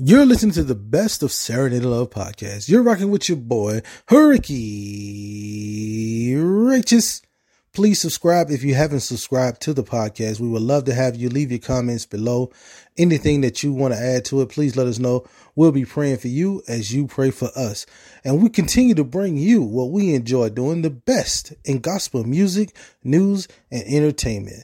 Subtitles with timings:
[0.00, 2.68] You're listening to the best of Serenade Love podcast.
[2.68, 4.60] You're rocking with your boy, Hurricane
[6.40, 7.20] Righteous.
[7.72, 10.38] Please subscribe if you haven't subscribed to the podcast.
[10.38, 12.52] We would love to have you leave your comments below.
[12.96, 15.26] Anything that you want to add to it, please let us know.
[15.56, 17.84] We'll be praying for you as you pray for us.
[18.22, 22.72] And we continue to bring you what we enjoy doing the best in gospel music,
[23.02, 24.62] news, and entertainment.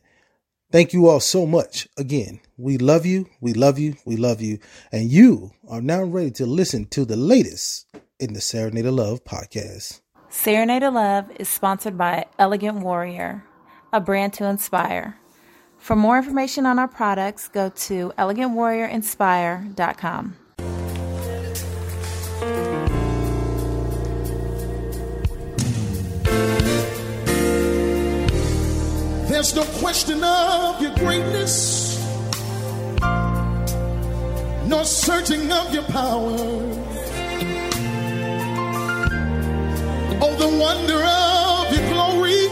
[0.74, 1.88] Thank you all so much.
[1.96, 4.58] Again, we love you, we love you, we love you.
[4.90, 7.86] And you are now ready to listen to the latest
[8.18, 10.00] in the Serenade of Love podcast.
[10.30, 13.44] Serenade of Love is sponsored by Elegant Warrior,
[13.92, 15.16] a brand to inspire.
[15.78, 20.36] For more information on our products, go to elegantwarriorinspire.com.
[29.44, 31.98] There's no question of your greatness,
[34.66, 36.32] no searching of your power.
[40.22, 42.48] Oh, the wonder of your glory.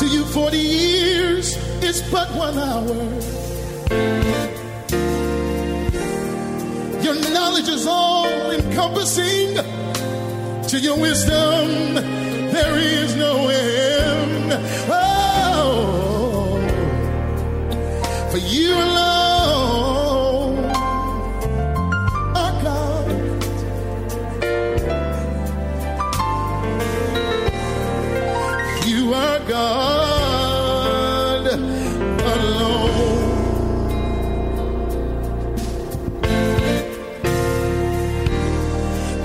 [0.00, 2.84] To you, 40 years is but one hour.
[7.02, 9.54] Your knowledge is all encompassing.
[10.68, 14.52] To your wisdom, there is no end.
[14.90, 15.17] Oh,
[18.30, 20.64] for you alone
[22.36, 23.08] are God.
[28.86, 31.46] You are God
[32.36, 33.28] alone.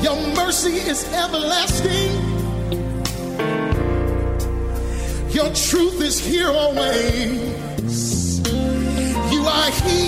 [0.02, 2.12] Your mercy is everlasting.
[5.32, 7.63] Your truth is here always.
[9.64, 10.02] Are He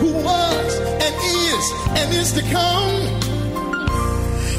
[0.00, 0.70] who was
[1.04, 1.14] and
[1.48, 1.64] is
[1.98, 3.00] and is to come.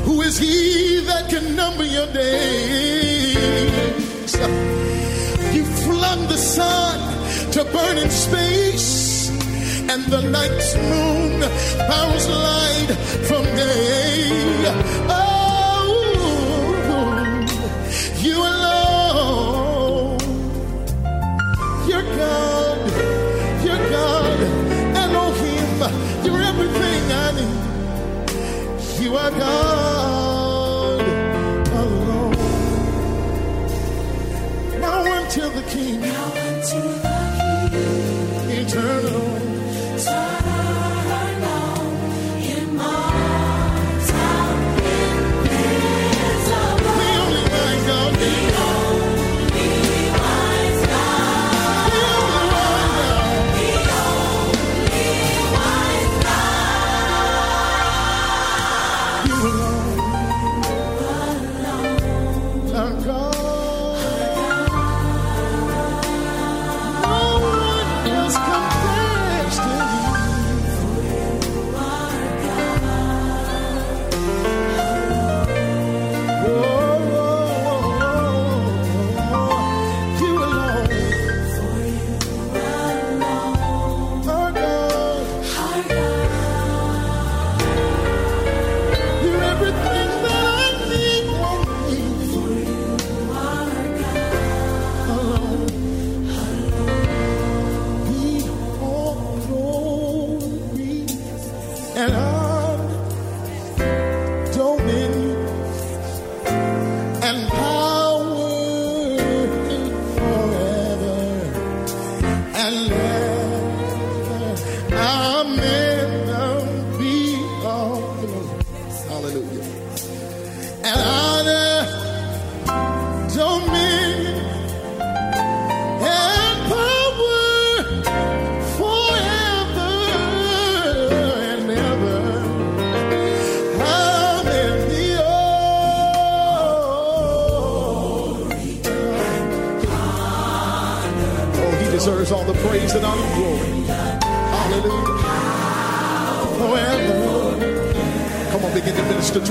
[0.05, 3.41] Who is He that can number your days?
[5.55, 6.97] You flung the sun
[7.51, 9.29] to burn in space,
[9.91, 11.41] and the night's moon
[11.91, 12.91] powers light
[13.27, 14.65] from day.
[15.07, 15.30] Oh,
[29.23, 29.80] Are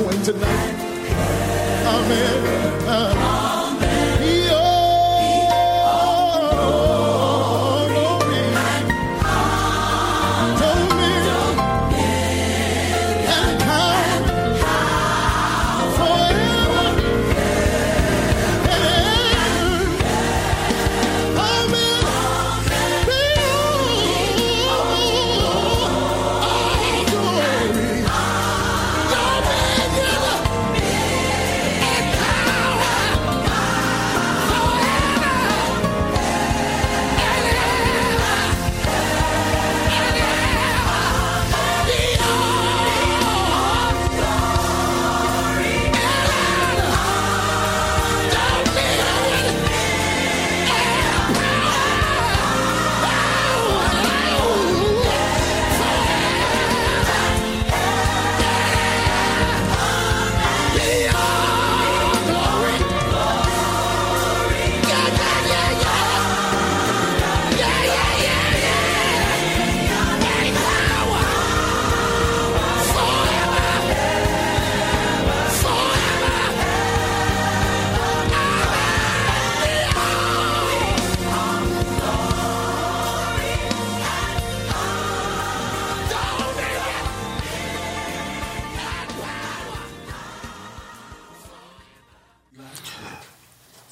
[0.00, 0.69] 29 tonight.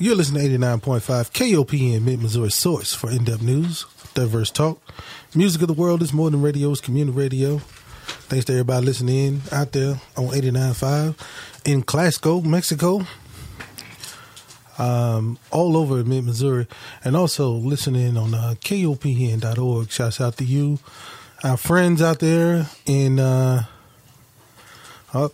[0.08, 3.84] You're listening to 89.5 KOPN Mid Missouri Source for in depth news,
[4.14, 4.80] diverse talk.
[5.34, 7.58] Music of the world is more than radio, it's community radio.
[7.58, 11.14] Thanks to everybody listening in out there on 89.5
[11.66, 13.02] in Clasco, Mexico,
[14.78, 16.66] um, all over mid Missouri,
[17.04, 19.90] and also listening on uh, KOPN.org.
[19.90, 20.78] Shouts out to you,
[21.44, 23.20] our friends out there in.
[23.20, 23.64] Uh,
[25.12, 25.28] uh,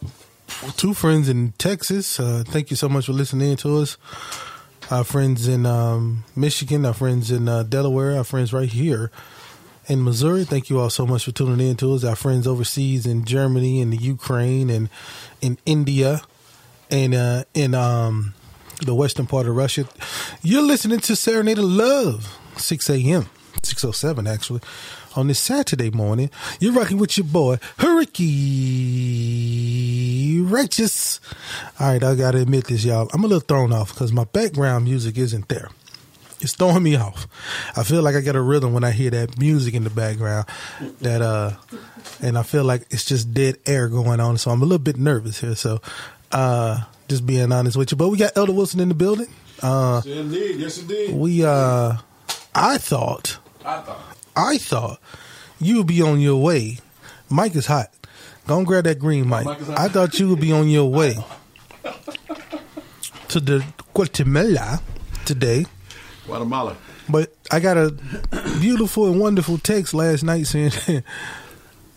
[0.77, 2.19] two friends in Texas.
[2.19, 3.97] Uh, thank you so much for listening to us.
[4.90, 9.10] Our friends in um, Michigan, our friends in uh, Delaware, our friends right here
[9.86, 10.44] in Missouri.
[10.44, 12.04] Thank you all so much for tuning in to us.
[12.04, 14.90] Our friends overseas in Germany and the Ukraine and
[15.40, 16.20] in India
[16.90, 18.34] and uh, in um,
[18.84, 19.86] the western part of Russia.
[20.42, 23.26] You're listening to Serenade of Love, 6 a.m.,
[23.62, 24.60] 6.07 actually
[25.16, 26.31] on this Saturday morning.
[26.61, 27.58] You're rocking with your boy,
[29.05, 31.20] Hurricane Righteous.
[31.81, 33.08] All right, I got to admit this, y'all.
[33.12, 35.69] I'm a little thrown off because my background music isn't there.
[36.40, 37.26] It's throwing me off.
[37.76, 40.46] I feel like I get a rhythm when I hear that music in the background.
[41.00, 41.52] That uh,
[42.20, 44.37] and I feel like it's just dead air going on.
[44.37, 45.55] So I'm a little bit nervous here.
[45.55, 45.81] So,
[46.32, 47.96] uh, just being honest with you.
[47.96, 49.28] But we got Elder Wilson in the building.
[49.62, 50.56] Uh, Yes, indeed.
[50.56, 51.14] Yes, indeed.
[51.14, 51.96] we uh,
[52.55, 54.13] I thought I thought.
[54.36, 55.00] I thought
[55.60, 56.78] you would be on your way.
[57.31, 57.90] Mike is hot.
[58.46, 59.44] Don't grab that green mic.
[59.44, 59.78] Mike hot.
[59.78, 61.16] I thought you would be on your way
[63.28, 63.64] to the
[63.94, 64.81] Guatemala
[65.25, 65.66] today.
[66.26, 66.76] Guatemala.
[67.08, 67.90] But I got a
[68.60, 70.72] beautiful and wonderful text last night saying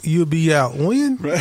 [0.04, 0.76] you'll be out.
[0.76, 1.18] When?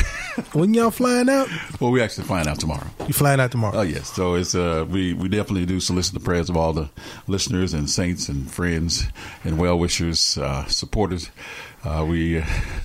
[0.53, 1.49] When y'all flying out?
[1.81, 2.87] Well, we actually flying out tomorrow.
[3.07, 3.79] You flying out tomorrow.
[3.79, 6.91] Oh yes, so it's uh we we definitely do solicit the prayers of all the
[7.27, 9.05] listeners and saints and friends
[9.45, 11.31] and well wishers, uh, supporters.
[11.85, 12.45] Uh, we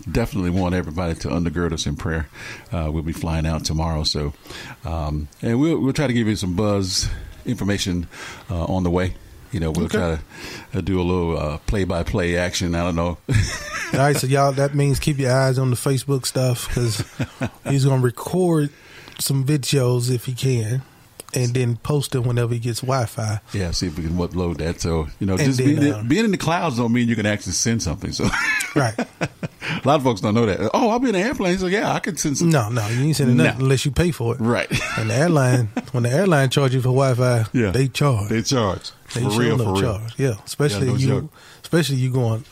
[0.10, 2.30] definitely want everybody to undergird us in prayer.
[2.72, 4.32] Uh, we'll be flying out tomorrow, so
[4.86, 7.10] um, and we'll we'll try to give you some buzz
[7.46, 8.08] information
[8.50, 9.14] uh, on the way.
[9.52, 9.98] You know, we'll Okay.
[9.98, 10.16] try
[10.74, 12.74] to uh, do a little uh, play-by-play action.
[12.76, 13.18] I don't know.
[13.94, 17.04] All right, so y'all, that means keep your eyes on the Facebook stuff because
[17.68, 18.70] he's gonna record
[19.20, 20.82] some videos if he can,
[21.34, 23.40] and then post it whenever he gets Wi-Fi.
[23.54, 24.82] Yeah, see if we can upload that.
[24.82, 27.16] So you know, And just then, being, uh, being in the clouds don't mean you
[27.16, 28.12] can actually send something.
[28.12, 28.28] So
[28.76, 28.98] Right?
[29.22, 30.70] a lot of folks don't know that.
[30.74, 32.50] Oh, I'll be in an airplane, so yeah, I can send some.
[32.50, 33.64] No, no, you ain't sending nothing No.
[33.66, 34.42] unless you pay for it.
[34.42, 34.70] Right.
[34.98, 38.30] And the airline, when the airline charge you for Wi-Fi, Yeah, they charge.
[38.30, 39.82] They charge for They real, sure for real.
[39.82, 40.14] charge.
[40.18, 41.34] Yeah, especially no you, joke.
[41.64, 42.46] especially you going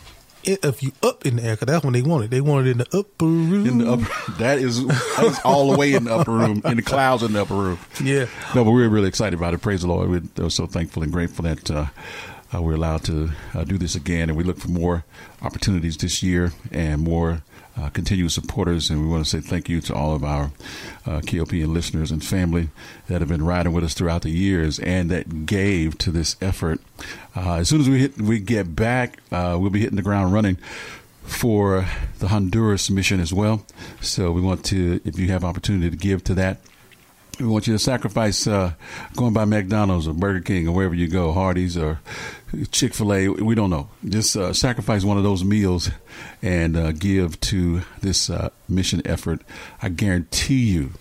[0.43, 2.31] if you up in the air because that's when they want it.
[2.31, 3.67] They want it in the upper room.
[3.67, 6.77] In the upper, that is that is all the way in the upper room, in
[6.77, 7.79] the clouds in the upper room.
[8.03, 8.25] Yeah.
[8.55, 9.61] No, but we're really excited about it.
[9.61, 10.09] Praise the Lord.
[10.09, 11.85] We're, we're so thankful and grateful that uh,
[12.53, 15.05] uh, we're allowed to uh, do this again, and we look for more
[15.41, 17.43] opportunities this year and more.
[17.79, 20.51] Uh, continued supporters, and we want to say thank you to all of our
[21.05, 22.67] uh, KOPN listeners and family
[23.07, 26.81] that have been riding with us throughout the years and that gave to this effort.
[27.37, 30.33] Uh, as soon as we hit, we get back, uh, we'll be hitting the ground
[30.33, 30.57] running
[31.23, 33.65] for the Honduras mission as well.
[34.01, 36.59] So we want to, if you have opportunity to give to that,
[37.39, 38.73] we want you to sacrifice uh,
[39.15, 41.99] going by McDonald's or Burger King or wherever you go, Hardee's or
[42.71, 43.29] Chick Fil A.
[43.29, 43.89] We don't know.
[44.07, 45.89] Just uh, sacrifice one of those meals
[46.41, 49.41] and uh, give to this uh, mission effort.
[49.81, 50.91] I guarantee you,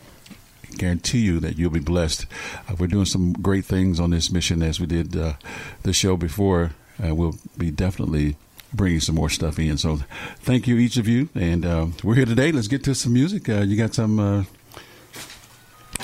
[0.77, 2.27] guarantee you that you'll be blessed.
[2.69, 5.35] Uh, we're doing some great things on this mission as we did uh,
[5.83, 6.71] the show before.
[7.05, 8.37] Uh, we'll be definitely
[8.73, 9.77] bringing some more stuff in.
[9.79, 10.01] So
[10.41, 11.31] thank you, each of you.
[11.35, 12.53] And uh, we're here today.
[12.53, 13.49] Let's get to some music.
[13.49, 14.47] Uh, you got some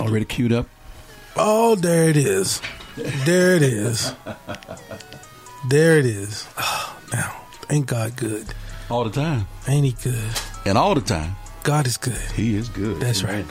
[0.00, 0.66] already queued up?
[1.36, 2.60] Oh, there it is.
[2.96, 4.14] There it is.
[5.68, 6.46] There it is.
[6.58, 8.46] Oh, now, ain't God good?
[8.90, 9.46] All the time.
[9.66, 10.30] Ain't He good?
[10.64, 11.36] And all the time.
[11.64, 12.20] God is good.
[12.36, 13.00] He is good.
[13.00, 13.46] That's right.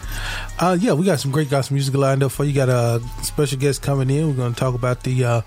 [0.59, 2.53] Uh, yeah, we got some great gospel music lined up for you.
[2.53, 4.27] Got a special guest coming in.
[4.27, 5.41] We're going to talk about the uh,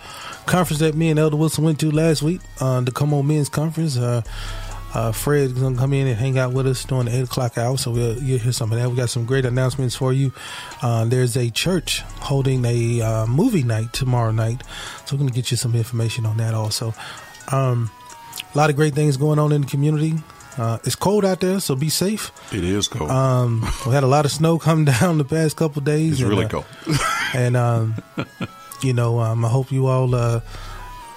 [0.47, 3.49] conference that me and Elder Wilson went to last week, uh, the Come On Men's
[3.49, 3.97] Conference.
[4.95, 7.59] Uh, Fred's going to come in and hang out with us during the 8 o'clock
[7.59, 8.89] hour, so we'll, you'll hear some of that.
[8.89, 10.33] We got some great announcements for you.
[10.83, 14.63] Uh, there's a church holding a uh, movie night tomorrow night,
[15.05, 16.95] so we're going to get you some information on that also.
[17.53, 17.91] Um,
[18.55, 20.15] a lot of great things going on in the community.
[20.57, 22.33] Uh, it's cold out there, so be safe.
[22.53, 23.11] It is cold.
[23.11, 26.13] Um, we had a lot of snow come down the past couple days.
[26.13, 26.65] it's and, really uh, cold.
[27.35, 27.97] And um,
[28.83, 30.41] you know, um, I hope you all uh,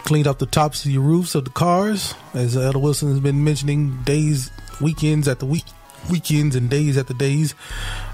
[0.04, 3.44] cleaned up the tops of your roofs of the cars, as Elder Wilson has been
[3.44, 4.02] mentioning.
[4.04, 4.52] Days,
[4.82, 5.66] weekends at the week,
[6.10, 7.56] weekends and days at the days.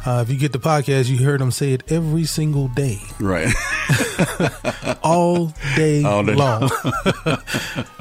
[0.05, 3.53] Uh, if you get the podcast, you heard him say it every single day, right.
[5.03, 6.63] all day, All long.
[7.25, 7.39] uh,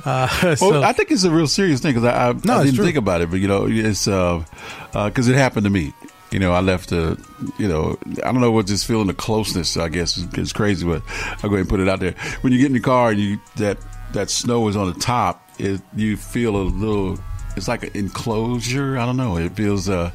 [0.05, 2.85] Well, so, I think it's a real serious thing because I, I, No, I didn't
[2.85, 5.93] think about it, but you know, it's because it happened to me.
[6.35, 7.17] You know, I left the,
[7.59, 9.77] you know, I don't know what this feeling of closeness.
[9.77, 11.01] I guess is, is crazy, but
[11.45, 12.17] I'll go ahead and put it out there.
[12.41, 13.79] When you get in the car and you that
[14.15, 17.21] that snow is on the top, it, you feel a little.
[17.57, 18.99] It's like an enclosure.
[18.99, 19.37] I don't know.
[19.37, 19.89] It feels.
[19.89, 20.11] uh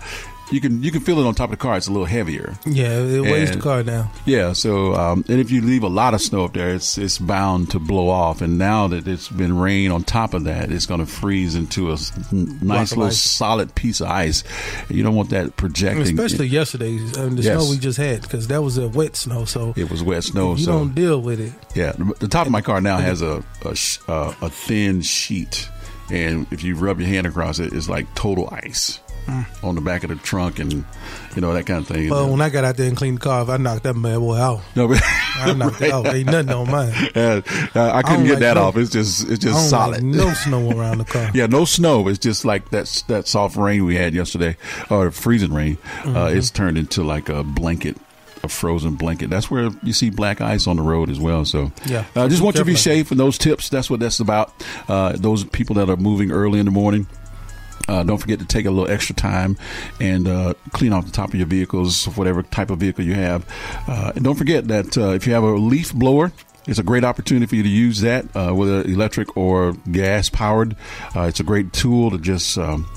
[0.52, 1.78] you can you can feel it on top of the car.
[1.78, 2.56] It's a little heavier.
[2.66, 4.10] Yeah, it weighs And- the car down.
[4.26, 4.54] Yeah.
[4.54, 7.72] So, um, and if you leave a lot of snow up there, it's it's bound
[7.72, 8.42] to blow off.
[8.42, 11.90] And now that it's been rain on top of that, it's going to freeze into
[11.92, 11.98] a
[12.32, 13.20] nice little ice.
[13.22, 14.44] solid piece of ice.
[14.90, 16.02] You don't want that projecting.
[16.04, 17.62] Especially yesterday, um, the Yes.
[17.62, 19.46] snow we just had, because that was a wet snow.
[19.46, 20.56] So it was wet snow.
[20.56, 21.54] you so don't deal with it.
[21.76, 25.68] Yeah, the top of my car now has a a, sh- uh, a thin sheet,
[26.10, 29.00] and if you rub your hand across it, it's like total ice
[29.64, 32.10] on the back of the trunk, and you know that kind of thing.
[32.10, 34.20] Well, when I got out there and cleaned the car, if I knocked that bad
[34.20, 34.62] boy out.
[34.76, 35.02] no, but,
[35.36, 36.06] I knocked it off.
[36.08, 36.94] Ain't nothing on mine.
[37.16, 37.42] uh,
[37.76, 38.78] uh, I couldn't don't get like that no- off.
[38.78, 39.96] It's just it's I just solid.
[39.96, 41.30] like no snow around the car.
[41.34, 42.08] Yeah, no snow.
[42.08, 44.58] It's just like that that soft rain we had yesterday,
[44.90, 45.78] or freezing rain.
[46.04, 46.38] Uh, Mm-hmm.
[46.38, 47.96] it's turned into like a blanket,
[48.44, 49.30] a frozen blanket.
[49.30, 51.46] That's where you see black ice on the road as well.
[51.46, 52.06] So Yeah.
[52.16, 53.12] uh, just want you to be safe.
[53.12, 54.52] And those tips, that's what that's about.
[54.88, 57.08] Uh, those people that are moving early in the morning.
[57.90, 59.58] Uh, don't forget to take a little extra time
[60.00, 63.46] and uh, clean off the top of your vehicles, whatever type of vehicle you have.
[63.88, 66.32] Uh, and don't forget that uh, if you have a leaf blower,
[66.68, 70.76] it's a great opportunity for you to use that, uh, whether electric or gas powered.
[71.16, 72.88] Uh, it's a great tool to just um,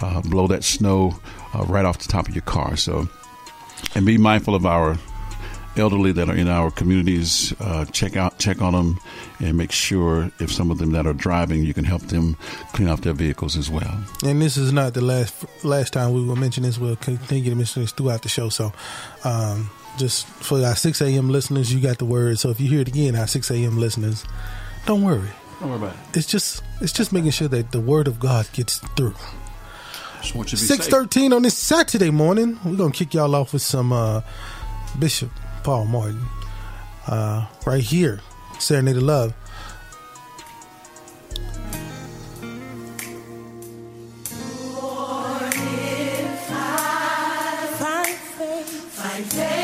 [0.00, 1.20] uh, blow that snow
[1.54, 2.76] uh, right off the top of your car.
[2.76, 3.06] So,
[3.94, 4.98] and be mindful of our
[5.78, 7.54] elderly that are in our communities.
[7.60, 8.98] Uh, check out, check on them,
[9.40, 12.36] and make sure if some of them that are driving, you can help them
[12.72, 14.02] clean off their vehicles as well.
[14.24, 16.78] And this is not the last last time we will mention this.
[16.78, 18.48] We'll continue to mention this throughout the show.
[18.48, 18.72] So,
[19.24, 21.28] um, just for our 6 a.m.
[21.30, 22.38] listeners, you got the word.
[22.38, 23.78] So if you hear it again, our 6 a.m.
[23.78, 24.24] listeners,
[24.86, 25.28] don't worry.
[25.60, 26.16] Don't worry about it.
[26.18, 29.14] It's just it's just making sure that the word of God gets through.
[30.20, 30.90] Just want you to be Six safe.
[30.92, 32.58] thirteen on this Saturday morning.
[32.64, 34.20] We're gonna kick y'all off with some uh,
[34.98, 35.30] Bishop
[35.68, 36.24] Paul Morton
[37.08, 38.22] uh, right here,
[38.58, 39.34] Serenade of Love.
[47.76, 48.68] Find faith.
[48.94, 49.57] Find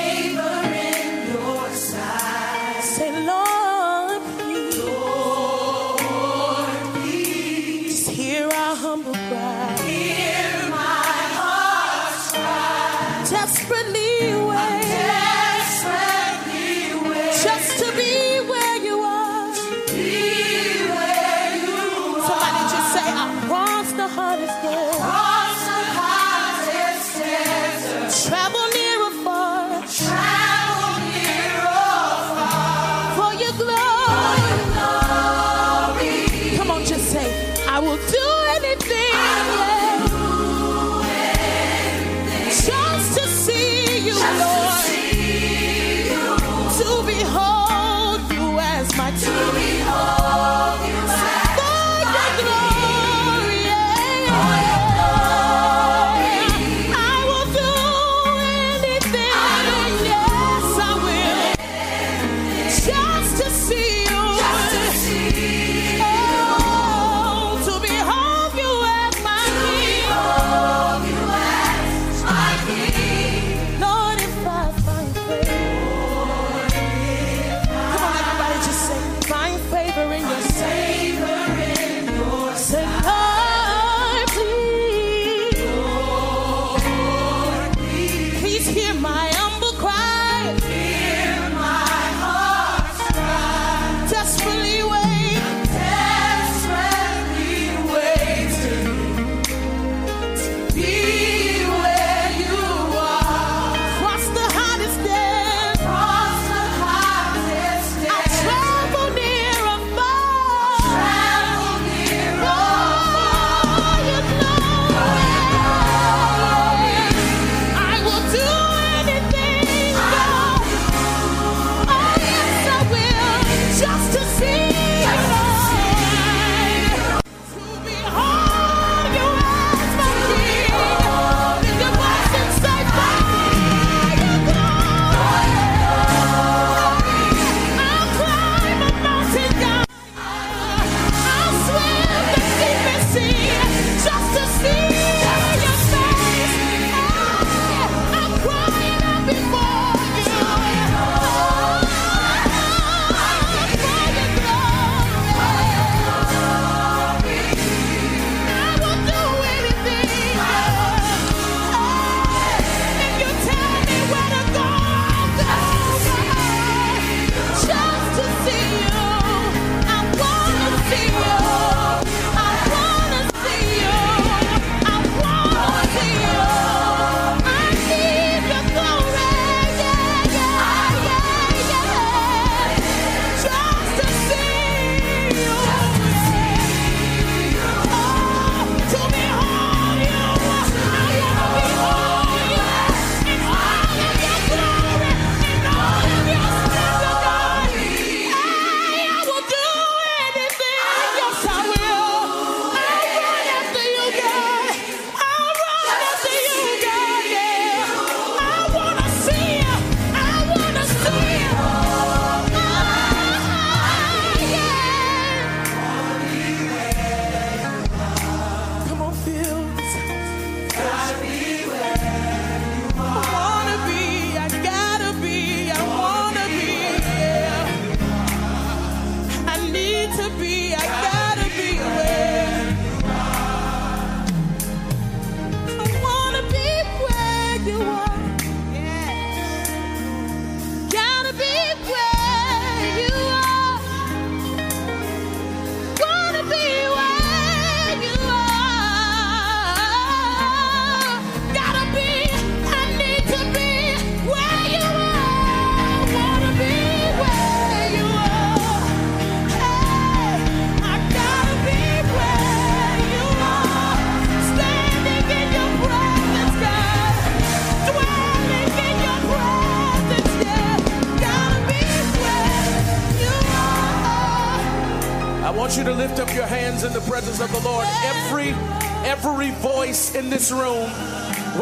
[280.35, 280.91] this room,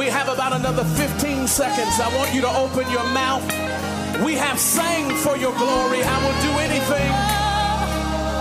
[0.00, 2.00] we have about another 15 seconds.
[2.00, 3.44] I want you to open your mouth.
[4.24, 6.00] We have sang for your glory.
[6.00, 7.12] I will do anything.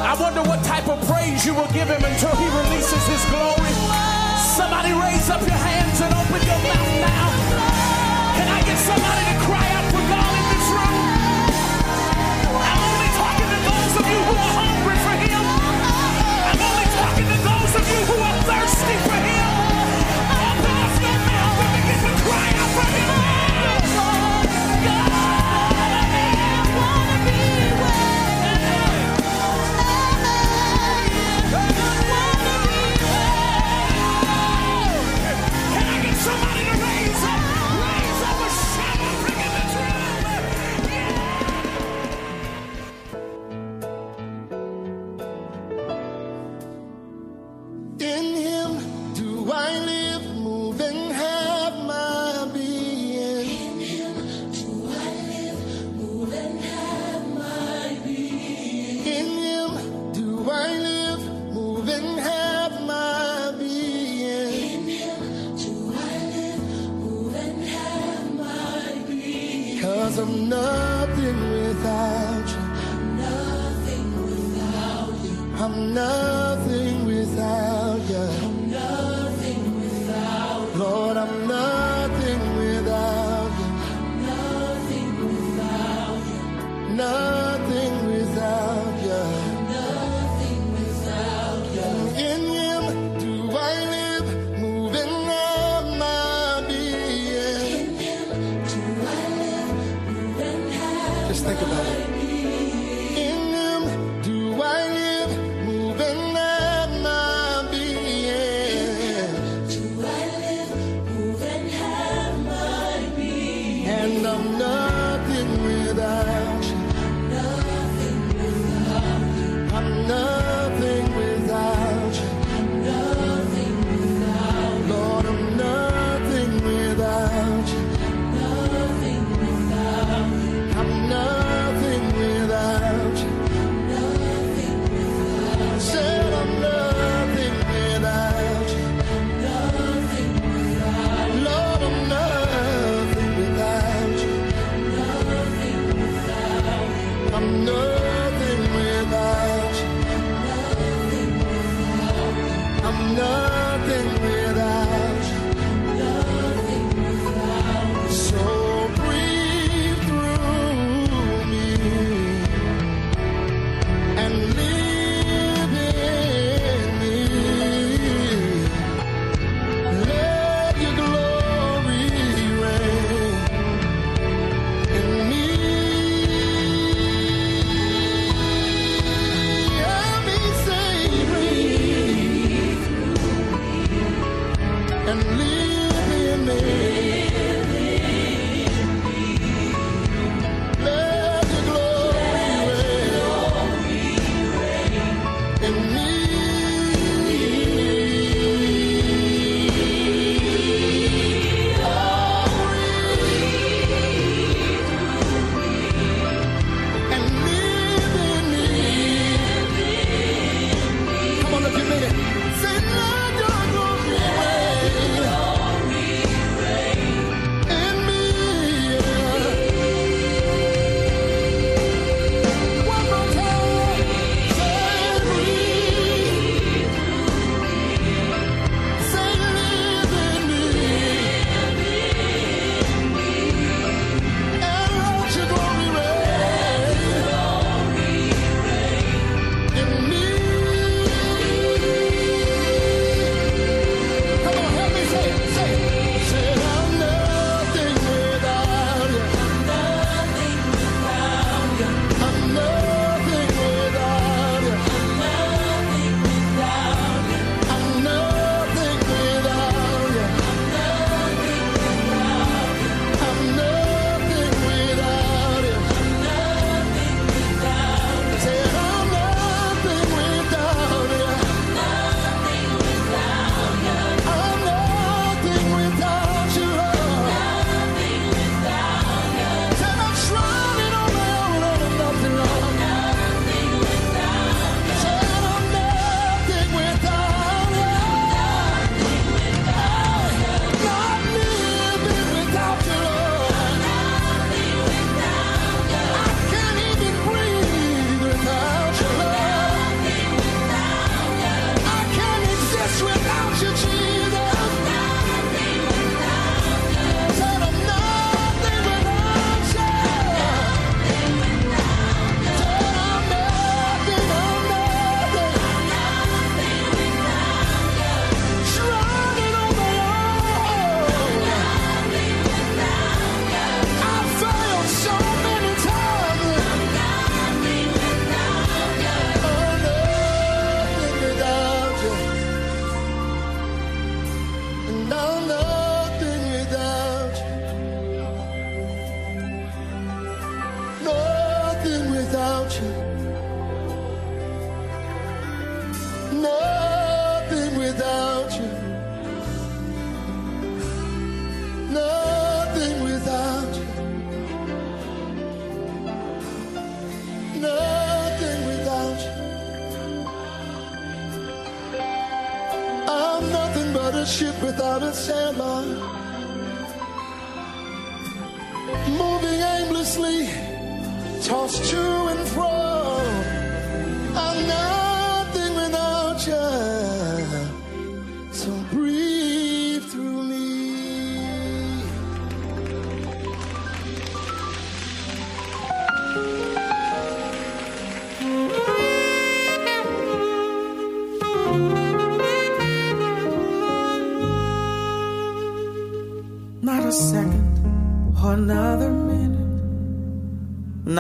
[0.08, 3.76] I wonder what type of praise you will give him until he releases his glory.
[4.56, 7.28] Somebody raise up your hands and open your mouth now.
[8.40, 11.04] Can I get somebody to cry out for God in this room?
[12.56, 15.44] I'm only talking to those of you who are hungry for him.
[15.44, 18.21] I'm only talking to those of you who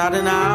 [0.01, 0.50] not an hour,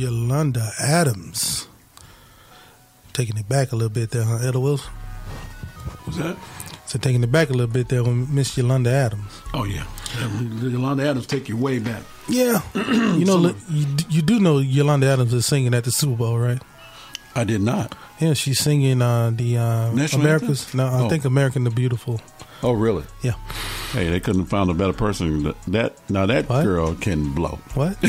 [0.00, 1.68] Yolanda Adams.
[3.12, 4.90] Taking it back a little bit there, huh, Elder Wilson?
[6.06, 6.36] Was that?
[6.86, 9.30] So taking it back a little bit there with Miss Yolanda Adams.
[9.54, 9.84] Oh yeah,
[10.62, 12.02] Yolanda Adams take you way back.
[12.28, 16.38] Yeah, you know you, you do know Yolanda Adams is singing at the Super Bowl,
[16.38, 16.60] right?
[17.36, 17.94] I did not.
[18.20, 20.62] Yeah, she's singing uh, the uh, National America's.
[20.64, 20.78] anthem?
[20.78, 21.08] No, I Oh.
[21.08, 22.20] think American the Beautiful.
[22.62, 23.04] Oh really?
[23.22, 23.34] Yeah.
[23.92, 25.44] Hey, they couldn't have found a better person.
[25.44, 26.64] That- That now that What?
[26.64, 27.58] girl can blow.
[27.74, 27.96] What?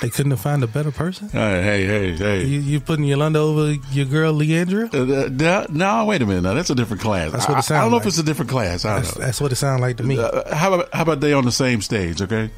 [0.00, 1.28] they couldn't have found a better person.
[1.28, 2.44] Hey, hey, hey, hey.
[2.44, 4.92] You, you putting Yolanda over your girl Le'Andria?
[4.94, 6.42] Uh, uh, no, wait a minute.
[6.42, 7.32] Now that's a different class.
[7.32, 7.70] That's what it sounds.
[7.72, 8.04] I, I don't know like.
[8.04, 8.84] if it's a different class.
[8.84, 9.26] I That's, don't know.
[9.26, 10.18] that's what it sounds like to me.
[10.18, 12.22] Uh, how about how about they on the same stage?
[12.22, 12.50] Okay.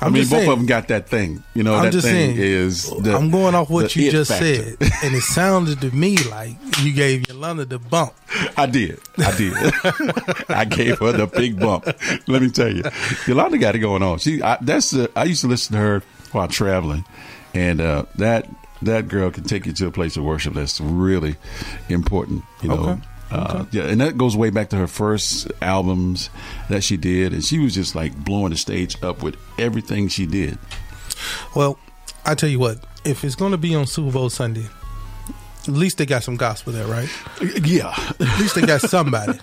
[0.00, 0.50] i I'm mean, both saying.
[0.50, 1.42] of them got that thing.
[1.54, 2.38] You know, I'm that just thing saying.
[2.38, 2.90] is.
[2.90, 4.76] The, I'm going off what you just factor.
[4.76, 8.14] said, and it sounded to me like you gave Yolanda the bump.
[8.56, 9.00] I did.
[9.18, 9.54] I did.
[10.48, 11.86] I gave her the big bump.
[12.26, 12.82] Let me tell you,
[13.26, 14.18] Yolanda got it going on.
[14.18, 17.04] She I, that's the, I used to listen to her while traveling,
[17.54, 18.48] and uh, that
[18.82, 21.36] that girl can take you to a place of worship that's really
[21.88, 22.44] important.
[22.62, 22.88] You know.
[22.88, 23.00] Okay.
[23.30, 26.30] Uh, yeah, and that goes way back to her first albums
[26.68, 30.26] that she did, and she was just like blowing the stage up with everything she
[30.26, 30.58] did.
[31.54, 31.78] Well,
[32.26, 34.66] I tell you what, if it's going to be on Super Bowl Sunday,
[35.72, 37.08] at least they got some gospel there, right?
[37.62, 39.38] Yeah, At least they got somebody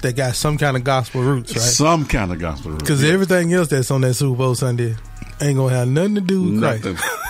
[0.00, 1.60] that got some kind of gospel roots, right?
[1.62, 2.72] some kind of gospel.
[2.72, 2.82] Roots.
[2.82, 3.12] Because yeah.
[3.12, 4.94] everything else that's on that Super Bowl Sunday
[5.40, 6.84] ain't gonna have nothing to do with Christ.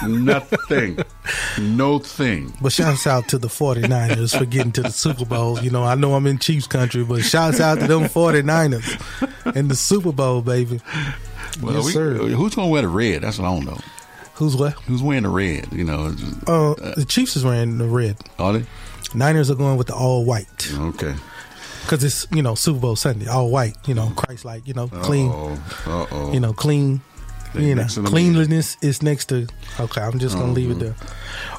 [0.04, 0.98] nothing, nothing,
[1.60, 2.52] no thing.
[2.60, 5.58] But shouts out to the 49ers for getting to the Super Bowl.
[5.60, 9.70] You know, I know I'm in Chiefs country, but shouts out to them 49ers and
[9.70, 10.80] the Super Bowl, baby.
[11.62, 12.14] Well, Yes, we- sir.
[12.14, 13.22] Who's to wear the red?
[13.22, 13.78] That's what I don't know.
[14.36, 14.74] Who's what?
[14.86, 15.68] Who's wearing the red?
[15.72, 18.16] You know, just- Uh, the Chiefs is wearing the red.
[18.38, 18.66] are they?
[19.14, 21.14] Niners are going with the all white Okay.
[21.82, 23.76] because it's you know Super Bowl Sunday, all white.
[23.86, 25.30] You know, Christ like you know clean.
[25.32, 26.32] Oh, uh oh.
[26.32, 27.00] You know, clean.
[27.54, 29.46] They you know, cleanliness is next to.
[29.80, 30.94] Okay, I'm just gonna leave it there.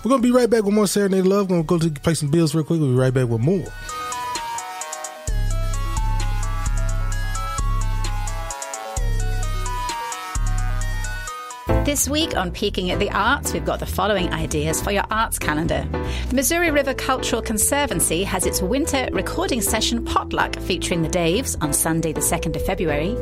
[0.04, 1.50] We're gonna be right back with more Serenade Love.
[1.50, 2.80] We're gonna go to play some bills real quick.
[2.80, 3.66] We'll be right back with more.
[11.88, 15.40] This week on Peeking at the Arts, we've got the following ideas for your arts
[15.40, 15.88] calendar.
[16.28, 21.72] The Missouri River Cultural Conservancy has its winter recording session potluck featuring the Daves on
[21.72, 23.14] Sunday, the 2nd of February.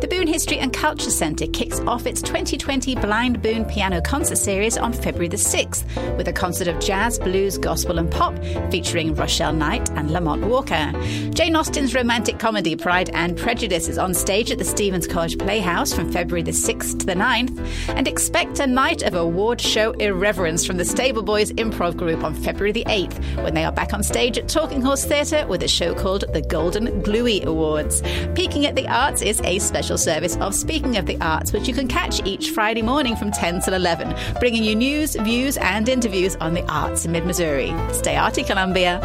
[0.00, 4.78] The Boone History and Culture Centre kicks off its 2020 Blind Boone Piano Concert Series
[4.78, 8.38] on February the 6th with a concert of jazz, blues, gospel, and pop
[8.70, 10.92] featuring Rochelle Knight and Lamont Walker.
[11.30, 15.92] Jane Austen's romantic comedy Pride and Prejudice is on stage at the Stephens College Playhouse
[15.92, 17.58] from February the 6th to the 9th.
[17.88, 22.34] And expect a night of award show irreverence from the Stable Boys Improv Group on
[22.34, 25.68] February the 8th when they are back on stage at Talking Horse Theatre with a
[25.68, 28.02] show called the Golden Gluey Awards.
[28.34, 31.72] Peeking at the Arts is a special service of Speaking of the Arts, which you
[31.72, 36.36] can catch each Friday morning from 10 till 11, bringing you news, views, and interviews
[36.36, 37.74] on the arts in mid Missouri.
[37.92, 39.00] Stay arty, Columbia.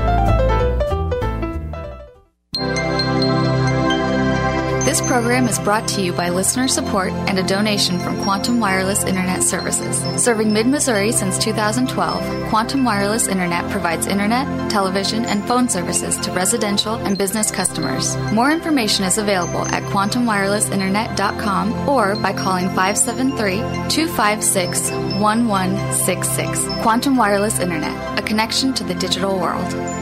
[4.88, 9.04] This program is brought to you by listener support and a donation from Quantum Wireless
[9.04, 9.98] Internet Services.
[10.24, 16.32] Serving mid Missouri since 2012, Quantum Wireless Internet provides internet, television, and phone services to
[16.32, 18.16] residential and business customers.
[18.32, 23.58] More information is available at quantumwirelessinternet.com or by calling 573
[23.90, 26.64] 256 1166.
[26.82, 29.97] Quantum Wireless Internet, a connection to the digital world.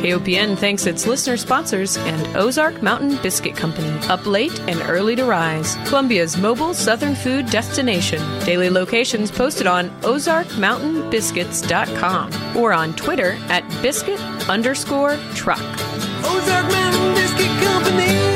[0.00, 3.90] KOPN thanks its listener sponsors and Ozark Mountain Biscuit Company.
[4.08, 5.76] Up late and early to rise.
[5.86, 8.22] Columbia's mobile southern food destination.
[8.46, 15.60] Daily locations posted on ozarkmountainbiscuits.com or on Twitter at biscuit underscore truck.
[16.24, 18.29] Ozark Mountain Biscuit Company.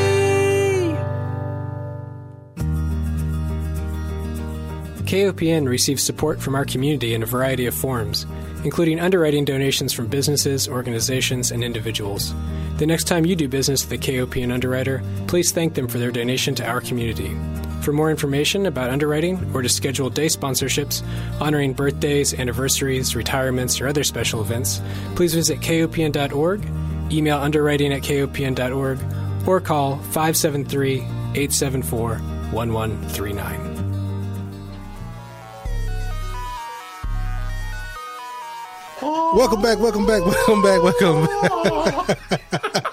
[5.05, 8.27] KOPN receives support from our community in a variety of forms,
[8.65, 12.35] including underwriting donations from businesses, organizations, and individuals.
[12.79, 16.11] The next time you do business with a KOPN underwriter, please thank them for their
[16.11, 17.37] donation to our community.
[17.83, 21.03] For more information about underwriting or to schedule day sponsorships,
[21.39, 24.81] honoring birthdays, anniversaries, retirements, or other special events,
[25.17, 26.65] please visit kopn.org,
[27.13, 28.99] email underwriting at kopn.org,
[29.47, 31.01] or call 573
[31.35, 32.19] 874
[32.53, 33.74] 1139.
[39.05, 41.51] Welcome back, welcome back, welcome back, welcome back.
[41.53, 42.91] Oh.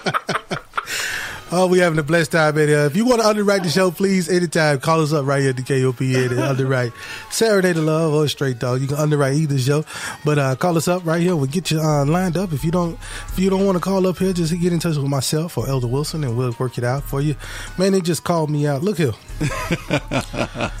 [1.52, 3.90] Oh, we having a blessed time, and uh, if you want to underwrite the show,
[3.90, 6.92] please, anytime, call us up right here at the KOPN and underwrite
[7.30, 8.80] Saturday to Love or Straight Dog.
[8.80, 9.84] You can underwrite either show,
[10.24, 11.36] but uh, call us up right here.
[11.36, 12.52] We'll get you uh, lined up.
[12.52, 12.94] If you don't,
[13.28, 15.68] if you don't want to call up here, just get in touch with myself or
[15.68, 17.36] Elder Wilson, and we'll work it out for you.
[17.78, 18.82] Man, they just called me out.
[18.82, 19.12] Look here.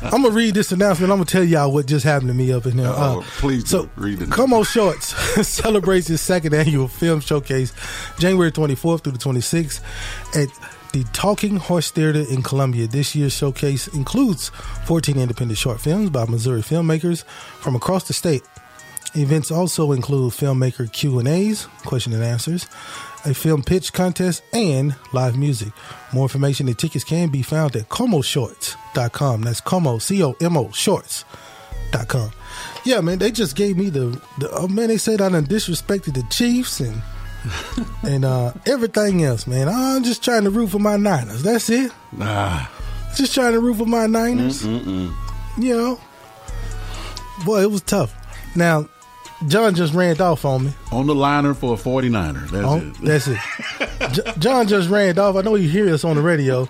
[0.02, 1.10] I'm gonna read this announcement.
[1.12, 2.86] I'm gonna tell y'all what just happened to me up in here.
[2.88, 4.30] Uh, Oh, please so read it.
[4.30, 5.08] Como Shorts
[5.46, 7.72] celebrates its second annual film showcase
[8.18, 9.80] January 24th through the 26th
[10.36, 10.48] at
[10.92, 12.86] the Talking Horse Theater in Columbia.
[12.86, 14.50] This year's showcase includes
[14.84, 18.42] 14 independent short films by Missouri filmmakers from across the state.
[19.14, 22.66] Events also include filmmaker Q&As, question and answers,
[23.24, 25.72] a film pitch contest, and live music.
[26.12, 29.42] More information and tickets can be found at comoshorts.com.
[29.42, 32.30] That's Como, C-O-M-O, shorts.com.
[32.84, 36.14] Yeah, man, they just gave me the, the oh man, they said I done disrespected
[36.14, 37.02] the Chiefs and
[38.02, 39.68] and uh, everything else, man.
[39.68, 41.42] I'm just trying to root for my Niners.
[41.42, 41.92] That's it.
[42.12, 42.66] Nah.
[43.16, 44.62] Just trying to root for my Niners.
[44.62, 45.14] Mm-mm-mm.
[45.58, 46.00] You know,
[47.44, 48.14] boy, it was tough.
[48.56, 48.88] Now,
[49.48, 50.72] John just ran off on me.
[50.92, 52.48] On the liner for a 49er.
[52.50, 52.94] That's Oh, it.
[53.02, 54.36] that's it.
[54.38, 55.36] John just ran off.
[55.36, 56.68] I know you hear us on the radio.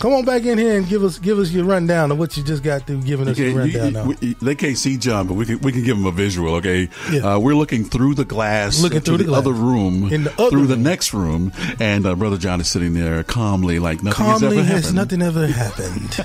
[0.00, 2.44] Come on back in here and give us give us your rundown of what you
[2.44, 3.92] just got through giving us Okay, your rundown.
[4.10, 6.54] you- we- they can't see John, but we can we can give him a visual.
[6.56, 7.34] Okay, Yeah.
[7.34, 9.38] uh, we're looking through the glass, Looking through the glass.
[9.38, 12.94] other room, In the other through the next room, and uh, brother John is sitting
[12.94, 16.24] there calmly, like nothing Calmly, has ever has nothing ever happened.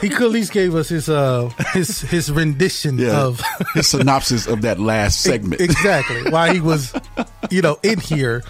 [0.00, 3.42] he could at least gave us his uh his his rendition Yeah, of
[3.74, 5.60] his synopsis of that last segment.
[5.60, 6.92] exactly why he was,
[7.50, 8.42] you know, in here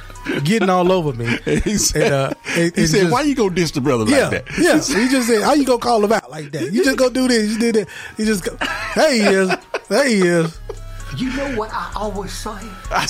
[0.45, 1.27] getting all over me.
[1.65, 4.05] he said, And, uh, and- he and said just- "Why you gonna diss the brother
[4.11, 4.75] yeah, like that?" yeah.
[5.03, 6.73] He just said, "How you gonna call him out like that?
[6.73, 7.51] You just go do this.
[7.53, 7.89] You did that.
[8.19, 8.57] You just go.
[8.95, 9.51] There he is.
[9.89, 10.59] There he is.
[11.17, 12.51] You know what I always say?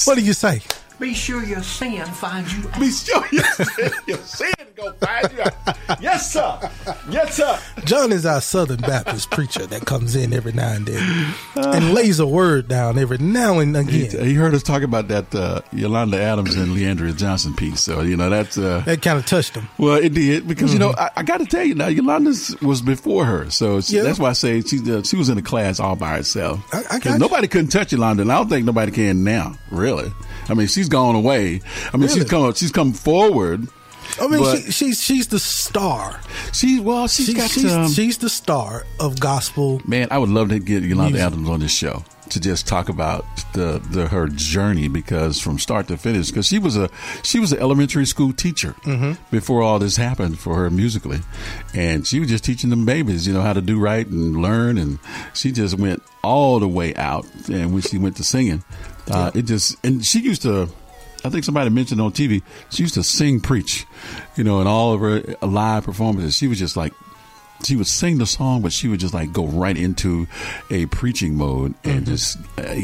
[0.05, 0.63] What do you say?
[0.99, 2.81] Be sure your sin finds you out.
[2.81, 6.01] Be sure your sin, your sin go find you out.
[6.01, 6.71] Yes, sir.
[7.09, 7.59] Yes, sir.
[7.85, 12.19] John is our Southern Baptist preacher that comes in every now and then and lays
[12.19, 14.25] a word down every now and He, again.
[14.25, 17.81] he heard us talk about that uh, Yolanda Adams and Le'Andria Johnson piece.
[17.81, 19.69] So you know that's uh, That kind of touched him.
[19.79, 22.83] Well, it did because you know I, I got to tell you now Yolanda's was
[22.83, 24.03] before her, so she, Yeah.
[24.03, 26.61] that's why I say she uh, she was in a class all by herself.
[26.75, 27.19] I- I 'Cause got you.
[27.19, 29.57] nobody couldn't touch Yolanda, and I don't think nobody can now.
[29.71, 30.11] Really,
[30.49, 31.61] I mean she's gone away.
[31.93, 33.69] I mean she's come she's come forward.
[34.21, 36.19] I mean, she, she's she's the star.
[36.53, 39.83] she well she's She- got she's, um, she's the star of gospel.
[39.87, 41.27] Man, I would love to get Yolanda Music.
[41.27, 45.89] Adams on this show to just talk about the, the her journey because from start
[45.89, 46.89] to finish because she was a
[47.23, 48.75] she was an elementary school teacher
[49.31, 51.21] before all this happened for her musically
[51.75, 54.77] and she was just teaching them babies you know how to do right and learn
[54.77, 54.99] and
[55.33, 58.63] she just went all the way out and when she went to singing
[59.11, 60.69] uh, it just and she used to
[61.25, 63.87] I think somebody mentioned on TV she used to sing preach
[64.37, 66.93] you know in all of her live performances she was just like
[67.65, 70.27] she would sing the song, but she would just like go right into
[70.71, 72.75] a preaching mode and just uh,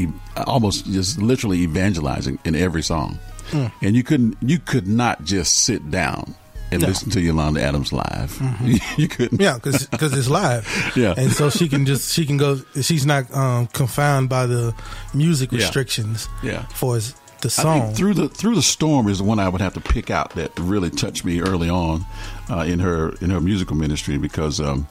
[0.45, 3.19] almost just literally evangelizing in every song.
[3.51, 3.71] Mm.
[3.81, 6.35] And you couldn't, you could not just sit down
[6.71, 8.41] and listen to Yolanda Adams live.
[8.97, 9.39] you couldn't.
[9.41, 9.87] Yeah, because
[10.17, 10.67] it's live.
[10.95, 11.13] Yeah.
[11.17, 12.59] and so she can just she can go.
[12.81, 14.73] She's not um, confined by the
[15.13, 15.59] music Yeah.
[15.59, 16.27] restrictions.
[16.43, 16.63] Yeah.
[16.67, 16.97] for
[17.41, 17.81] the I song.
[17.81, 20.31] think through the through the storm is the one I would have to pick out
[20.31, 22.05] that really touched me early on
[22.49, 24.87] uh, in her in her musical ministry because um,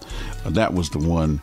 [0.46, 1.40] that was the one.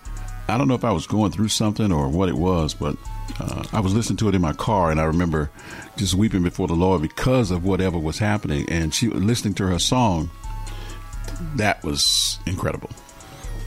[0.47, 2.95] I don't know if I was going through something or what it was, but
[3.39, 5.49] uh, I was listening to it in my car, and I remember
[5.97, 8.69] just weeping before the Lord because of whatever was happening.
[8.69, 10.29] And she was listening to her song,
[11.55, 12.89] that was incredible.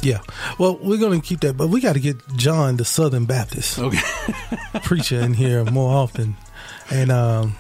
[0.03, 0.21] yeah.
[0.59, 3.79] Well, we're going to keep that, but we got to get John, the Southern Baptist
[3.79, 3.99] Okay,
[4.85, 6.37] preacher, in here more often,
[6.91, 7.55] and um,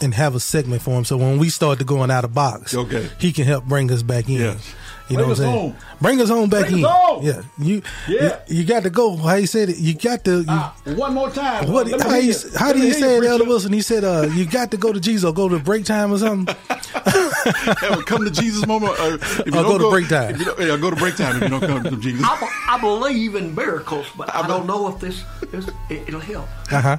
[0.00, 1.04] and have a segment for him.
[1.04, 3.08] So when we start to going out of box, Okay.
[3.18, 4.34] he can help bring us back in.
[4.40, 4.74] Yes.
[5.10, 5.58] You know Bring what I'm saying?
[5.72, 5.76] home.
[6.00, 6.84] Bring us home back Bring in.
[6.84, 7.24] us home.
[7.26, 8.38] Yeah, you, Yeah.
[8.46, 9.16] you you got to go.
[9.16, 9.78] How you said it?
[9.78, 10.42] You got to.
[10.86, 11.70] You, one more time.
[11.70, 11.88] What?
[11.88, 12.34] Let How, hear he, you.
[12.56, 13.44] how Let did me he say it, Elder.
[13.44, 13.72] Wilson?
[13.72, 16.18] He said, uh, "You got to go to Jesus or go to break time or
[16.18, 18.92] something." Have a come to Jesus moment.
[19.00, 20.34] Or if you Or don't go to break time.
[20.34, 22.24] If you don't, yeah, go to break time if you don't come to Jesus.
[22.24, 26.46] I, I believe in miracles, but I don't know if this, this it, it'll help.
[26.70, 26.96] Uh huh.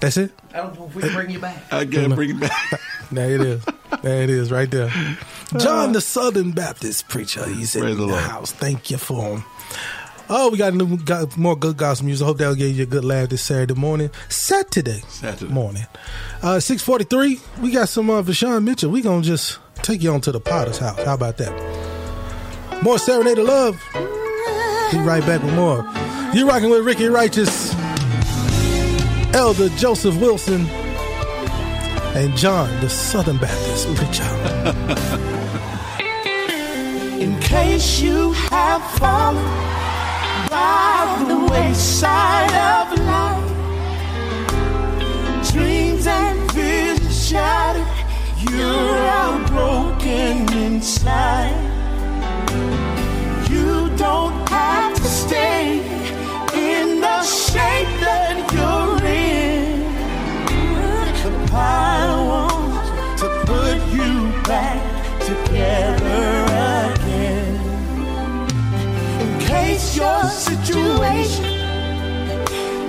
[0.00, 0.32] That's it.
[0.52, 1.72] I don't know if we can bring you back.
[1.72, 2.80] I gotta bring it back.
[3.12, 3.64] There it is.
[4.02, 4.90] There it is, right there.
[5.58, 8.22] John, the Southern Baptist preacher, he's in Praise the the Lord.
[8.22, 8.50] house.
[8.50, 9.44] Thank you for him.
[10.28, 12.24] Oh, we got new, got more good gospel music.
[12.24, 15.52] I Hope that'll give you a good laugh this Saturday morning, Saturday, Saturday.
[15.52, 15.86] morning.
[16.42, 17.40] Uh, Six forty three.
[17.60, 18.90] We got some uh, Vashawn Mitchell.
[18.90, 21.00] We gonna just take you on to the Potter's house.
[21.04, 21.52] How about that?
[22.82, 23.80] More serenade of love.
[24.90, 25.84] Be right back with more.
[26.34, 27.72] You're rocking with Ricky Righteous,
[29.34, 30.64] Elder Joseph Wilson,
[32.14, 34.22] and John, the Southern Baptist preacher.
[37.20, 39.44] In case you have fallen
[40.48, 43.50] by the wayside of life,
[45.50, 47.88] dreams and visions shattered,
[48.38, 51.58] you are all broken inside.
[53.50, 55.80] You don't have to stay
[56.54, 58.03] in the shape
[70.24, 71.44] your situation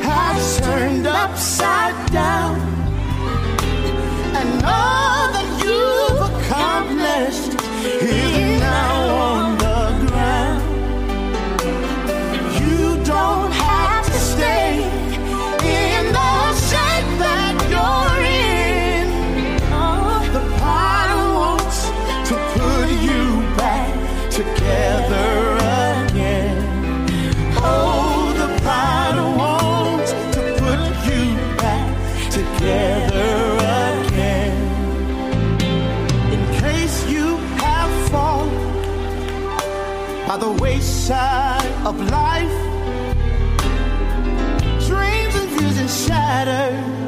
[0.01, 2.57] has turned upside down,
[4.39, 8.24] and all that you've accomplished.
[40.65, 42.57] wayside of life.
[44.87, 47.04] Dreams and visions shattered.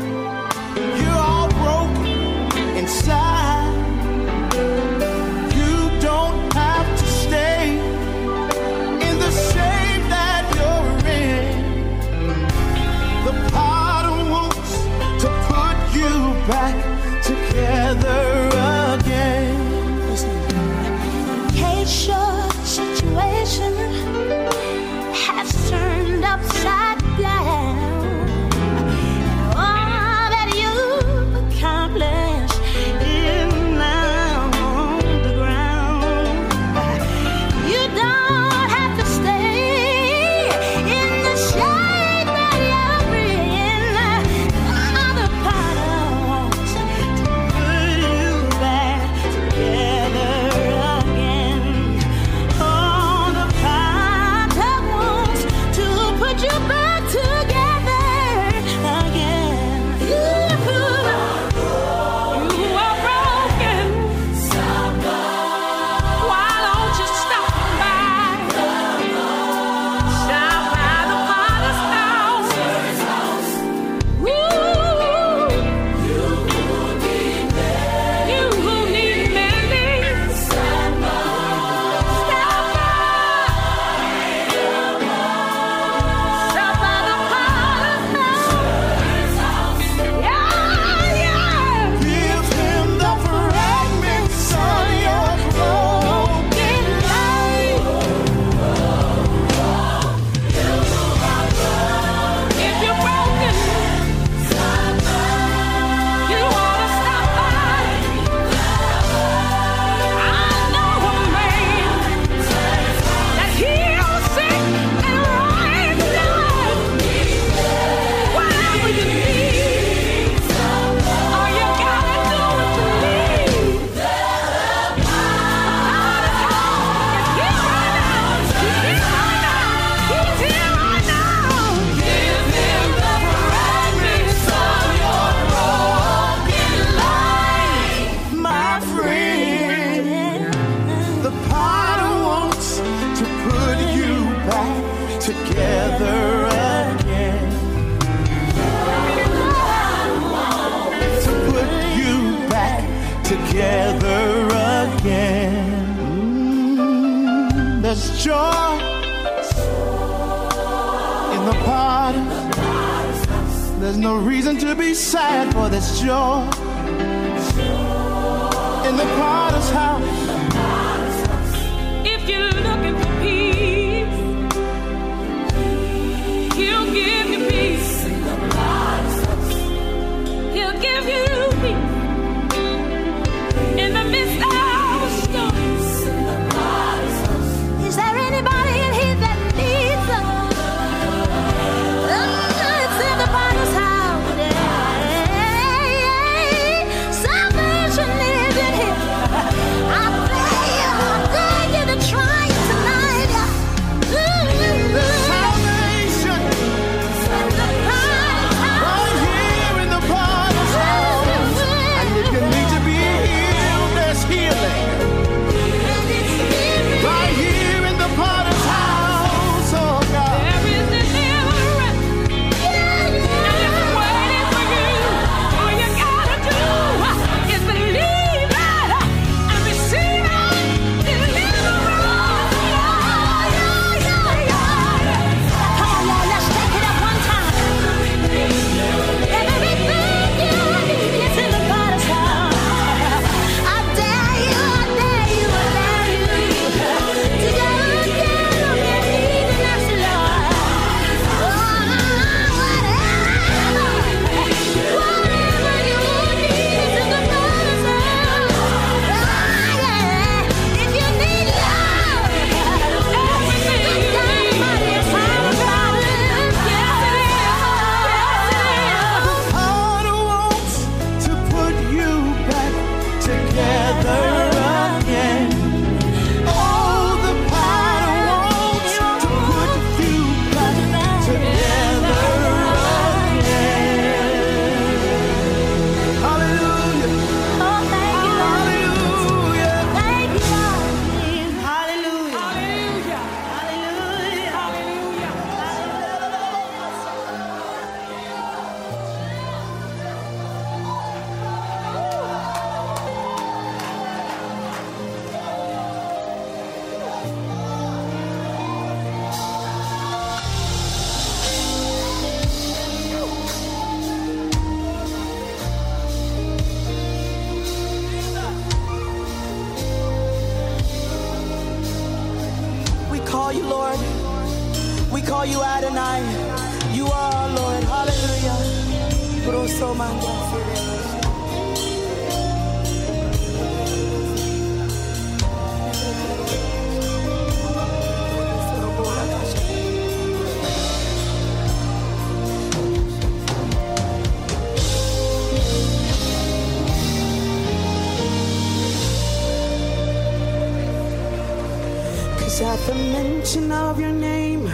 [352.57, 354.65] Cause at the mention of your name,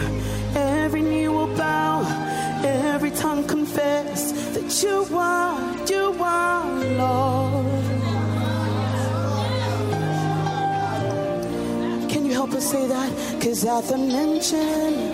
[0.54, 2.00] every knee will bow,
[2.64, 6.64] every tongue confess that you are, you are
[6.96, 7.66] Lord.
[12.08, 13.42] Can you help us say that?
[13.42, 15.13] Cause at the mention,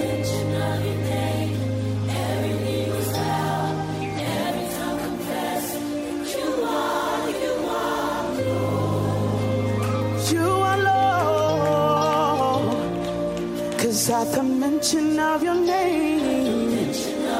[14.10, 16.90] Cause at the mention of your name,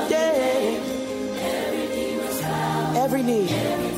[0.09, 0.79] yeah,
[2.95, 3.89] every knee,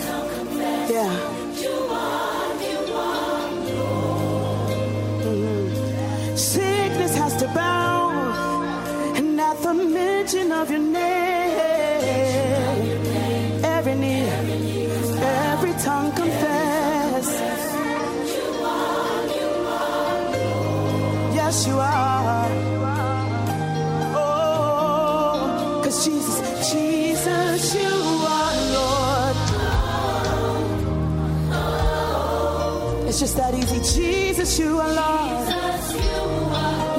[34.52, 35.48] Jesus, you are Lord.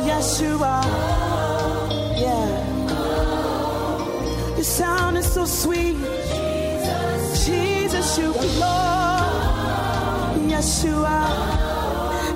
[0.08, 0.86] Yes, you are.
[2.18, 2.50] Yeah.
[4.56, 5.98] Your sound is so sweet.
[7.46, 10.50] Jesus, you are Lord.
[10.50, 11.30] Yes, you are.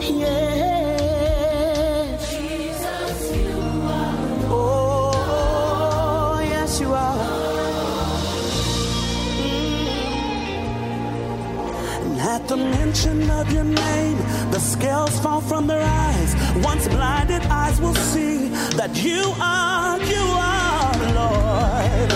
[0.02, 0.48] Yeah.
[4.50, 6.82] Oh, yes.
[12.20, 14.07] At the mention of your name,
[14.78, 16.36] scales fall from their eyes.
[16.64, 18.50] Once blinded eyes will see
[18.80, 22.12] that you are, you are Lord.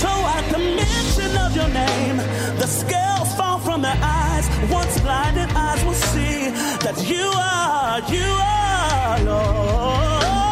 [0.00, 2.16] So at the mention of your name,
[2.62, 4.46] the scales fall from their eyes.
[4.70, 6.48] Once blinded eyes will see
[6.84, 10.45] that you are, you are Lord.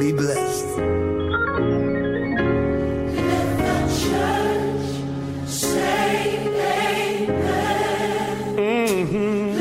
[0.00, 0.64] Be blessed.
[8.56, 9.60] Mm-hmm.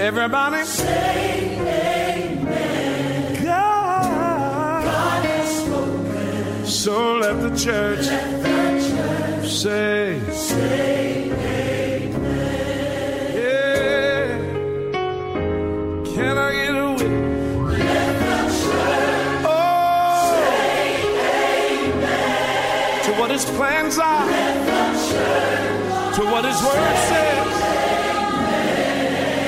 [0.00, 3.44] Everybody say amen.
[3.44, 6.66] God, God has spoken.
[6.66, 8.48] So let the church, let the
[8.88, 11.05] church say, say.
[26.16, 27.48] to what His Word says.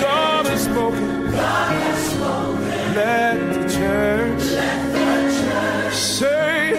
[0.02, 1.32] God has spoken.
[2.94, 4.42] Let the church,
[5.94, 6.74] say,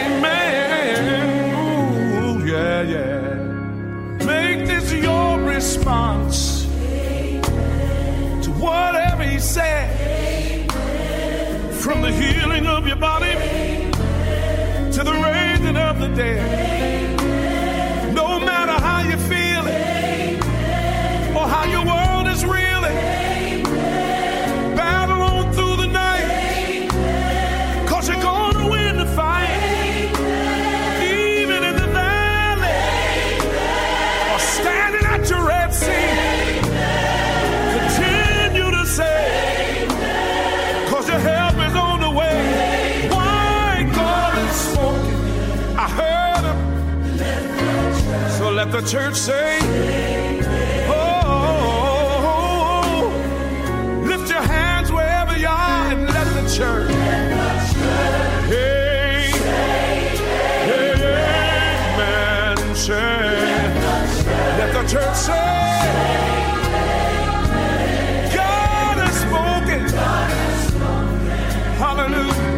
[0.00, 0.96] Amen.
[0.96, 2.24] Amen.
[2.24, 4.24] Ooh, yeah, yeah.
[4.24, 7.42] Make this your response amen.
[8.40, 9.90] to whatever He said.
[10.70, 11.72] Amen.
[11.74, 13.34] From the healing of your body
[14.94, 17.13] to the raising of the dead.
[48.74, 49.58] the church say,
[50.88, 52.02] Oh,
[54.04, 56.90] lift your hands wherever you are and let the church.
[62.74, 63.38] Say,
[64.58, 65.48] let the church say,
[68.34, 69.82] God has spoken.
[71.78, 72.50] Hallelujah.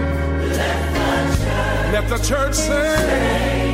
[1.92, 3.65] Let the church say.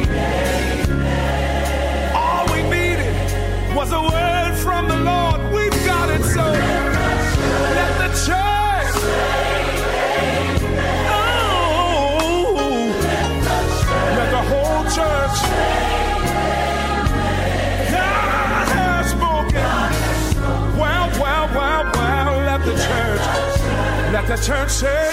[24.22, 25.10] Let the church say,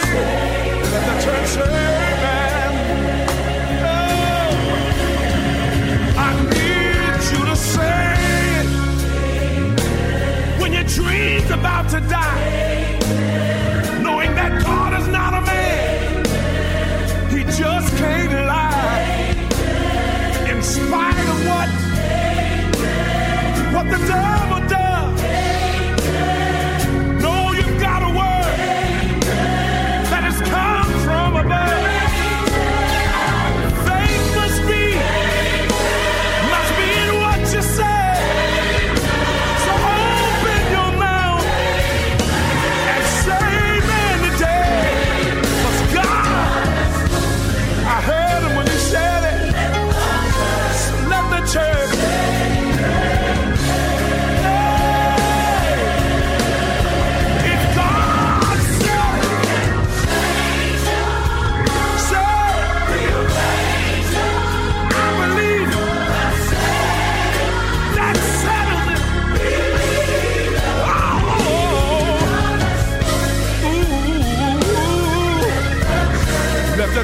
[0.91, 2.72] let the church say, amen.
[3.82, 4.53] Oh,
[6.16, 6.20] I
[6.53, 8.68] need you to say,
[10.62, 12.49] when your dream's about to die.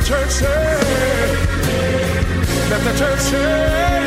[0.05, 0.45] church say,
[2.69, 4.04] let the church say.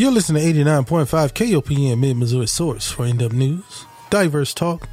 [0.00, 4.88] You're listening to 89.5 KOPN Mid Missouri Source for end up news, diverse talk,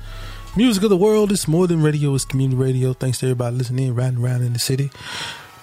[0.58, 1.32] music of the world.
[1.32, 2.92] It's more than radio, it's community radio.
[2.92, 4.92] Thanks to everybody listening, riding around in the city,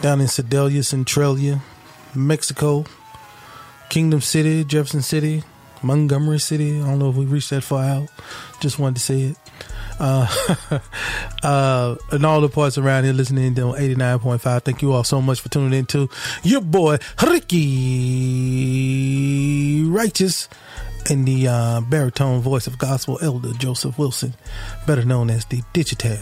[0.01, 1.61] down in Sedalia, Centralia,
[2.14, 2.86] Mexico,
[3.90, 5.42] Kingdom City, Jefferson City,
[5.82, 6.80] Montgomery City.
[6.80, 8.09] I don't know if we reached that far out.
[8.61, 9.36] Just wanted to say it.
[10.05, 10.28] Uh,
[11.42, 14.62] uh, and all the parts around here listening on 89.5.
[14.62, 16.11] Thank you all so much for tuning in to
[16.42, 17.62] your boy, Ricky
[19.84, 20.50] Righteous,
[21.09, 24.34] and the uh, baritone voice of gospel elder Joseph Wilson,
[24.86, 26.18] better known as the Digital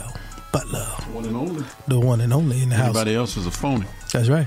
[0.53, 0.87] Butler.
[1.01, 1.65] The one and only.
[1.89, 2.91] The one and only in the house.
[2.91, 3.87] Everybody else is a phony.
[4.13, 4.47] That's right.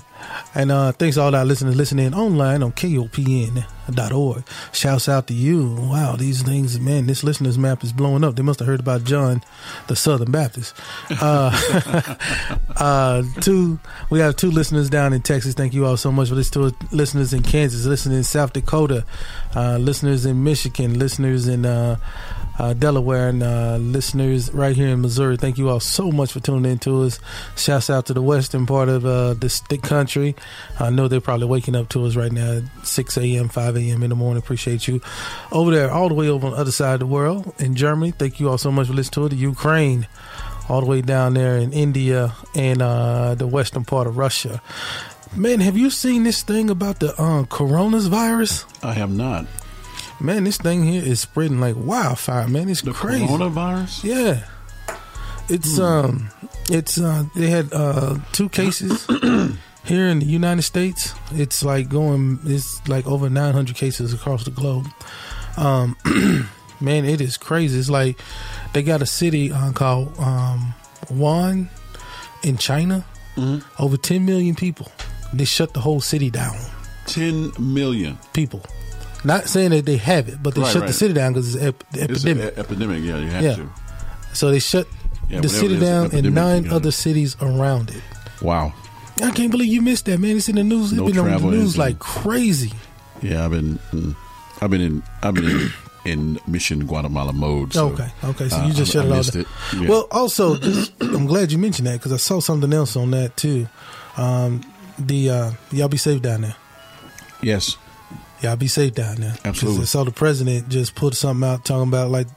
[0.53, 4.43] And uh, thanks to all our listeners listening online on KOPN.org.
[4.71, 5.75] Shouts out to you.
[5.75, 8.35] Wow, these things, man, this listeners map is blowing up.
[8.35, 9.43] They must have heard about John,
[9.87, 10.75] the Southern Baptist.
[11.25, 12.15] Uh,
[12.77, 15.55] uh, two, we have two listeners down in Texas.
[15.55, 16.49] Thank you all so much for this.
[16.49, 19.05] Two listeners in Kansas, listeners in South Dakota,
[19.55, 21.65] uh, listeners in Michigan, listeners in
[22.57, 25.37] uh, Delaware, and uh, listeners right here in Missouri.
[25.37, 27.19] Thank you all so much for tuning in to us.
[27.55, 30.35] Shouts out to the western part of uh, the, the country.
[30.79, 34.03] I know they're probably waking up to us right now at 6 a.m., 5 a.m.
[34.03, 34.41] in the morning.
[34.41, 35.01] Appreciate you.
[35.51, 38.11] Over there, all the way over on the other side of the world in Germany.
[38.11, 39.29] Thank you all so much for listening to it.
[39.29, 40.07] The Ukraine,
[40.69, 44.61] all the way down there in India and uh, the western part of Russia.
[45.35, 48.65] Man, have you seen this thing about the uh, coronavirus?
[48.83, 49.45] I have not.
[50.19, 52.47] Man, this thing here is spreading like wildfire.
[52.47, 53.25] Man, it's The crazy.
[53.25, 54.03] coronavirus?
[54.03, 54.43] Yeah,
[55.49, 55.81] it's Hmm.
[55.83, 56.29] um,
[56.69, 59.05] it's uh, they had uh two cases
[59.83, 61.13] here in the United States.
[61.31, 64.87] It's like going, it's like over nine hundred cases across the globe.
[65.57, 65.95] Um,
[66.81, 67.77] man, it is crazy.
[67.79, 68.17] It's like
[68.73, 70.73] they got a city uh, called um
[71.07, 71.67] Wuhan
[72.43, 73.03] in China.
[73.35, 73.83] Mm-hmm.
[73.83, 74.89] Over ten million people.
[75.33, 76.55] They shut the whole city down.
[77.07, 78.17] 10 million.
[78.33, 78.63] People.
[79.25, 81.63] Not saying that they have it, but they Right, shut the city down because it's
[81.63, 82.53] ep- It's an epidemic.
[82.57, 83.55] e- epidemic, yeah, you have Yeah.
[83.55, 83.69] to.
[84.33, 84.87] So they shut
[85.29, 88.01] Yeah, the city an down and nine other cities around it.
[88.41, 88.73] Wow.
[89.23, 90.37] I can't believe you missed that, man.
[90.37, 90.91] It's in the news.
[90.91, 91.79] It's No been on the news anything.
[91.79, 92.73] like crazy.
[93.21, 94.15] Yeah, I've been, mm,
[94.61, 95.71] I've been in, I've been in,
[96.05, 97.73] in Mission Guatemala mode.
[97.73, 98.49] So, okay, okay.
[98.49, 99.41] So uh, you just I- shut I it all missed down.
[99.43, 99.47] it.
[99.81, 99.89] Yeah.
[99.89, 100.55] Well, also,
[101.01, 103.67] I'm glad you mentioned that because I saw something else on that too.
[104.17, 104.61] Um,
[104.99, 106.55] the uh, y'all be safe down there.
[107.41, 107.77] yes,
[108.41, 109.35] Y'all be safe down there.
[109.45, 109.85] Absolutely.
[109.85, 112.27] Saw the president just put something out talking about like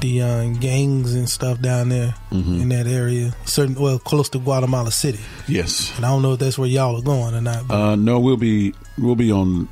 [0.00, 2.62] the uh, gangs and stuff down there Mhm.
[2.62, 5.20] in that area, certain well close to Guatemala City.
[5.48, 5.92] yes.
[5.96, 7.70] And I don't know if that's where y'all are going or not.
[7.70, 9.68] Uh, no, we'll be, we'll be on.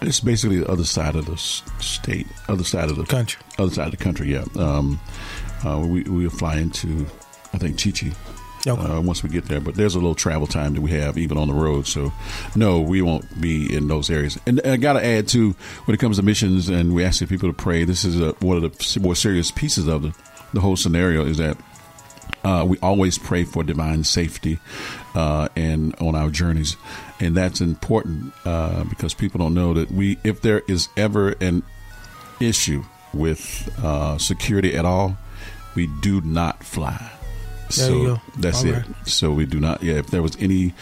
[0.00, 1.36] It's basically the other side of the
[1.82, 4.32] state, other side of the country, other side of the country.
[4.32, 4.44] Yeah.
[4.56, 5.00] Um,
[5.66, 7.06] uh, we we'll fly into,
[7.52, 8.12] I think Chichi.
[8.66, 11.36] Uh, once we get there, but there's a little travel time that we have even
[11.36, 11.86] on the road.
[11.86, 12.12] So,
[12.56, 14.38] no, we won't be in those areas.
[14.46, 15.54] And I got to add too,
[15.84, 17.84] when it comes to missions, and we asking people to pray.
[17.84, 20.14] This is a, one of the more serious pieces of the
[20.54, 21.58] the whole scenario is that
[22.44, 24.58] uh, we always pray for divine safety
[25.14, 26.76] uh, and on our journeys,
[27.20, 31.62] and that's important uh, because people don't know that we, if there is ever an
[32.40, 35.16] issue with uh, security at all,
[35.74, 37.10] we do not fly.
[37.70, 38.20] There so you go.
[38.38, 38.72] that's All it.
[38.72, 38.84] right.
[39.06, 39.82] So we do not.
[39.82, 40.74] Yeah, if there was any,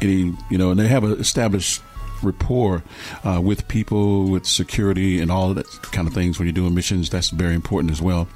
[0.00, 1.82] any, you know, and they have an established
[2.22, 2.82] rapport
[3.24, 6.74] uh, with people, with security, and all of that kind of things when you're doing
[6.74, 7.10] missions.
[7.10, 8.28] That's very important as well.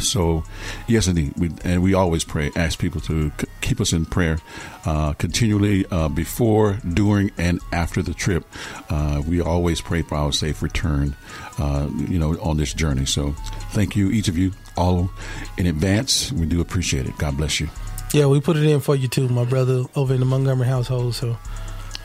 [0.00, 0.42] So,
[0.88, 4.40] yes, indeed, we, and we always pray, ask people to c- keep us in prayer
[4.84, 8.44] uh, continually uh, before, during, and after the trip.
[8.90, 11.14] Uh, we always pray for our safe return,
[11.58, 13.06] uh, you know, on this journey.
[13.06, 13.32] So,
[13.70, 15.10] thank you, each of you, all
[15.56, 16.32] in advance.
[16.32, 17.16] We do appreciate it.
[17.18, 17.68] God bless you.
[18.12, 21.14] yeah, we put it in for you too, my brother, over in the Montgomery household.
[21.14, 21.36] So,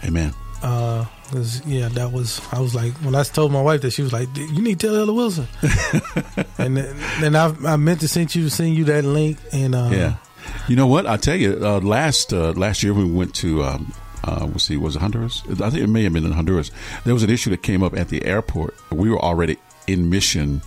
[0.03, 0.33] Amen.
[0.63, 1.05] uh,
[1.65, 2.41] yeah, that was.
[2.51, 4.87] I was like, when I told my wife that, she was like, "You need to
[4.87, 5.47] tell Elder Wilson."
[6.57, 9.89] and then, then I, I meant to send you send you that link, and uh,
[9.91, 10.15] yeah.
[10.67, 11.05] You know what?
[11.07, 13.63] I tell you, uh, last uh, last year we went to.
[13.63, 13.93] Um,
[14.23, 15.41] uh, we'll see, was it Honduras?
[15.49, 16.69] I think it may have been in Honduras.
[17.05, 18.75] There was an issue that came up at the airport.
[18.91, 19.57] We were already
[19.87, 20.61] in mission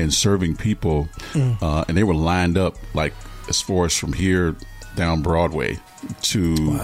[0.00, 1.62] and serving people, Mm.
[1.62, 3.14] uh, and they were lined up like
[3.48, 4.54] as far as from here
[4.96, 5.78] down Broadway
[6.22, 6.80] to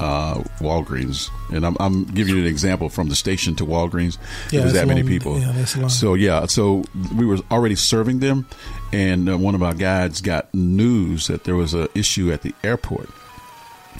[0.00, 1.28] uh, Walgreens.
[1.52, 4.18] And I'm, I'm giving you an example from the station to Walgreens.
[4.50, 5.38] Yeah, it was that many people.
[5.38, 5.64] yeah.
[5.88, 6.84] So yeah, so
[7.16, 8.46] we were already serving them,
[8.92, 12.54] and uh, one of our guides got news that there was an issue at the
[12.64, 13.08] airport,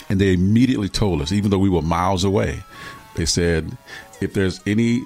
[0.08, 2.62] and they immediately told us, even though we were miles away,
[3.14, 3.76] they said,
[4.20, 5.02] if there's any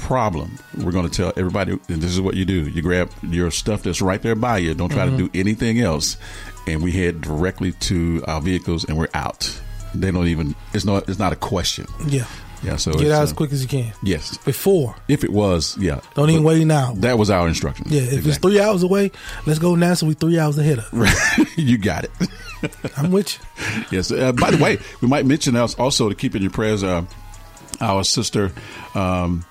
[0.00, 3.82] problem, we're going to tell everybody, this is what you do: you grab your stuff
[3.82, 4.74] that's right there by you.
[4.74, 5.16] Don't try Mhm.
[5.16, 6.16] to do anything else,
[6.66, 9.50] and we head directly to our vehicles, and we're out.
[9.94, 10.54] They don't even.
[10.74, 11.08] It's not.
[11.08, 11.86] It's not a question.
[12.06, 12.24] Yeah.
[12.60, 13.92] Yeah, so Get out uh, as quick as you can.
[14.02, 14.96] Yes, Before.
[15.06, 16.00] if it was, yeah.
[16.16, 16.92] Don't even wait now.
[16.96, 17.86] That was our instruction.
[17.88, 19.12] Yeah, if it's three hours away,
[19.46, 19.94] let's go now.
[19.94, 21.48] So we three hours ahead of.
[21.56, 22.10] you got it.
[22.96, 23.84] I'm with you.
[23.92, 24.10] Yes.
[24.10, 27.04] Uh, by the way, we might mention else also to keep in your prayers uh,
[27.80, 28.50] our sister,
[28.96, 29.44] um,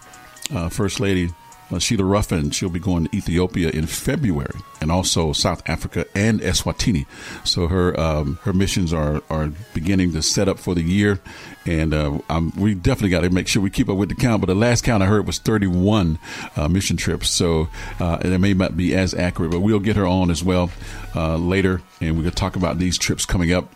[0.53, 1.29] uh, First Lady
[1.71, 2.51] uh, Sheila Ruffin.
[2.51, 7.05] She'll be going to Ethiopia in February, and also South Africa and Eswatini.
[7.43, 11.19] So her um, her missions are are beginning to set up for the year,
[11.65, 12.19] and uh,
[12.57, 14.41] we definitely got to make sure we keep up with the count.
[14.41, 16.19] But the last count I heard was 31
[16.55, 17.67] uh, mission trips, so
[17.99, 20.69] uh, it may not be as accurate, but we'll get her on as well
[21.15, 23.69] uh, later, and going to talk about these trips coming up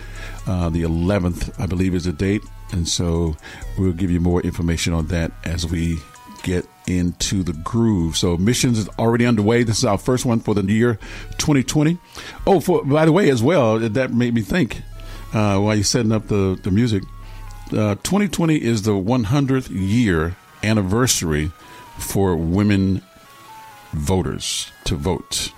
[0.46, 2.42] the 11th, I believe is the date.
[2.72, 3.36] And so
[3.78, 5.98] we'll give you more information on that as we
[6.44, 8.16] get into the groove.
[8.16, 9.64] So missions is already underway.
[9.64, 10.98] This is our first one for the year
[11.38, 11.98] 2020.
[12.46, 14.82] Oh, for by the way, as well, that made me think
[15.32, 17.02] uh, while you're setting up the the music.
[17.72, 21.50] Uh, 2020 is the 100th year anniversary
[21.98, 23.00] for women
[23.92, 25.50] voters to vote.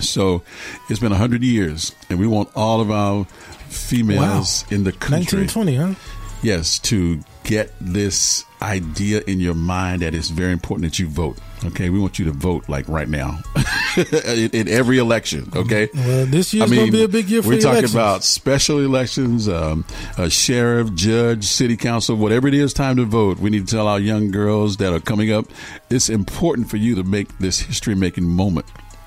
[0.00, 0.42] So
[0.90, 3.24] it's been 100 years, and we want all of our
[3.68, 5.46] females in the country.
[5.46, 5.94] 1920, huh?
[6.42, 11.38] Yes, to get this idea in your mind that it's very important that you vote.
[11.64, 13.38] Okay, we want you to vote like right now
[14.26, 15.48] in, in every election.
[15.54, 17.94] Okay, Well, this year's gonna be a big year for We're talking elections.
[17.94, 19.84] about special elections, um,
[20.18, 22.72] a sheriff, judge, city council, whatever it is.
[22.72, 23.38] Time to vote.
[23.38, 25.46] We need to tell our young girls that are coming up.
[25.90, 28.66] It's important for you to make this history-making moment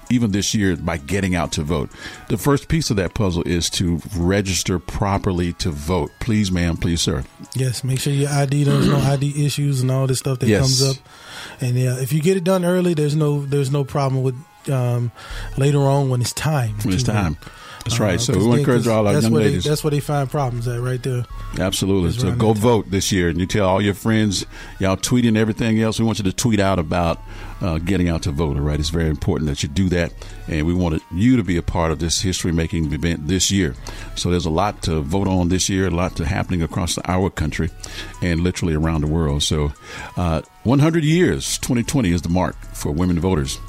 [0.10, 1.90] even this year by getting out to vote.
[2.30, 6.11] The first piece of that puzzle is to register properly to vote.
[6.19, 7.23] Please, ma'am, please, sir.
[7.53, 10.61] Yes, make sure your ID there's no ID issues and all this stuff that Yes.
[10.61, 10.98] comes up.
[11.61, 14.36] And yeah, if you get it done early, there's no there's no problem with
[14.69, 15.11] um,
[15.57, 16.76] later on when it's time.
[16.84, 17.36] When it's time.
[17.36, 17.52] vote.
[17.86, 18.20] That's right.
[18.20, 19.64] So we want to then- encourage all our young where ladies.
[19.64, 21.24] They, that's where they find problems at right there.
[21.60, 22.12] Absolutely.
[22.14, 24.44] So go vote this year, and you tell all your friends,
[24.80, 25.99] y'all tweeting everything else.
[25.99, 27.20] We want you to tweet out about
[27.62, 28.57] uh, getting out to vote.
[28.57, 30.12] All right, it's very important that you do that,
[30.48, 33.76] and we wanted you to be a part of this history-making event this year.
[34.16, 37.30] So there's a lot to vote on this year, a lot to happening across our
[37.30, 37.70] country,
[38.22, 39.44] and literally around the world.
[39.44, 39.74] So,
[40.18, 43.60] uh, 100 years, 2020 is the mark for women voters.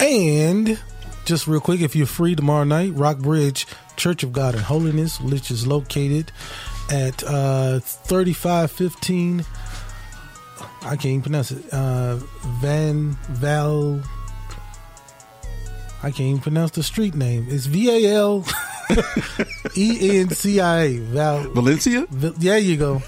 [0.00, 0.80] And
[1.28, 5.20] just real quick, if you're free tomorrow night, Rock Bridge Church of God and Holiness,
[5.20, 6.32] which is located
[6.90, 9.44] at uh, 3515.
[10.80, 11.70] I can't even pronounce it.
[11.70, 12.16] Uh,
[12.62, 14.02] Van Val.
[16.02, 17.46] I can't even pronounce the street name.
[17.50, 18.44] It's V A L
[19.76, 20.98] E N C I A.
[20.98, 22.06] Val Valencia.
[22.10, 23.02] There you go.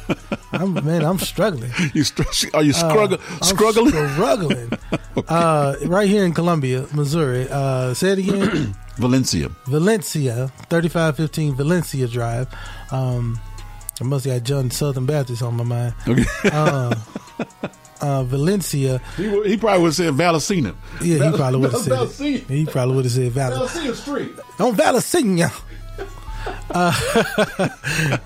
[0.52, 1.04] I'm man.
[1.04, 1.70] I'm struggling.
[1.94, 2.22] You str-
[2.54, 4.08] are you struggle Uh, I'm struggling?
[4.14, 4.72] struggling.
[5.28, 7.48] uh, right here in Columbia, Missouri.
[7.50, 8.74] Uh, say it again.
[8.96, 9.48] Valencia.
[9.66, 12.48] Valencia, 3515 Valencia Drive.
[12.90, 13.40] Um,
[14.00, 15.94] I must have got John Southern Baptist on my mind.
[16.06, 16.24] Okay.
[16.44, 16.94] Uh,
[18.02, 19.00] uh, Valencia.
[19.16, 20.74] He, he probably would have said Valacina.
[21.02, 22.34] Yeah, he probably would have said Valacina.
[22.36, 22.48] it.
[22.48, 23.52] He probably would have said Val.
[23.52, 24.32] Valacina Street.
[24.58, 25.50] On Valacina.
[26.70, 27.68] Uh,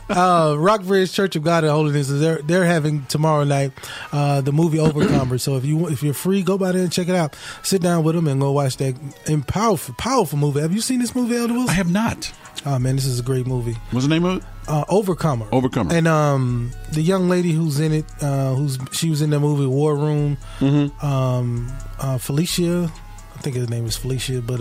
[0.11, 3.73] uh, Rockbridge Church of God and Holiness is they're they're having tomorrow night
[4.13, 5.39] uh, the movie Overcomer.
[5.39, 7.37] so if you if you're free, go by there and check it out.
[7.63, 8.97] Sit down with them and go watch that
[9.27, 10.61] and powerful powerful movie.
[10.61, 11.71] Have you seen this movie, Elder Wilson?
[11.71, 12.33] I have not.
[12.67, 13.77] Oh man, this is a great movie.
[13.91, 14.45] What's the name of it?
[14.67, 15.47] Uh, Overcomer.
[15.53, 15.93] Overcomer.
[15.93, 19.67] And um, the young lady who's in it, uh, who's she was in the movie
[19.67, 20.39] War Room.
[20.61, 21.05] Mm-hmm.
[21.05, 22.91] Um, uh, Felicia,
[23.35, 24.61] I think her name is Felicia, but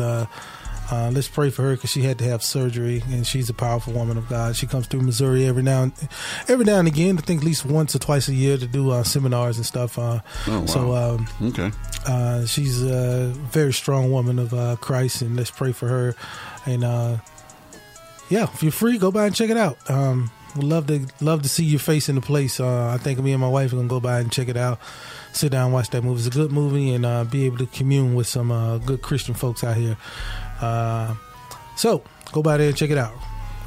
[0.94, 3.94] uh, let's pray for her because she had to have surgery, and she's a powerful
[3.94, 4.56] woman of God.
[4.56, 5.94] She comes through Missouri every now and
[6.48, 7.18] every now and again.
[7.18, 9.98] I think at least once or twice a year to do uh, seminars and stuff.
[9.98, 10.66] Uh, Oh, wow.
[10.66, 11.72] So um, Okay.
[12.06, 16.16] uh, she's a very strong woman of uh, Christ, and let's pray for her.
[16.66, 17.18] And uh,
[18.30, 19.78] yeah, if you're free, go by and check it out.
[19.90, 22.60] Um, we'd love to love to see your face in the place.
[22.60, 24.80] Uh, I think me and my wife are gonna go by and check it out.
[25.34, 26.20] Sit down, watch that movie.
[26.20, 29.34] It's a good movie, and uh, be able to commune with some uh, good Christian
[29.34, 29.98] folks out here.
[30.64, 31.16] Uh,
[31.76, 33.14] So go by there and check it out.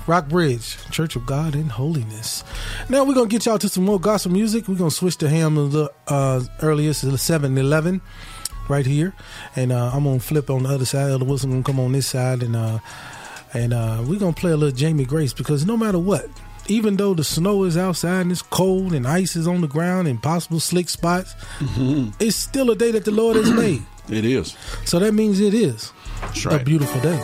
[0.06, 2.44] Rock Bridge, Church of God in Holiness.
[2.88, 4.68] Now we're gonna get y'all to some more gospel music.
[4.68, 8.00] We're gonna switch to ham a little uh, earlier, so seven eleven,
[8.68, 9.12] right here,
[9.56, 11.10] and uh, I'm gonna flip on the other side.
[11.10, 12.78] Elder Wilson gonna come on this side, and uh,
[13.52, 16.26] and uh, we're gonna play a little Jamie Grace because no matter what,
[16.68, 20.06] even though the snow is outside and it's cold and ice is on the ground
[20.06, 21.34] and possible slick spots,
[22.20, 23.82] it's still a day that the Lord has made.
[24.08, 24.56] It is.
[24.84, 25.90] So that means it is
[26.20, 27.18] That's a beautiful day.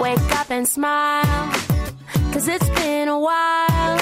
[0.00, 1.52] Wake up and smile,
[2.32, 3.98] cause it's been a while.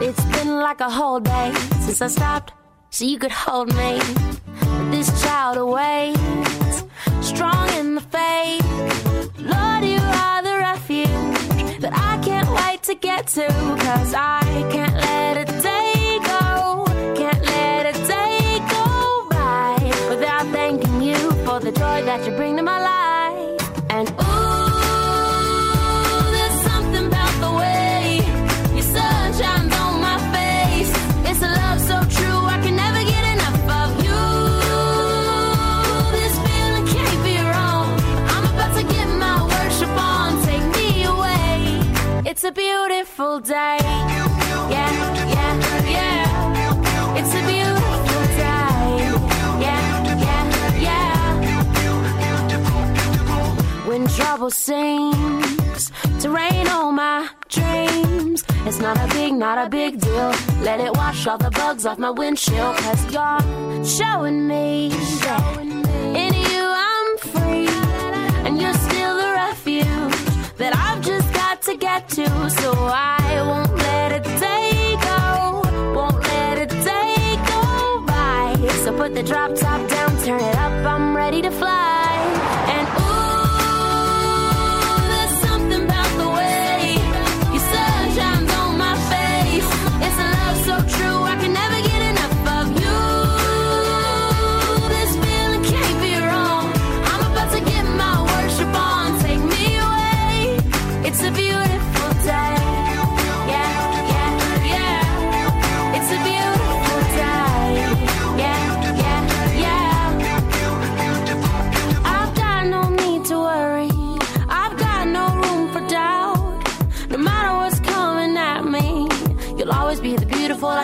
[0.00, 2.52] It's been like a whole day since I stopped
[2.90, 4.00] so you could hold me.
[4.60, 6.84] But this child awaits,
[7.20, 9.07] strong in the faith.
[12.88, 14.40] To get to, cause I
[14.72, 19.76] can't let a day go, can't let a day go by
[20.08, 22.57] without thanking you for the joy that you bring
[42.40, 43.78] It's a beautiful day.
[43.82, 44.90] Yeah,
[45.34, 45.54] yeah,
[45.90, 47.18] yeah.
[47.18, 49.02] It's a beautiful day.
[49.64, 49.82] Yeah,
[50.22, 51.08] yeah, yeah.
[53.88, 55.90] When trouble seems
[56.20, 60.32] to rain on my dreams, it's not a big, not a big deal.
[60.62, 66.34] Let it wash all the bugs off my windshield, cause you're showing me that in
[66.34, 67.66] you I'm free,
[68.46, 68.97] and you're still
[72.06, 72.50] to.
[72.50, 75.62] So I won't let a day go,
[75.94, 78.54] won't let a day go by.
[78.84, 81.97] So put the drop top down, turn it up, I'm ready to fly.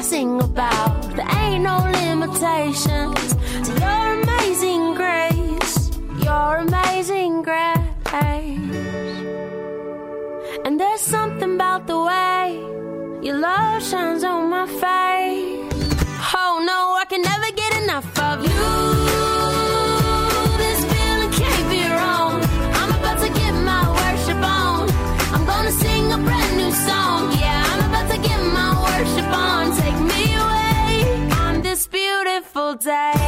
[0.05, 1.17] Sing about.
[1.17, 3.27] There ain't no limitations
[3.67, 5.77] to your amazing grace.
[6.23, 7.65] Your amazing grace.
[10.65, 12.45] And there's something about the way
[13.23, 15.64] your love shines on my face.
[32.55, 33.24] Beautiful day.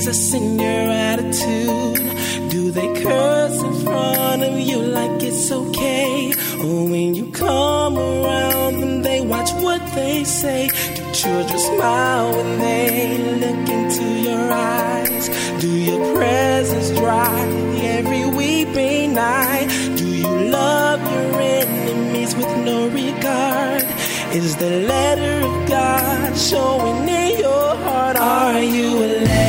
[0.00, 2.50] Jesus in your attitude?
[2.50, 6.32] Do they curse in front of you like it's okay?
[6.64, 10.70] Or when you come around and they watch what they say?
[10.94, 15.28] Do children smile when they look into your eyes?
[15.60, 17.44] Do your presence dry
[17.82, 19.68] every weeping night?
[19.98, 23.84] Do you love your enemies with no regard?
[24.32, 28.16] Is the letter of God showing in your heart?
[28.16, 29.39] Are you a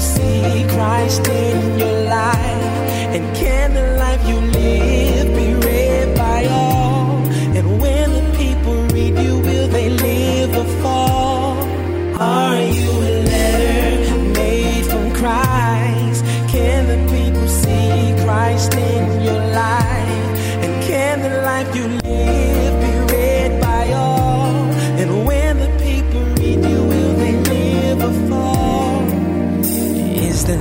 [0.00, 2.74] see Christ in your life?
[3.14, 4.93] And can the life you live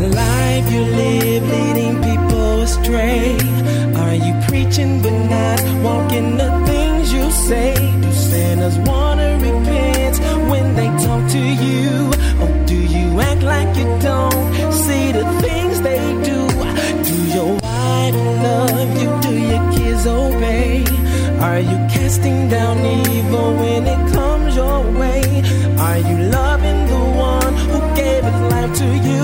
[0.04, 3.38] Life you live leading people astray.
[3.96, 7.74] Are you preaching but not walking the things you say?
[8.02, 10.20] Do sinners wanna repent
[10.52, 12.12] when they talk to you?
[12.44, 16.40] Or do you act like you don't see the things they do?
[17.08, 19.10] Do your wife love you?
[19.22, 20.84] Do your kids obey?
[21.40, 25.24] Are you casting down evil when it comes your way?
[25.78, 29.23] Are you loving the one who gave his life to you?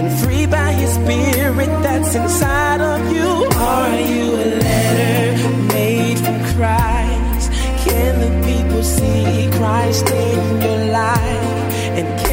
[0.00, 3.30] been free by His Spirit that's inside of you.
[3.56, 7.50] Are you a letter made from Christ?
[7.84, 11.64] Can the people see Christ in your life?
[11.98, 12.27] And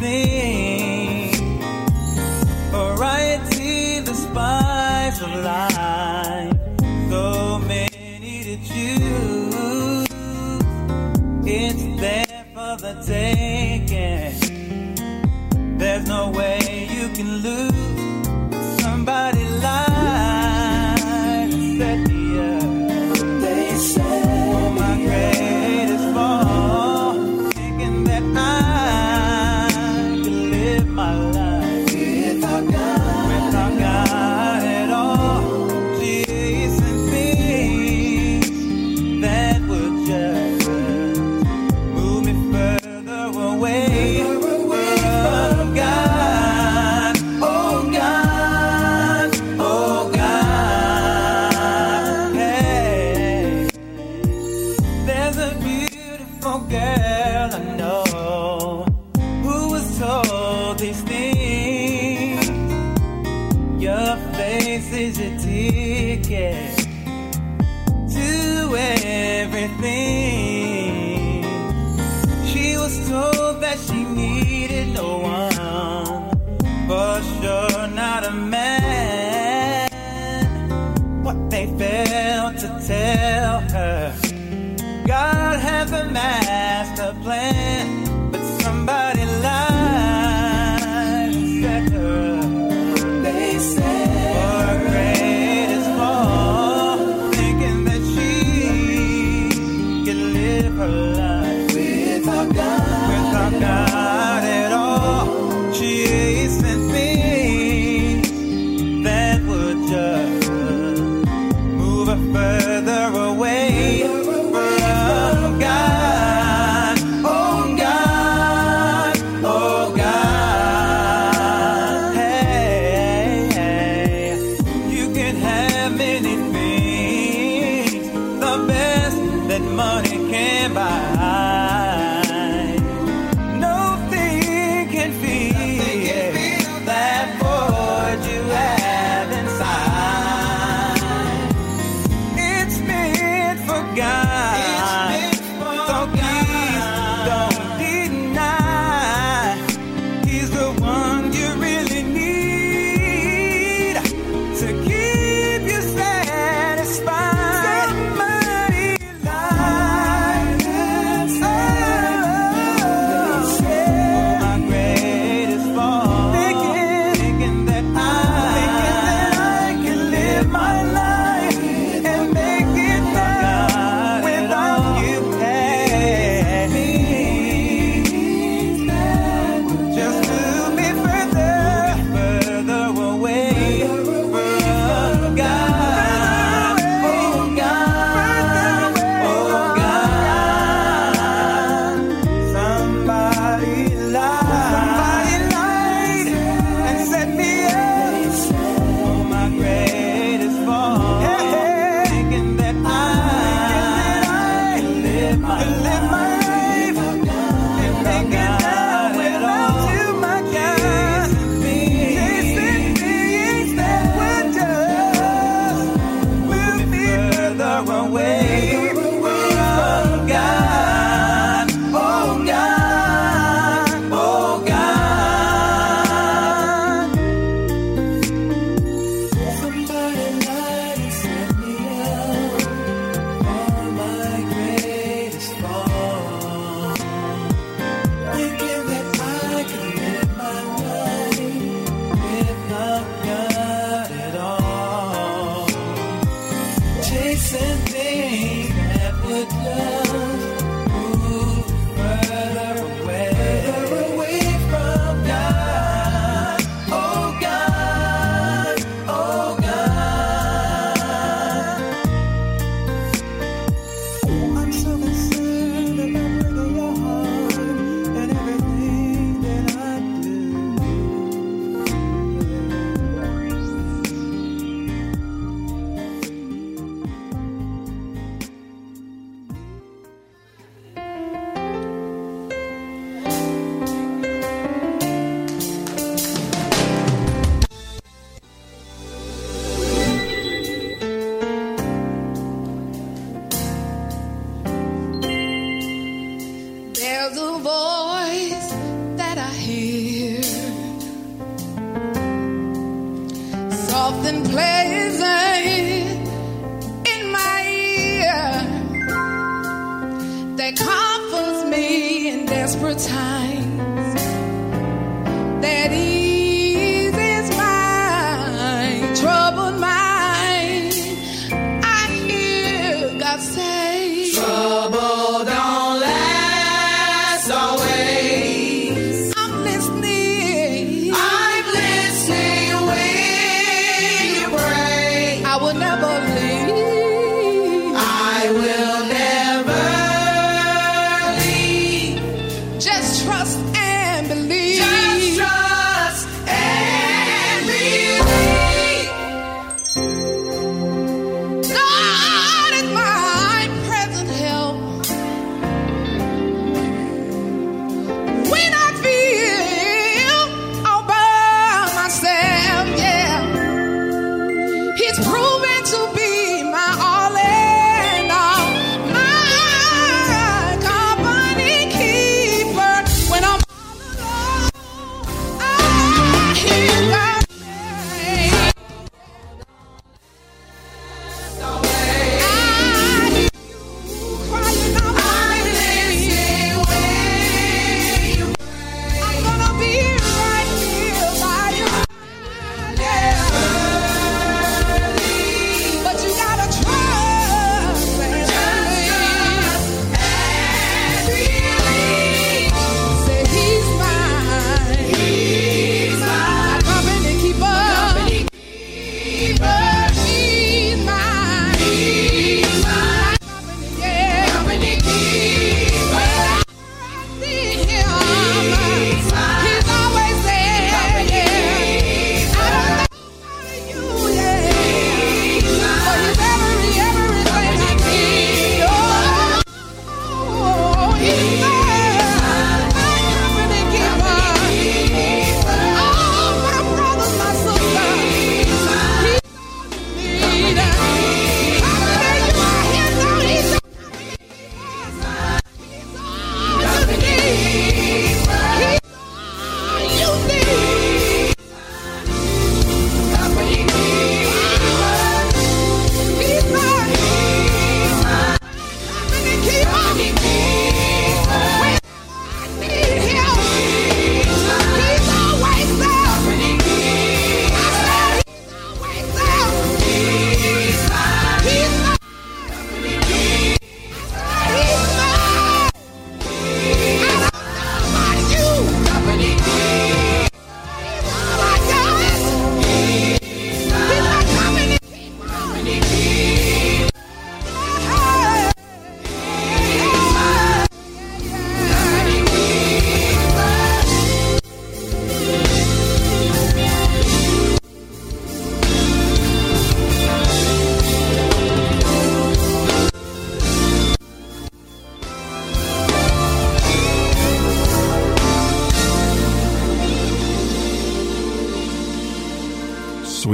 [0.00, 1.30] thing.
[2.70, 6.56] Variety, the spice of life.
[7.10, 10.06] So many to choose.
[11.44, 14.38] It's there for the taking.
[15.78, 16.61] There's no way.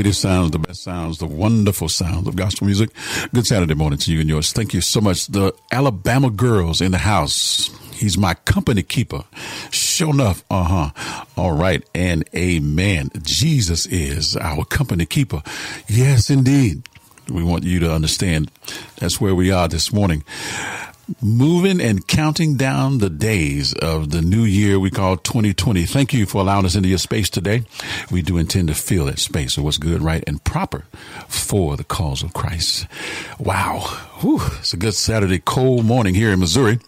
[0.09, 2.89] Sweetest sounds, the best sounds, the wonderful sounds of gospel music.
[3.35, 4.53] Good Saturday morning to you and yours.
[4.53, 5.27] Thank you so much.
[5.27, 7.69] The Alabama girls in the house.
[7.93, 9.25] He's my company keeper.
[9.71, 10.45] Sure enough.
[10.51, 11.25] Uh huh.
[11.37, 11.87] All right.
[11.95, 13.11] And amen.
[13.23, 15.43] Jesus is our company keeper.
[15.89, 16.89] Yes, indeed.
[17.29, 18.51] We want you to understand
[18.97, 20.25] that's where we are this morning
[21.21, 25.85] moving and counting down the days of the new year we call 2020.
[25.85, 27.65] Thank you for allowing us into your space today.
[28.11, 30.85] We do intend to fill that space of what's good, right, and proper
[31.27, 32.87] for the cause of Christ.
[33.39, 33.81] Wow.
[34.21, 34.41] Whew.
[34.59, 36.79] It's a good Saturday, cold morning here in Missouri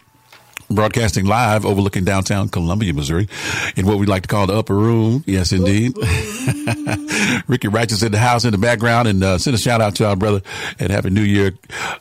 [0.75, 3.27] broadcasting live overlooking downtown Columbia, Missouri,
[3.75, 5.23] in what we like to call the upper room.
[5.25, 5.93] Yes, indeed.
[7.47, 10.07] Ricky Righteous in the house in the background, and uh, send a shout out to
[10.07, 10.41] our brother
[10.79, 11.51] and happy New Year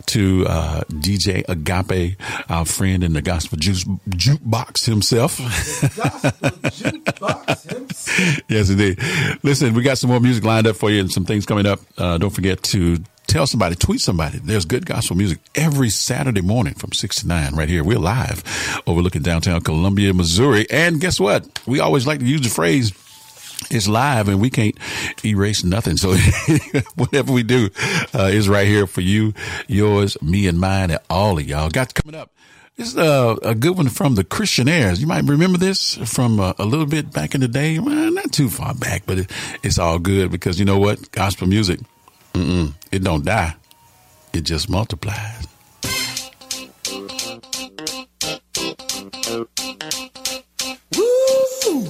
[0.06, 2.16] to uh, DJ Agape,
[2.48, 5.38] our friend in the gospel juice jukebox himself.
[8.48, 8.98] yes, indeed.
[9.42, 11.80] Listen, we got some more music lined up for you and some things coming up.
[11.98, 12.98] Uh, don't forget to
[13.30, 14.38] tell somebody, tweet somebody.
[14.38, 17.84] There's good gospel music every Saturday morning from 6 to 9 right here.
[17.84, 18.42] We're live
[18.88, 20.66] overlooking downtown Columbia, Missouri.
[20.68, 21.60] And guess what?
[21.64, 22.92] We always like to use the phrase,
[23.70, 24.76] it's live and we can't
[25.24, 25.96] erase nothing.
[25.96, 26.16] So
[26.96, 27.70] whatever we do
[28.12, 29.32] uh, is right here for you,
[29.68, 31.70] yours, me, and mine, and all of y'all.
[31.70, 32.32] Got coming up.
[32.76, 35.00] This is a, a good one from the Christianaires.
[35.00, 37.78] You might remember this from uh, a little bit back in the day.
[37.78, 39.30] Well, not too far back, but it,
[39.62, 41.12] it's all good because you know what?
[41.12, 41.80] Gospel music,
[42.34, 43.54] mm-mm, it don't die.
[44.32, 45.46] It just multiplies.
[50.96, 51.86] Woo!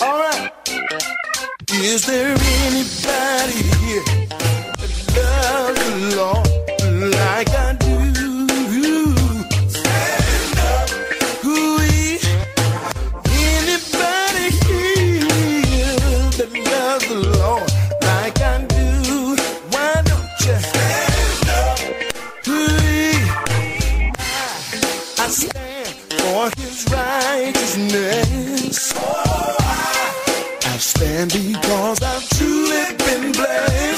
[0.00, 0.50] All right.
[1.72, 4.04] Is there anybody here
[4.74, 6.48] that loves the Lord
[7.14, 7.83] like I do?
[27.76, 28.94] Righteousness.
[30.66, 33.93] I stand because I've truly been blessed.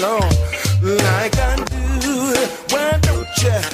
[0.00, 0.24] Lord
[0.82, 1.56] like I
[2.00, 2.34] do?
[2.70, 3.73] Why don't you?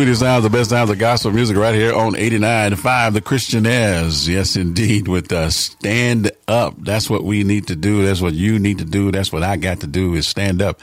[0.00, 4.26] Sweetest sounds, the best sounds of gospel music right here on 89.5 The Christian Airs.
[4.26, 6.74] Yes, indeed, with uh, Stand Up.
[6.78, 8.06] That's what we need to do.
[8.06, 9.12] That's what you need to do.
[9.12, 10.80] That's what I got to do is stand up.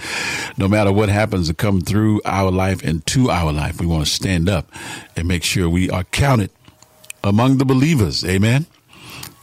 [0.56, 4.06] No matter what happens to come through our life and to our life, we want
[4.06, 4.72] to stand up
[5.16, 6.52] and make sure we are counted
[7.24, 8.24] among the believers.
[8.24, 8.68] Amen.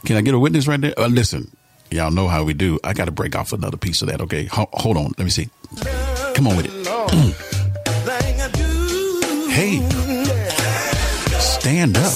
[0.05, 0.97] Can I get a witness right there?
[0.97, 1.51] Uh, listen,
[1.91, 2.79] y'all know how we do.
[2.81, 4.21] I got to break off another piece of that.
[4.21, 4.45] Okay.
[4.45, 5.11] Ho- hold on.
[5.17, 5.49] Let me see.
[6.33, 7.35] Come on with it.
[9.55, 9.79] Hey,
[11.39, 12.11] stand up.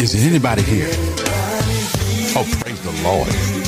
[0.00, 0.86] Is anybody here?
[2.36, 3.67] Oh, praise the Lord.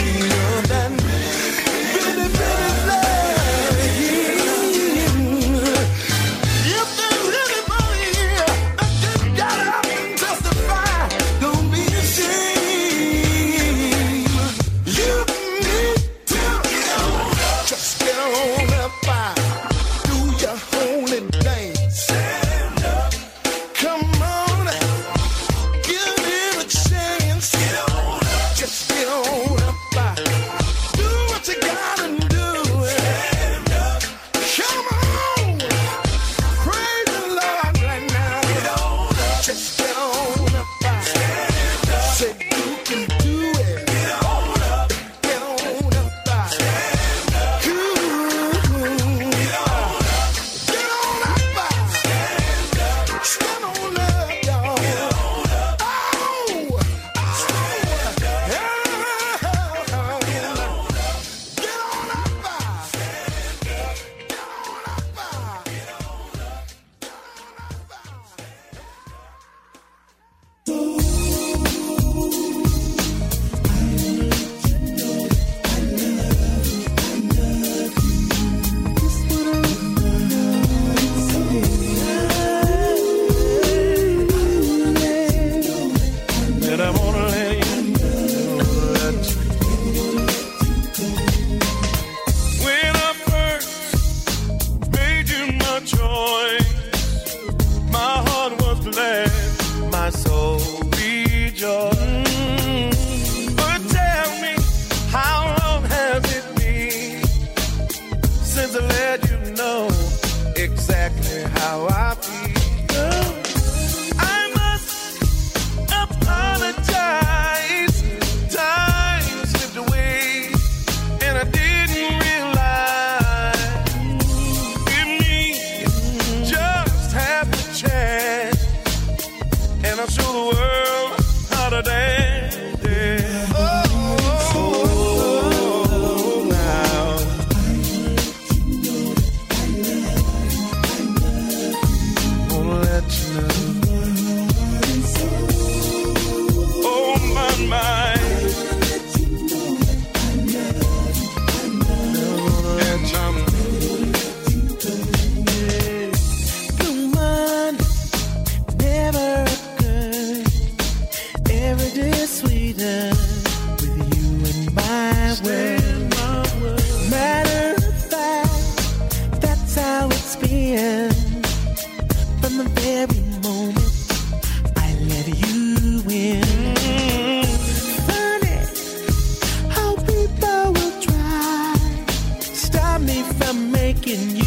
[184.11, 184.45] Making you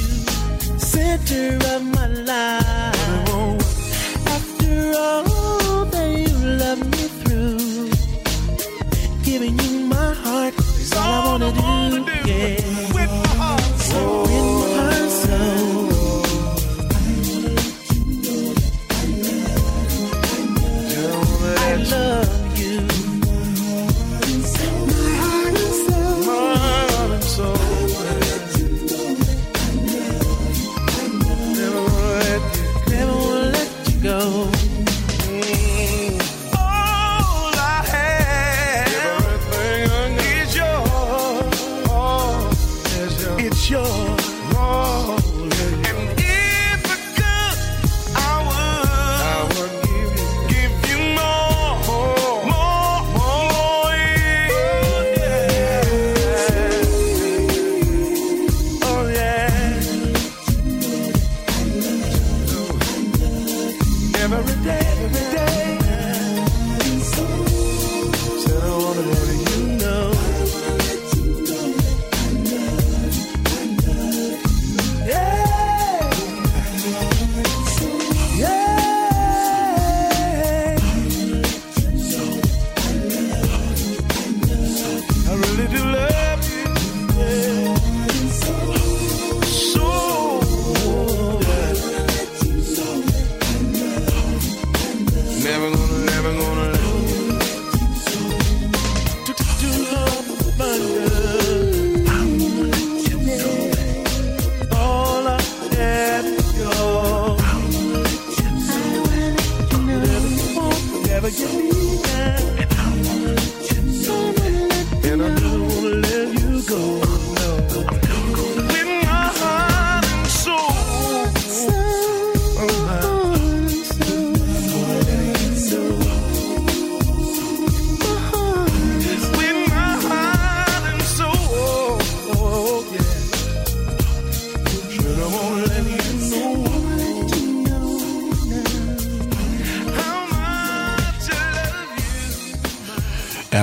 [0.77, 2.62] center of my life.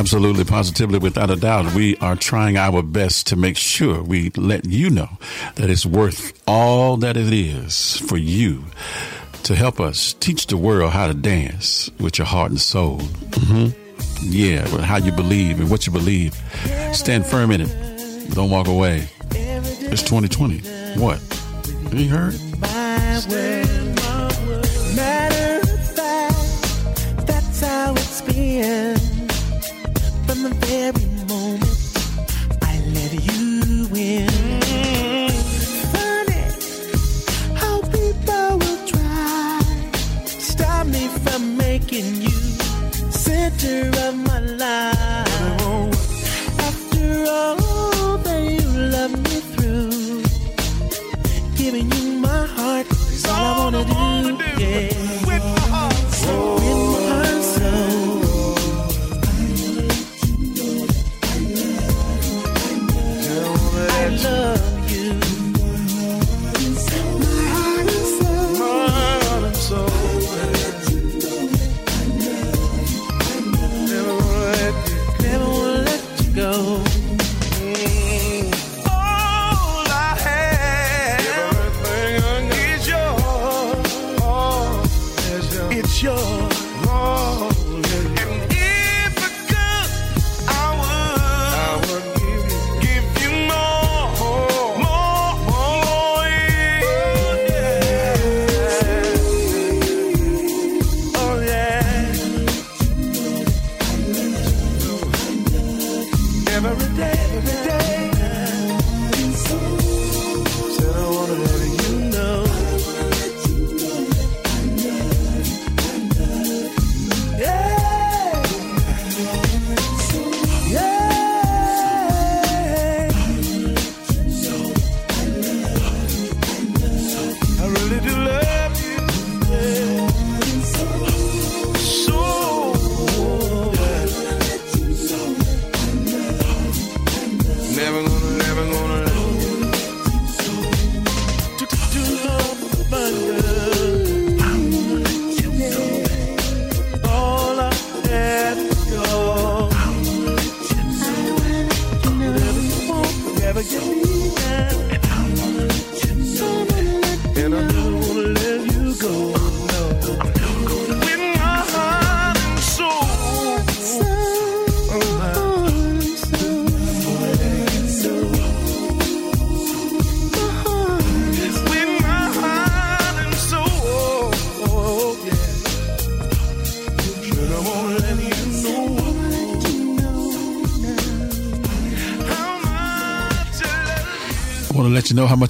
[0.01, 1.74] Absolutely, positively, without a doubt.
[1.74, 5.10] We are trying our best to make sure we let you know
[5.56, 8.64] that it's worth all that it is for you
[9.43, 13.01] to help us teach the world how to dance with your heart and soul.
[13.35, 13.68] hmm
[14.22, 16.32] Yeah, with how you believe and what you believe.
[16.93, 18.35] Stand firm in it.
[18.35, 19.06] Don't walk away.
[19.32, 20.60] It's 2020.
[20.98, 21.20] What?
[21.93, 22.49] You heard?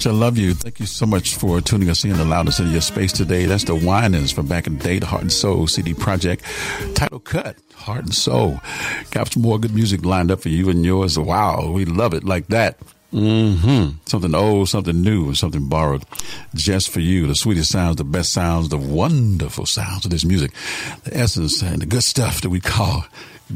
[0.01, 0.55] Much I love you.
[0.55, 3.45] Thank you so much for tuning us in, allowing us into your space today.
[3.45, 6.43] That's the Winans from back in the day, the Heart and Soul CD project.
[6.95, 8.59] Title cut, Heart and Soul.
[9.11, 11.19] Got some more good music lined up for you and yours.
[11.19, 12.79] Wow, we love it like that.
[13.11, 16.03] hmm Something old, something new, and something borrowed.
[16.55, 17.27] Just for you.
[17.27, 20.51] The sweetest sounds, the best sounds, the wonderful sounds of this music.
[21.03, 23.05] The essence and the good stuff that we call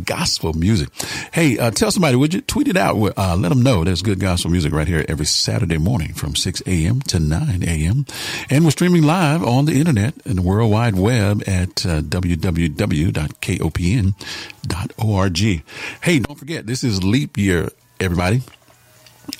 [0.04, 0.90] gospel music.
[1.32, 2.96] Hey, uh, tell somebody, would you tweet it out?
[3.18, 6.62] Uh, let them know there's good gospel music right here every Saturday morning from 6
[6.66, 7.02] a.m.
[7.02, 8.06] to 9 a.m.
[8.50, 12.56] And we're streaming live on the internet and the World Wide Web at uh, www.kopn.org.
[16.02, 17.70] Hey, don't forget, this is leap year,
[18.00, 18.42] everybody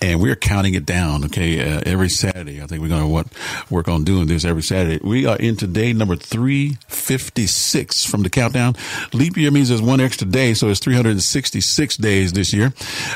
[0.02, 1.26] and we're counting it down.
[1.26, 2.62] Okay, uh, every Saturday.
[2.62, 3.30] I think we're going to
[3.70, 5.00] work on doing this every Saturday.
[5.04, 8.76] We are in today number three fifty six from the countdown.
[9.14, 12.34] Leap year means there's one extra day, so it's three hundred and sixty six days
[12.34, 12.74] this year.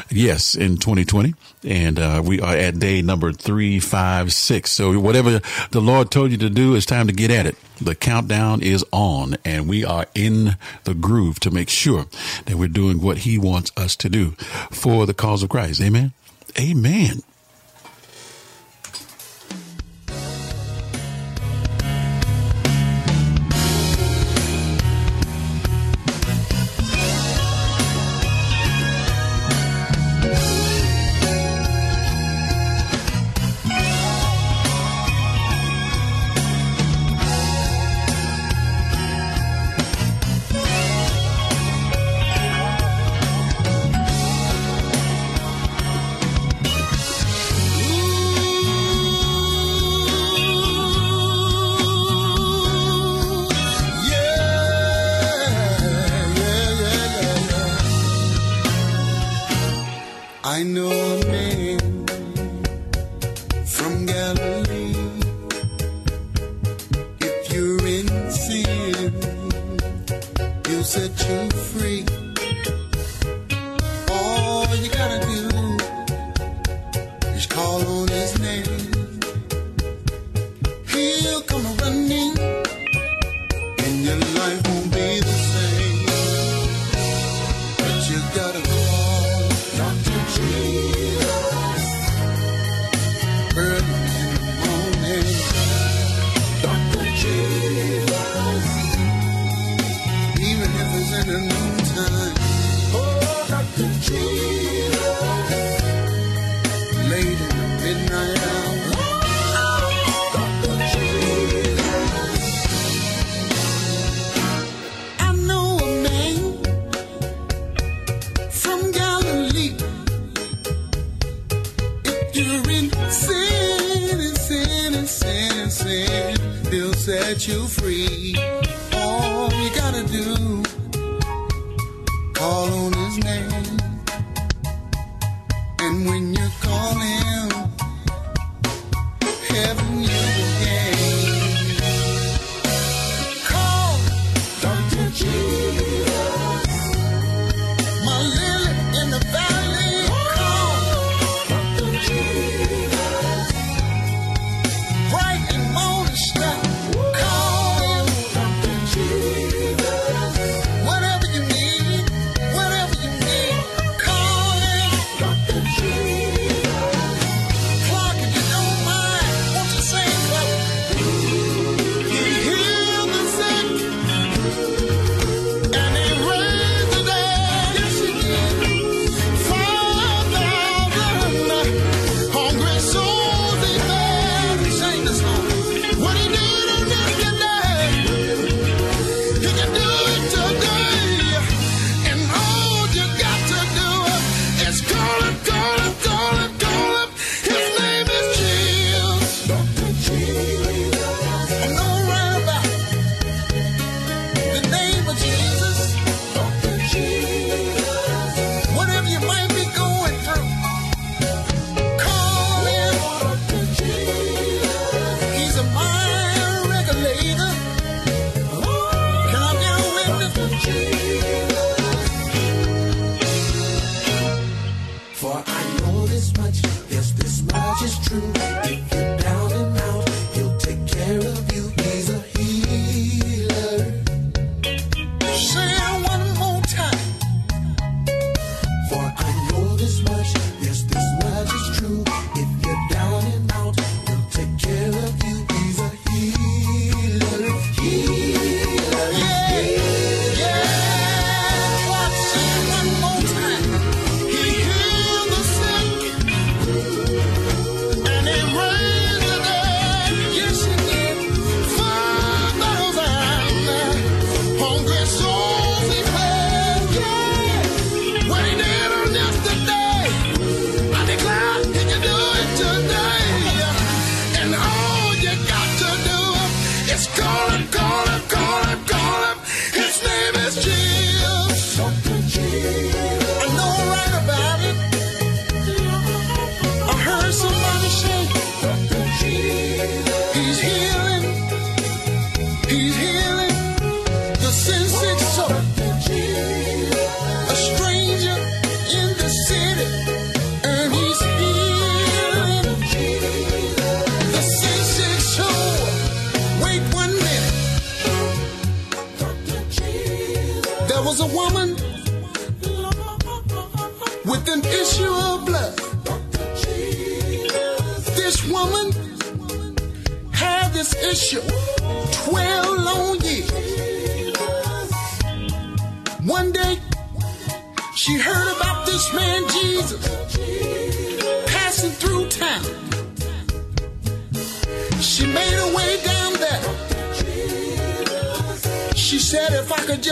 [0.10, 4.72] Yes, in twenty twenty, and uh, we are at day number three five six.
[4.72, 5.42] So whatever
[5.72, 7.56] the Lord told you to do, it's time to get at it.
[7.82, 12.08] The countdown is on, and we are in the groove to make sure
[12.46, 14.32] that we're doing what He wants us to do
[14.72, 15.82] for the cause of Christ.
[15.82, 16.12] Amen.
[16.60, 17.24] Amen.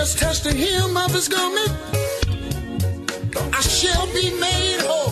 [0.08, 1.70] just touch the hem of his garment,
[3.54, 5.12] I shall be made whole.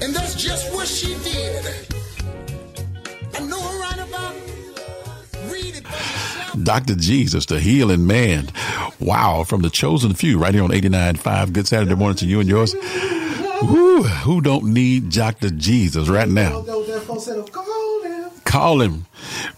[0.00, 1.66] And that's just what she did.
[3.34, 4.34] I know right about
[5.50, 5.84] read it.
[6.62, 6.94] Dr.
[6.94, 8.50] Jesus, the healing man.
[9.00, 11.52] Wow, from the chosen few, right here on 89.5.
[11.52, 12.76] Good Saturday morning to you and yours.
[13.62, 15.50] Woo, who don't need Dr.
[15.50, 16.64] Jesus right now?
[18.44, 19.06] Call him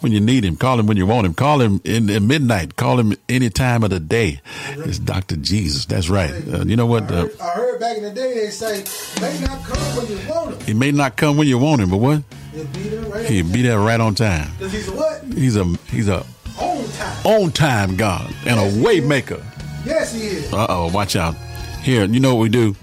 [0.00, 0.56] when you need him.
[0.56, 1.34] Call him when you want him.
[1.34, 2.76] Call him in, in midnight.
[2.76, 4.40] Call him any time of the day.
[4.70, 5.36] It's Dr.
[5.36, 5.84] Jesus.
[5.86, 6.32] That's right.
[6.52, 7.10] Uh, you know what?
[7.10, 8.84] Uh, I heard back in the day they say,
[9.20, 10.66] may not come when you want him.
[10.66, 12.22] he may not come when you want him, but what?
[12.52, 14.50] He'll be there right He'll be there right on time.
[14.58, 15.22] Because he's a what?
[15.24, 16.24] He's a he's a
[16.58, 17.26] On time.
[17.26, 19.44] on time God and a way maker.
[19.84, 20.52] Yes, he is.
[20.52, 21.34] Uh oh, watch out.
[21.82, 22.74] Here, you know what we do?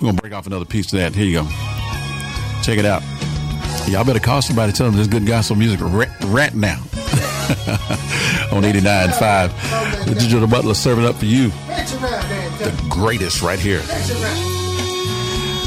[0.00, 1.14] We're gonna break off another piece of that.
[1.14, 1.48] Here you go.
[2.62, 3.02] Check it out.
[3.88, 6.76] Y'all better call somebody, tell them there's good gospel music right, right now.
[8.52, 10.06] On 89.5.
[10.06, 13.58] The Digital Butler serving up for you Reach around there and tell the greatest right
[13.58, 13.80] here.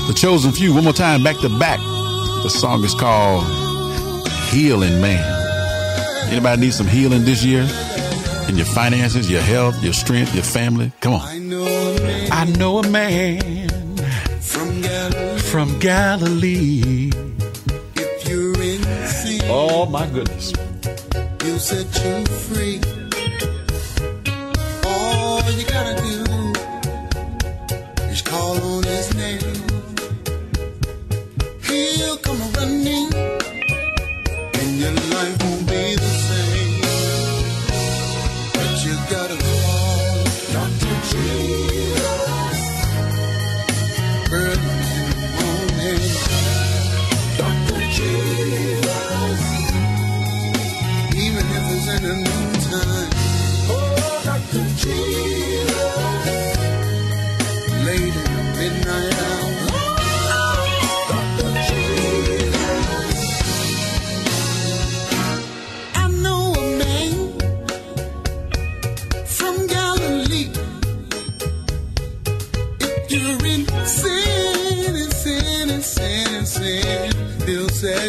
[0.07, 1.79] The Chosen Few, one more time, back to back.
[2.43, 3.45] The song is called
[4.49, 5.23] Healing Man.
[6.29, 7.67] Anybody need some healing this year?
[8.49, 10.91] In your finances, your health, your strength, your family?
[10.99, 11.21] Come on.
[12.31, 13.97] I know a man
[14.41, 17.28] From Galilee, from Galilee.
[19.51, 20.53] Oh my goodness.
[21.41, 22.79] he'll set you free.
[24.85, 26.23] All you gotta do
[28.11, 29.39] is call on his name.
[31.63, 33.11] He'll come running,
[34.59, 35.58] and your life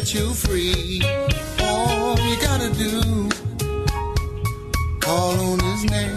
[0.00, 1.02] set you free.
[1.60, 3.28] All you gotta do,
[5.00, 6.09] call on his name.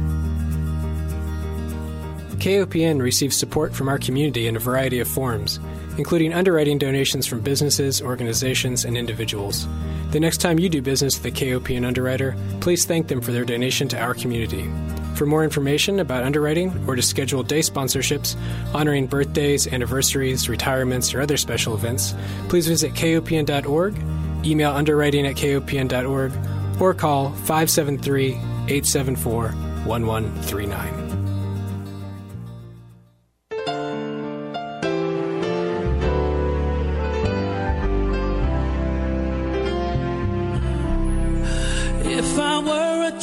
[2.38, 5.60] KOPN receives support from our community in a variety of forms,
[5.98, 9.66] including underwriting donations from businesses, organizations, and individuals.
[10.10, 13.44] The next time you do business with a KOPN underwriter, please thank them for their
[13.44, 14.70] donation to our community.
[15.14, 18.36] For more information about underwriting or to schedule day sponsorships
[18.74, 22.14] honoring birthdays, anniversaries, retirements, or other special events,
[22.48, 23.96] please visit kopn.org,
[24.44, 26.32] email underwriting at kopn.org,
[26.80, 29.42] or call 573 874
[29.86, 31.03] 1139.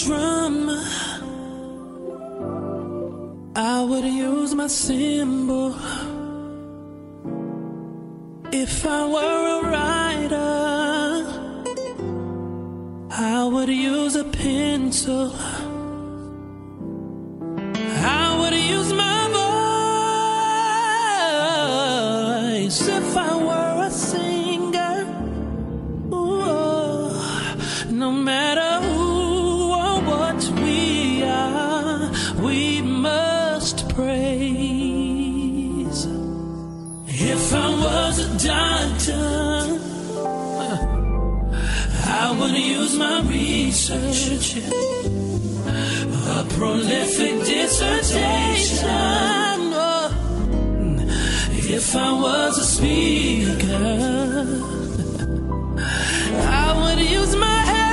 [0.08, 0.84] Were a drummer,
[3.56, 5.76] I would use my cymbal.
[8.52, 10.38] If I were a writer,
[13.12, 15.34] I would use a pencil.
[18.04, 19.21] I would use my
[38.52, 39.80] doctor,
[42.24, 44.58] I would use my research,
[46.38, 48.92] a prolific dissertation.
[51.78, 53.96] If I was a speaker,
[56.64, 57.91] I would use my hands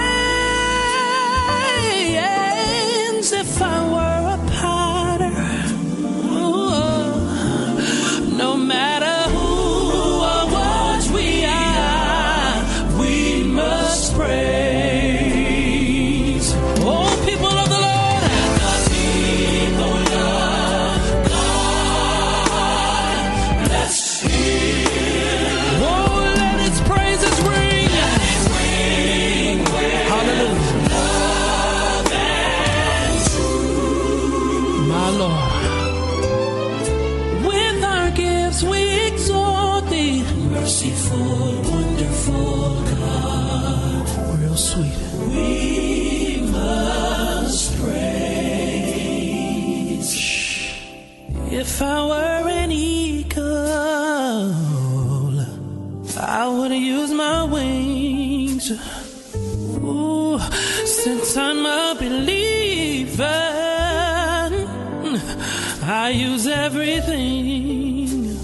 [66.98, 68.36] everything.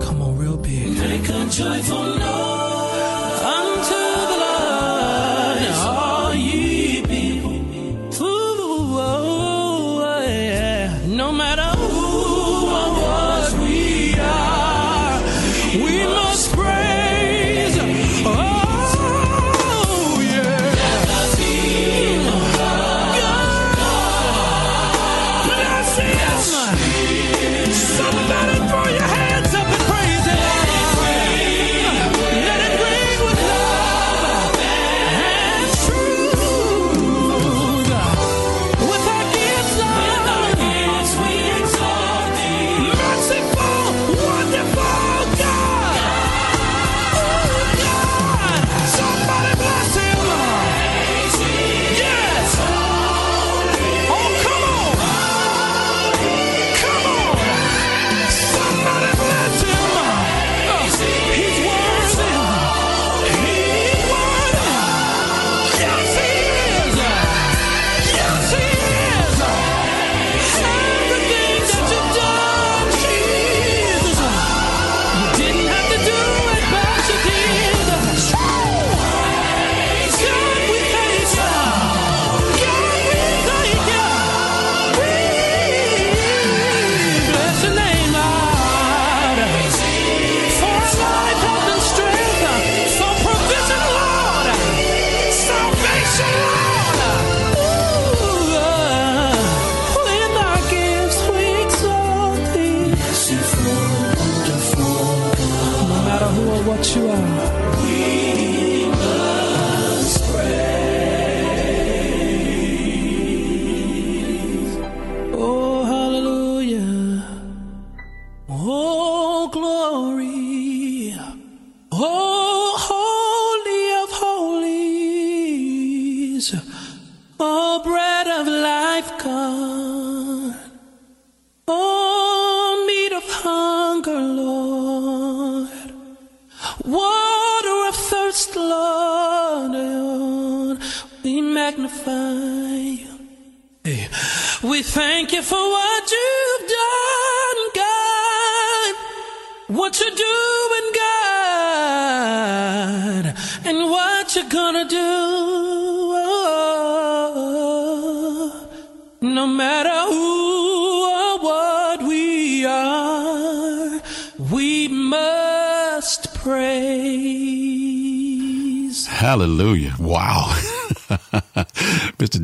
[0.00, 0.98] Come on, real big.
[0.98, 2.25] Make a joyful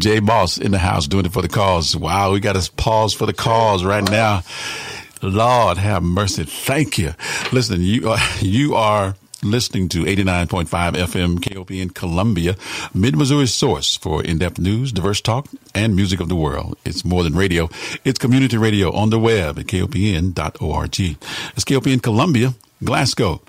[0.03, 0.15] Mr.
[0.15, 0.21] J.
[0.21, 1.97] Moss in the house doing it for the cause.
[1.97, 4.43] Wow, we got to pause for the cause right now.
[5.23, 6.43] Lord have mercy.
[6.45, 7.15] Thank you.
[7.53, 9.15] Listen, you are, you are
[9.45, 12.57] listening to 89.5 FM KOPN Columbia,
[12.93, 16.77] Mid Missouri's source for in depth news, diverse talk, and music of the world.
[16.85, 17.69] It's more than radio,
[18.05, 21.01] it's community radio on the web at kopn.org.
[21.01, 23.41] It's KOPN Columbia, Glasgow,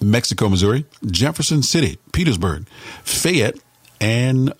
[0.00, 2.66] Mexico, Missouri, Jefferson City, Petersburg,
[3.04, 3.58] Fayette,
[4.00, 4.54] and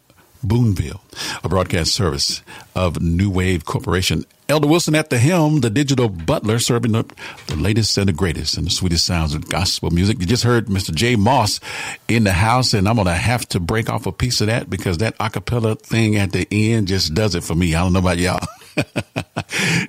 [0.49, 1.01] Boonville,
[1.45, 2.43] a broadcast service
[2.75, 4.25] of New Wave Corporation.
[4.49, 7.13] Elder Wilson at the helm, the digital butler, serving up
[7.49, 10.19] the latest and the greatest and the sweetest sounds of gospel music.
[10.21, 10.95] You just heard Mr.
[10.95, 11.17] J.
[11.17, 11.61] Moss
[12.09, 14.71] in the house, and I'm going to have to break off a piece of that
[14.71, 17.75] because that acapella thing at the end just does it for me.
[17.75, 18.41] I don't know about y'all.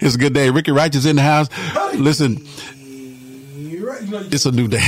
[0.02, 0.50] it's a good day.
[0.50, 1.48] Ricky Righteous in the house.
[1.96, 2.46] Listen,
[3.92, 4.82] it's a new day.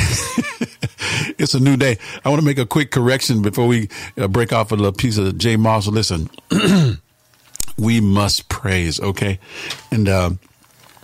[1.37, 1.97] it's a new day.
[2.23, 5.17] I want to make a quick correction before we uh, break off a little piece
[5.17, 5.55] of J.
[5.57, 5.87] Moss.
[5.87, 6.29] Listen,
[7.77, 9.39] we must praise, okay?
[9.91, 10.31] And uh,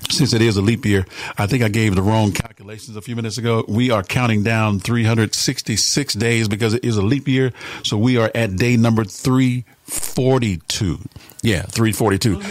[0.09, 1.05] since it is a leap year,
[1.37, 3.65] I think I gave the wrong calculations a few minutes ago.
[3.67, 7.51] We are counting down 366 days because it is a leap year.
[7.83, 10.99] So we are at day number 342.
[11.41, 12.41] Yeah, 342.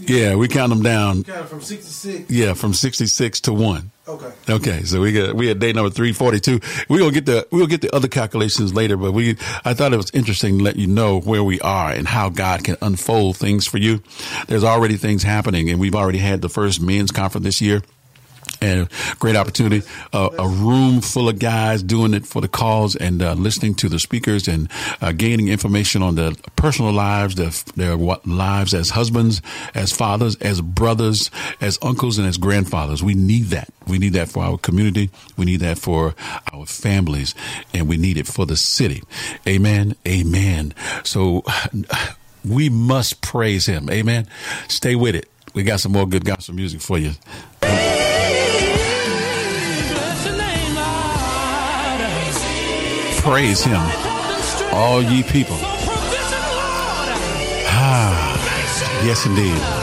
[0.00, 1.24] Yeah, we count them down.
[1.28, 2.30] Of from 66.
[2.30, 3.90] Yeah, from 66 to 1.
[4.08, 4.32] Okay.
[4.48, 6.58] Okay, so we got we had day number three forty two.
[6.88, 9.98] We're gonna get the we'll get the other calculations later, but we I thought it
[9.98, 13.68] was interesting to let you know where we are and how God can unfold things
[13.68, 14.02] for you.
[14.48, 17.82] There's already things happening, and we've already had the first men's conference this year.
[18.60, 18.88] And
[19.18, 23.32] great opportunity, uh, a room full of guys doing it for the cause and uh,
[23.32, 24.70] listening to the speakers and
[25.00, 29.40] uh, gaining information on their personal lives, their, their lives as husbands,
[29.74, 31.30] as fathers, as brothers,
[31.60, 33.02] as uncles, and as grandfathers.
[33.02, 33.72] We need that.
[33.86, 35.10] We need that for our community.
[35.36, 36.14] We need that for
[36.52, 37.34] our families,
[37.72, 39.02] and we need it for the city.
[39.46, 39.96] Amen.
[40.06, 40.74] Amen.
[41.04, 41.44] So
[42.44, 43.90] we must praise Him.
[43.90, 44.26] Amen.
[44.68, 45.28] Stay with it.
[45.54, 47.12] We got some more good gospel music for you.
[53.22, 53.80] Praise him,
[54.72, 55.58] all ye people.
[57.68, 59.80] Ah, yes, indeed.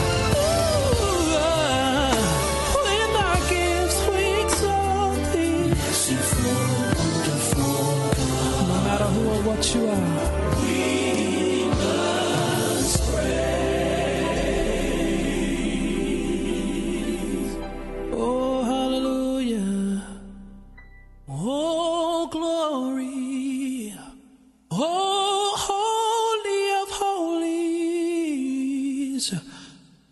[22.40, 23.17] No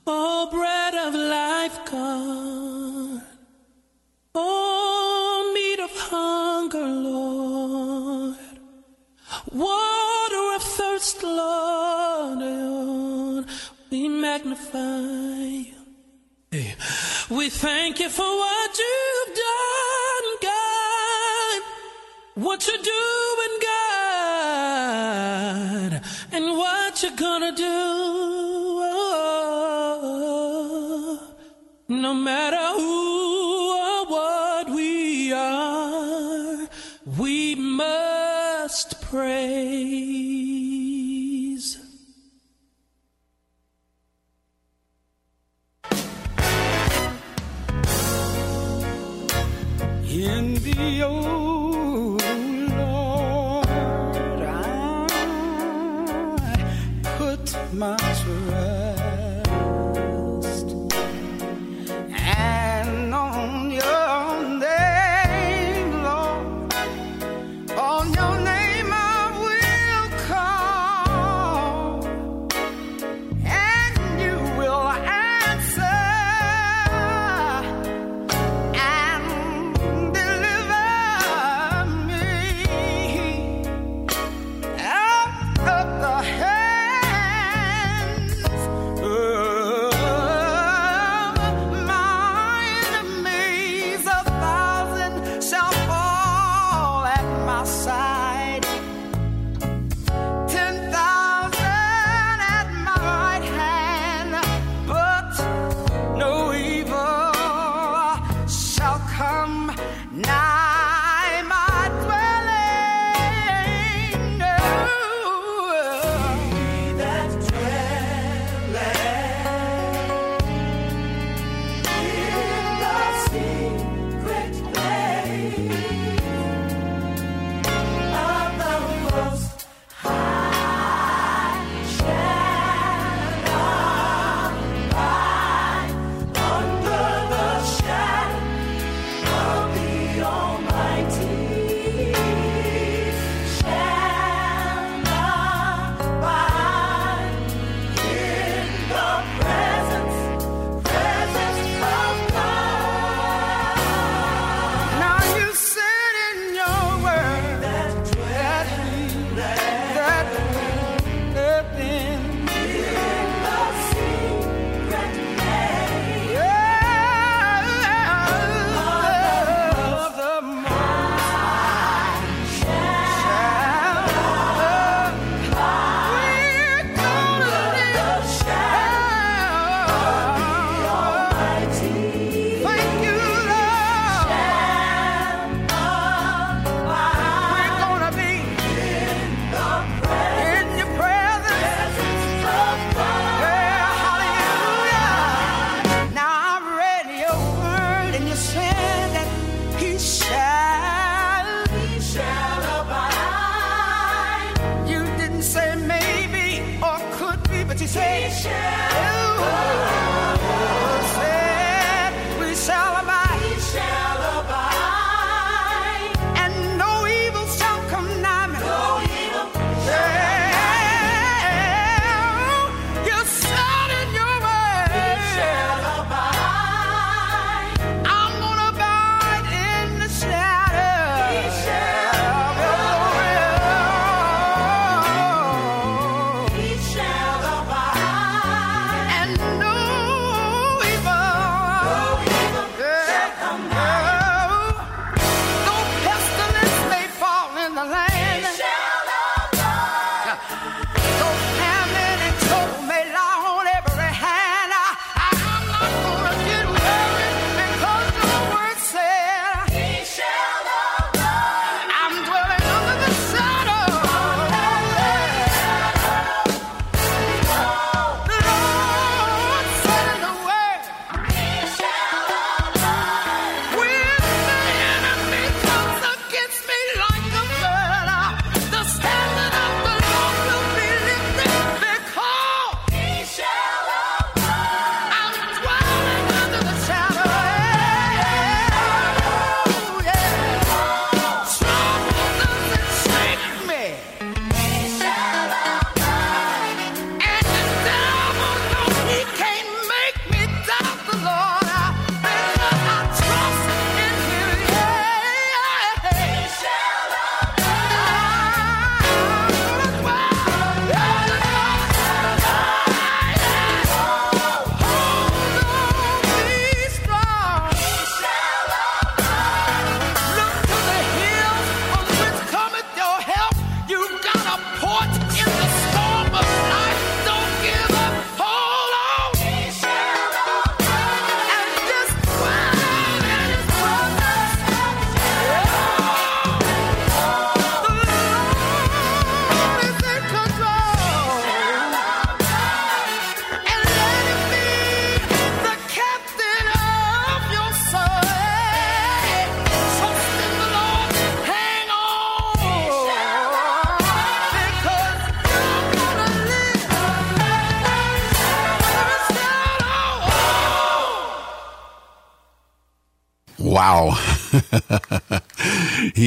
[0.07, 3.23] Oh, bread of life, God.
[4.35, 8.37] Oh, meat of hunger, Lord.
[9.51, 12.15] Water of thirst, Lord.
[13.89, 15.73] We magnify you.
[17.29, 21.61] We thank you for what you've done, God.
[22.35, 23.59] What you're doing,
[24.51, 26.01] God.
[26.31, 28.64] And what you're gonna do.
[31.87, 36.67] No matter who or what we are,
[37.19, 39.45] we must praise.
[50.09, 52.23] In the old
[52.71, 53.67] Lord,
[54.41, 55.05] I
[57.17, 58.14] put my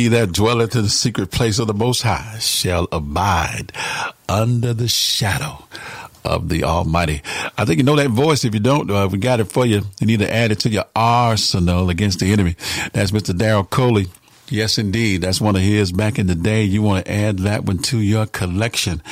[0.09, 3.73] that dwelleth in the secret place of the Most High shall abide
[4.29, 5.65] under the shadow
[6.25, 7.23] of the Almighty.
[7.57, 8.45] I think you know that voice.
[8.45, 9.83] If you don't, uh, we got it for you.
[10.01, 12.57] You need to add it to your arsenal against the enemy.
[12.93, 13.37] That's Mr.
[13.37, 14.09] Daryl Coley.
[14.51, 15.21] Yes, indeed.
[15.21, 16.65] That's one of his back in the day.
[16.65, 19.03] You want to add that one to your collection.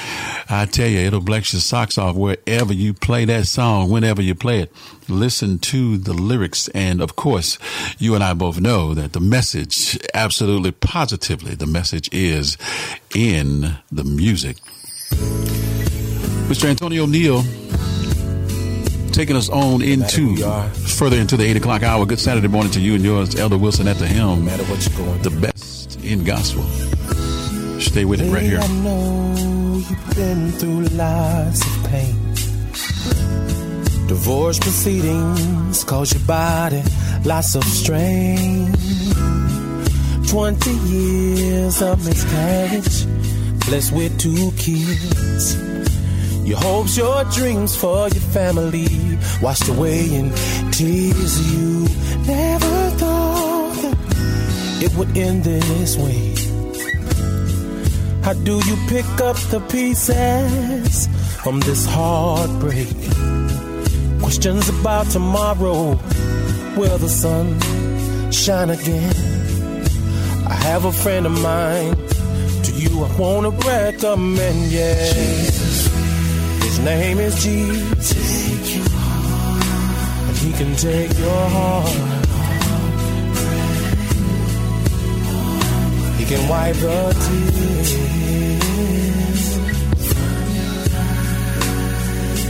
[0.48, 4.34] I tell you, it'll bless your socks off wherever you play that song, whenever you
[4.34, 4.72] play it
[5.08, 6.68] listen to the lyrics.
[6.68, 7.58] And of course,
[7.98, 12.56] you and I both know that the message, absolutely positively, the message is
[13.14, 14.56] in the music.
[16.48, 16.68] Mr.
[16.68, 17.42] Antonio Neal
[19.16, 20.36] taking us on into
[20.98, 22.04] further into the eight o'clock hour.
[22.04, 24.40] Good Saturday morning to you and yours, Elder Wilson at the helm.
[24.40, 26.62] No matter what you're going, the best in gospel.
[27.80, 28.58] Stay with it right here.
[28.60, 33.55] I know you've been through lots of pain.
[34.08, 36.82] Divorce proceedings cause your body
[37.24, 38.72] lots of strain.
[40.28, 43.06] 20 years of miscarriage,
[43.66, 45.56] blessed with two kids.
[46.46, 48.86] Your hopes, your dreams for your family
[49.42, 50.30] washed away in
[50.70, 51.52] tears.
[51.52, 51.88] You
[52.26, 56.34] never thought that it would end this way.
[58.22, 61.08] How do you pick up the pieces
[61.42, 63.45] from this heartbreak?
[64.26, 65.96] Questions about tomorrow.
[66.76, 67.60] Will the sun
[68.32, 69.14] shine again?
[70.48, 71.94] I have a friend of mine.
[72.64, 75.12] To you, I wanna recommend, yeah.
[75.12, 75.86] Jesus.
[76.64, 78.12] His name is Jesus.
[78.12, 78.88] Take your
[80.26, 81.88] And he can take your heart.
[86.18, 87.66] He can wipe the tears.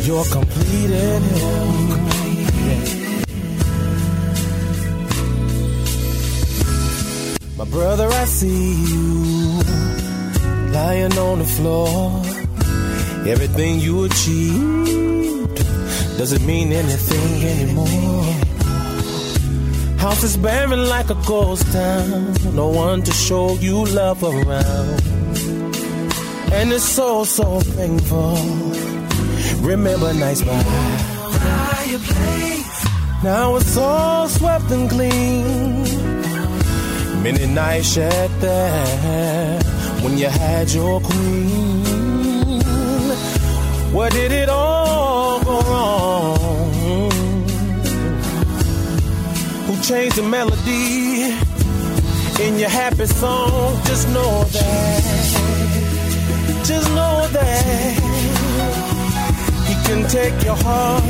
[0.07, 2.07] You're complete in him.
[7.57, 9.63] My brother, I see you
[10.71, 12.23] lying on the floor.
[13.27, 15.57] Everything you achieved
[16.17, 18.23] doesn't mean anything anymore.
[19.99, 22.33] House is barren like a ghost town.
[22.55, 25.03] No one to show you love around.
[26.53, 28.86] And it's so, so painful.
[29.67, 30.63] Remember nights by
[33.25, 35.83] Now it's all swept and clean.
[37.25, 39.61] Many nights shed there
[40.03, 42.61] when you had your queen.
[43.93, 47.11] Where did it all go wrong?
[49.67, 51.35] Who changed the melody
[52.41, 53.83] in your happy song?
[53.85, 55.03] Just know that.
[56.65, 58.06] Just know that
[59.87, 61.05] can take your heart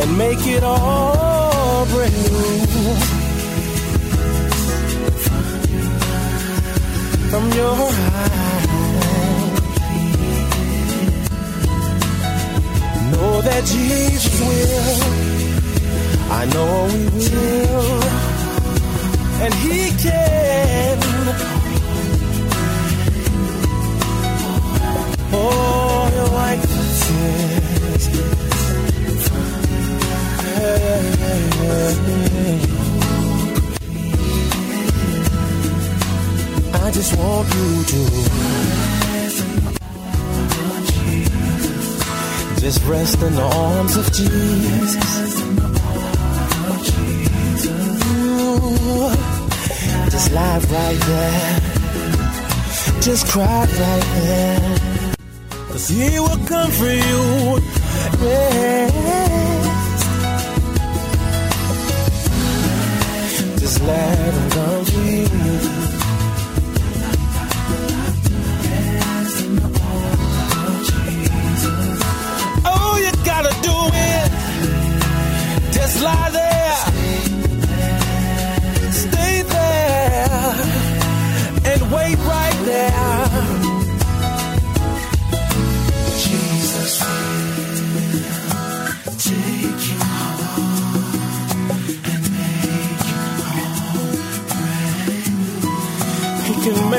[0.00, 2.96] and make it all brand new.
[7.30, 8.68] From your eyes,
[13.12, 15.00] know that Jesus will.
[16.40, 18.02] I know He will,
[19.44, 21.11] and He can.
[25.44, 26.62] Oh, your white
[27.02, 28.04] tears.
[36.74, 38.02] I just want you to
[42.60, 44.94] just rest in the arms of Jesus.
[50.10, 51.60] Just lie right there.
[53.00, 54.91] Just cry right there.
[55.82, 57.60] Cause he will come for you.
[58.22, 58.92] Yes.
[63.58, 65.91] Just let him come for you.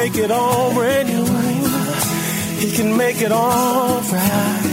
[0.03, 1.25] Make it all brand new.
[2.59, 4.63] He can make it all right.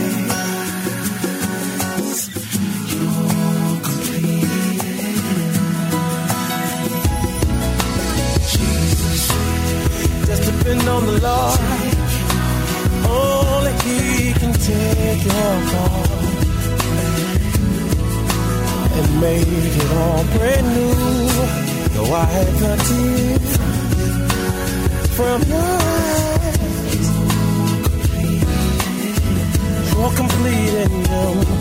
[10.27, 11.59] Just depend on the Lord.
[13.07, 16.09] Only He can take your heart
[18.99, 20.93] and make it all brand new.
[21.93, 23.40] Though I had the tears
[25.21, 27.09] from your eyes,
[29.93, 31.60] you're complete Him.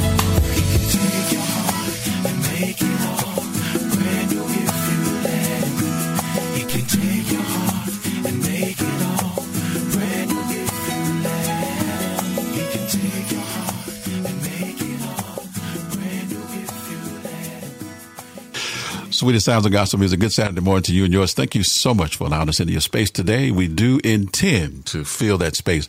[19.21, 20.19] Sweetest sounds of gospel music.
[20.19, 21.35] Good Saturday morning to you and yours.
[21.35, 23.51] Thank you so much for allowing us into your space today.
[23.51, 25.89] We do intend to fill that space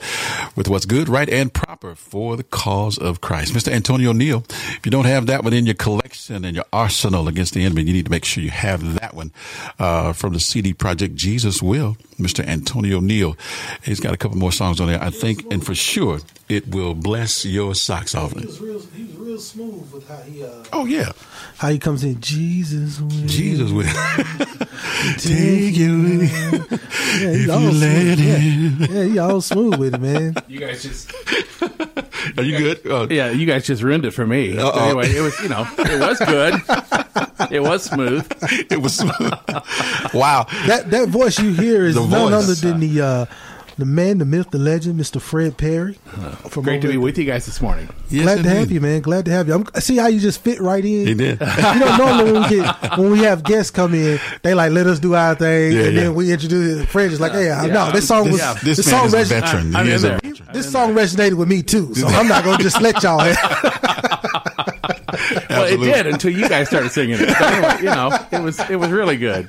[0.58, 3.54] with what's good, right, and proper for the cause of Christ.
[3.54, 3.72] Mr.
[3.72, 6.01] Antonio Neal, if you don't have that within your collection
[6.32, 9.32] and your arsenal against the enemy, you need to make sure you have that one
[9.80, 11.98] uh, from the CD project Jesus Will.
[12.20, 12.46] Mr.
[12.46, 13.36] Antonio Neal,
[13.84, 15.02] he's got a couple more songs on there.
[15.02, 18.34] I think, and for sure, it will bless your socks off.
[18.38, 18.80] He was real.
[18.96, 20.44] He was real smooth with how he.
[20.44, 21.12] Uh, Oh yeah,
[21.58, 22.22] how he comes in.
[22.22, 23.10] Jesus will.
[23.28, 23.88] Jesus will.
[25.18, 26.22] take you.
[26.22, 27.82] Yeah, he's If all you smooth.
[27.82, 28.36] let yeah.
[28.38, 28.82] him.
[28.96, 30.36] yeah, he all smooth with it, man.
[30.48, 31.12] You guys just.
[32.38, 32.86] Are you good?
[32.88, 34.58] Uh, yeah, you guys just ruined it for me.
[34.58, 34.86] Uh-oh.
[34.86, 36.54] Anyway, it was you know it was good.
[37.52, 38.26] it was smooth.
[38.72, 39.16] It was smooth.
[40.14, 40.46] wow.
[40.68, 42.44] That that voice you hear is The none voice.
[42.44, 43.26] other than the uh,
[43.82, 45.20] the man, the myth, the legend, Mr.
[45.20, 45.94] Fred Parry.
[46.50, 47.90] From Great to be at- with you guys this morning.
[48.12, 49.02] Glad to have you, man.
[49.02, 49.56] Glad to have you.
[49.56, 51.08] I'm, see how you just fit right in.
[51.08, 51.40] He did.
[51.42, 51.46] you
[51.80, 55.00] know, normally when we get when we have guests come in, they like let us
[55.00, 56.02] do our thing, Yeah, and yeah.
[56.04, 56.86] then we introduce it.
[56.90, 57.74] Fred is like, "Hey, I Yeah.
[57.74, 58.54] know this song was Yeah.
[58.64, 59.76] This this song is a veteran.
[59.76, 60.50] I- He is a I- veteran.
[60.54, 63.20] This song resonated with me too, so I'm not gonna just let y'all.
[65.50, 67.28] Well, it did until you guys started singing it.
[67.28, 69.48] But anyway, you know, it was it was really good.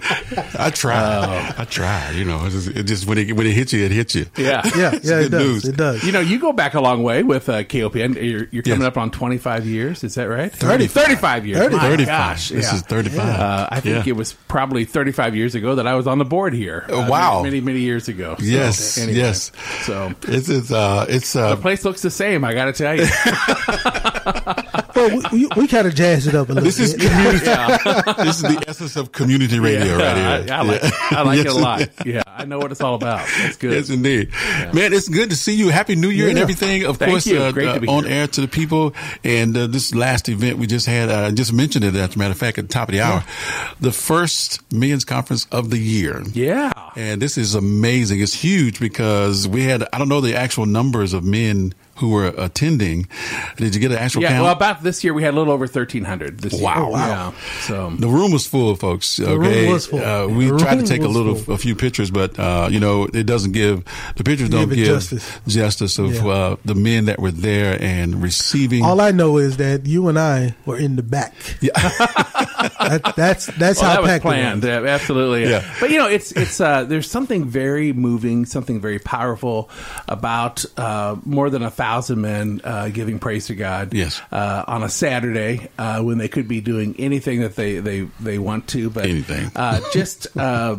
[0.58, 1.54] I tried.
[1.58, 2.14] I tried.
[2.16, 4.26] You know, it just, it just when it when it hits you, it hits you.
[4.36, 5.64] Yeah, It's good news.
[5.64, 6.02] It does.
[6.04, 8.14] You know, you go back a long way with uh, KOPN.
[8.16, 8.88] You're, you're coming Yes.
[8.88, 10.02] up on 25 years.
[10.04, 10.52] Is that right?
[10.52, 10.86] 30.
[10.86, 11.58] 35 years.
[11.58, 11.76] 30.
[11.76, 12.06] My 35.
[12.06, 12.48] gosh.
[12.50, 12.74] This yeah.
[12.76, 13.18] is 35.
[13.20, 14.10] Uh, I think Yeah.
[14.10, 16.84] it was probably 35 years ago that I was on the board here.
[16.88, 17.42] Oh, Uh, wow.
[17.42, 18.36] Many, many years ago.
[18.38, 19.52] So, Yes, anyway, yes.
[19.82, 22.44] So It's it's uh it's uh the place looks the same.
[22.44, 23.06] I got to tell you.
[24.94, 27.10] well, we, we, we kind of jazzed it up a little This is bit.
[27.10, 27.44] community.
[28.24, 30.54] this is the essence of community radio right here.
[30.54, 30.90] I, I like, Yeah.
[31.10, 31.88] I like it a lot.
[32.06, 33.26] Yeah, I know what it's all about.
[33.38, 33.72] That's good.
[33.72, 34.30] Yes, indeed,
[34.72, 34.92] man.
[34.92, 35.68] It's good to see you.
[35.70, 36.84] Happy New Year and everything.
[36.84, 37.38] Of Thank course, you.
[37.38, 38.12] uh, Great to uh, be on here.
[38.12, 38.94] air to the people.
[39.24, 41.94] And uh, this last event we just had, uh, I just mentioned it.
[41.94, 43.24] As a matter of fact, at the top of the hour,
[43.80, 46.22] the first Millions Conference of the year.
[46.32, 48.20] Yeah, and this is amazing.
[48.20, 52.34] It's huge because we had I don't know the actual numbers of men who were
[52.36, 53.06] attending.
[53.56, 54.42] Did you get an actual yeah, count?
[54.42, 56.62] well, about this year we had a little over 1,300 this year.
[56.64, 56.90] Wow.
[56.90, 56.98] Wow.
[56.98, 57.32] Yeah.
[57.60, 59.16] So The room was full, folks.
[59.16, 60.00] The room was full.
[60.04, 61.54] Uh, we The tried to take a little, full.
[61.54, 63.84] a few pictures, but uh, you know, it doesn't give
[64.16, 65.40] the pictures don't Give give justice.
[65.46, 66.26] justice of Yeah.
[66.26, 68.82] uh, the men that were there and receiving.
[68.82, 71.34] All I know is that you and I were in the back.
[71.60, 71.70] Yeah.
[71.78, 74.62] that, that's that's well, how that was packed it planned.
[74.62, 74.68] was.
[74.68, 75.48] Yeah, absolutely.
[75.48, 75.74] Yeah.
[75.80, 79.70] But you know, it's it's uh, there's something very moving, something very powerful
[80.08, 83.92] about uh, more than a thousand men uh, giving praise to God.
[83.94, 84.20] Yes.
[84.30, 88.38] Uh, on a Saturday uh, when they could be doing anything that they they, they
[88.38, 89.50] want to, but Anything.
[89.54, 90.76] Uh, just uh,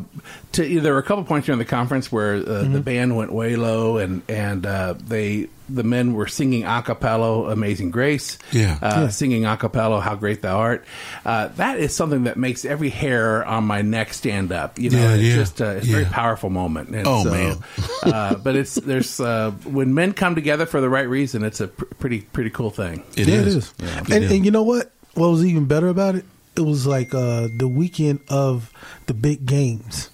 [0.53, 2.81] to you know, there were a couple points during the conference where uh, the Mm-hmm.
[2.81, 5.49] band went way low and and uh, they.
[5.69, 8.77] The men were singing a cappella, "Amazing Grace." Yeah.
[8.81, 9.07] uh, Yeah.
[9.07, 10.83] singing a cappella, "How Great Thou Art."
[11.25, 14.77] Uh, that is something that makes every hair on my neck stand up.
[14.77, 16.89] You know, Yeah, it's yeah, just uh, it's a very powerful moment.
[16.89, 17.57] And Oh, so, man.
[18.03, 21.69] uh, but it's there's uh, when men come together for the right reason, it's a
[21.69, 23.01] pr- pretty pretty cool thing.
[23.15, 23.55] It yeah, is.
[23.55, 23.73] it is.
[23.79, 24.15] Yeah.
[24.15, 24.91] And, and you know what?
[25.13, 26.25] What was even better about it?
[26.57, 28.69] It was like uh, the weekend of
[29.07, 30.09] the big games.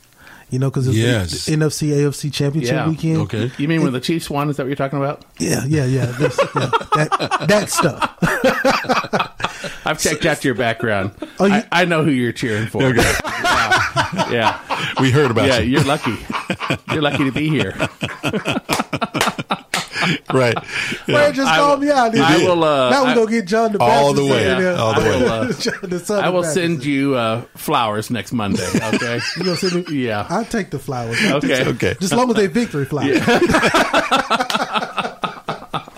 [0.49, 1.45] You know, because it was Yes.
[1.45, 2.89] the, NFC AFC Championship Yeah.
[2.89, 3.17] weekend.
[3.17, 3.51] Okay.
[3.57, 4.49] You mean when the Chiefs won?
[4.49, 5.23] Is that what you're talking about?
[5.37, 6.05] Yeah, yeah, yeah.
[6.07, 8.15] This, yeah that, that stuff.
[9.85, 11.11] I've checked out your background.
[11.39, 12.81] Oh, you- I, I know who you're cheering for.
[12.83, 13.01] Okay.
[13.33, 14.31] Yeah.
[14.31, 14.93] yeah.
[15.01, 15.71] We heard about yeah, you.
[15.71, 16.17] you're lucky.
[16.91, 17.75] You're lucky to be here.
[20.33, 20.63] right.
[20.65, 22.15] Fred just I called me out.
[22.17, 24.51] I will, uh, now we I- go get John the All Baptist the way.
[24.51, 24.75] in there.
[24.77, 25.27] All the I will, way.
[25.49, 26.53] uh, John the Southern I will Baptist.
[26.53, 28.65] send you uh, flowers next Monday.
[28.93, 29.19] Okay.
[29.37, 30.05] You gonna send me?
[30.05, 30.25] Yeah.
[30.29, 31.17] I'll take the flowers.
[31.23, 31.65] Okay.
[31.65, 31.93] Okay.
[31.99, 33.19] Just as long as they victory flowers.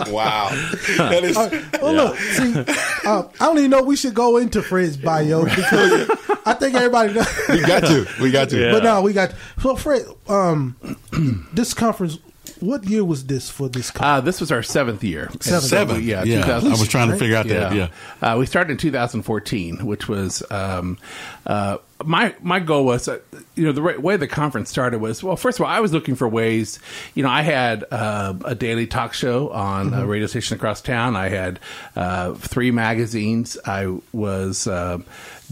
[0.10, 0.50] Wow.
[0.98, 1.38] That is.
[1.38, 1.82] All right.
[1.82, 6.10] Well, look, see, uh, I don't even know we should go into Fred's bio because
[6.46, 7.28] I think everybody knows.
[7.50, 8.08] we got to.
[8.22, 8.72] We got to.
[8.74, 9.34] But no, we got.
[9.62, 10.76] So, Fred, um,
[11.54, 12.20] this conference,
[12.62, 14.18] what year was this for this conference?
[14.18, 15.26] Uh, this was our seventh year.
[15.32, 15.64] And Seventh.
[15.64, 15.96] so Seven.
[15.98, 16.48] we- yeah, Yeah.
[16.64, 17.74] I was trying to figure out that.
[17.76, 17.88] Yeah.
[18.22, 20.98] Uh, we started in 2014, which was um,
[21.46, 23.20] uh, my my goal was, uh,
[23.56, 25.36] you know, the right way the conference started was well.
[25.36, 26.80] First of all, I was looking for ways.
[27.16, 31.16] You know, I had uh, a daily talk show on a radio station across town.
[31.16, 31.60] I had
[31.96, 33.58] uh, three magazines.
[33.66, 35.00] I was uh,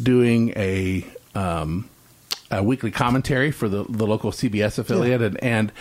[0.01, 1.05] doing a.
[1.35, 1.89] Um,
[2.51, 5.71] a weekly commentary for the, the local CBS affiliate, and, and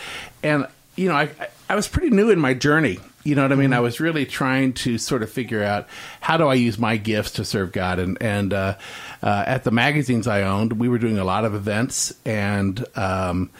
[0.42, 0.66] and
[0.98, 1.30] you know I
[1.68, 2.98] I was pretty new in my journey.
[3.24, 3.72] You know what I mean?
[3.72, 5.86] I was really trying to sort of figure out
[6.20, 8.76] how do I use my gifts to serve God, and and uh,
[9.22, 13.50] uh, at the magazines I owned, we were doing a lot of events, and um,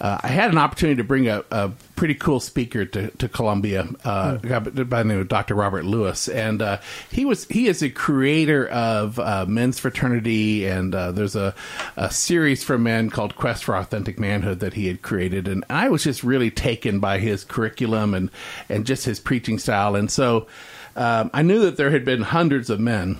[0.00, 3.88] uh, I had an opportunity to bring a, a pretty cool speaker to, to Columbia,
[4.04, 5.54] uh, guy by the name of Dr.
[5.54, 6.78] Robert Lewis, and uh,
[7.10, 11.54] he was he is a creator of uh, men's fraternity, and uh, there's a,
[11.96, 15.88] a series for men called Quest for Authentic Manhood that he had created, and I
[15.88, 18.30] was just really taken by his curriculum and
[18.68, 20.46] and just his preaching style, and so
[20.94, 23.18] um, I knew that there had been hundreds of men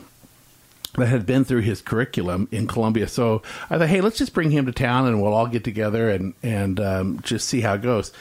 [0.96, 3.08] that had been through his curriculum in Columbia.
[3.08, 6.10] So I thought, hey, let's just bring him to town and we'll all get together
[6.10, 8.12] and and um, just see how it goes.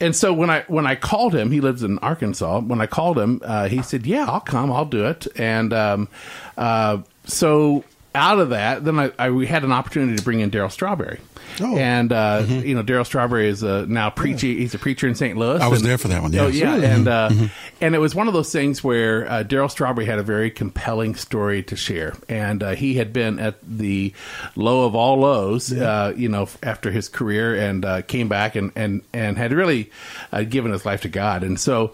[0.00, 2.60] And so when I when I called him, he lives in Arkansas.
[2.60, 4.72] When I called him, uh, he said, "Yeah, I'll come.
[4.72, 6.08] I'll do it." And um,
[6.56, 7.84] uh, so
[8.14, 11.20] out of that, then I, I we had an opportunity to bring in Darryl Strawberry.
[11.60, 11.76] Oh.
[11.76, 14.56] And uh, you know, Darryl Strawberry is uh, now preaching.
[14.56, 15.36] He's a preacher in St.
[15.36, 15.60] Louis.
[15.60, 16.54] I was And- there for that one, Oh yes.
[16.56, 16.84] yeah, Mhm.
[16.94, 17.50] and uh, Mhm.
[17.80, 21.14] and it was one of those things where uh, Darryl Strawberry had a very compelling
[21.14, 24.12] story to share, and uh, he had been at the
[24.56, 28.72] low of all lows, uh, you know, after his career, and uh, came back and
[28.76, 29.90] and and had really
[30.32, 31.92] uh, given his life to God, and so.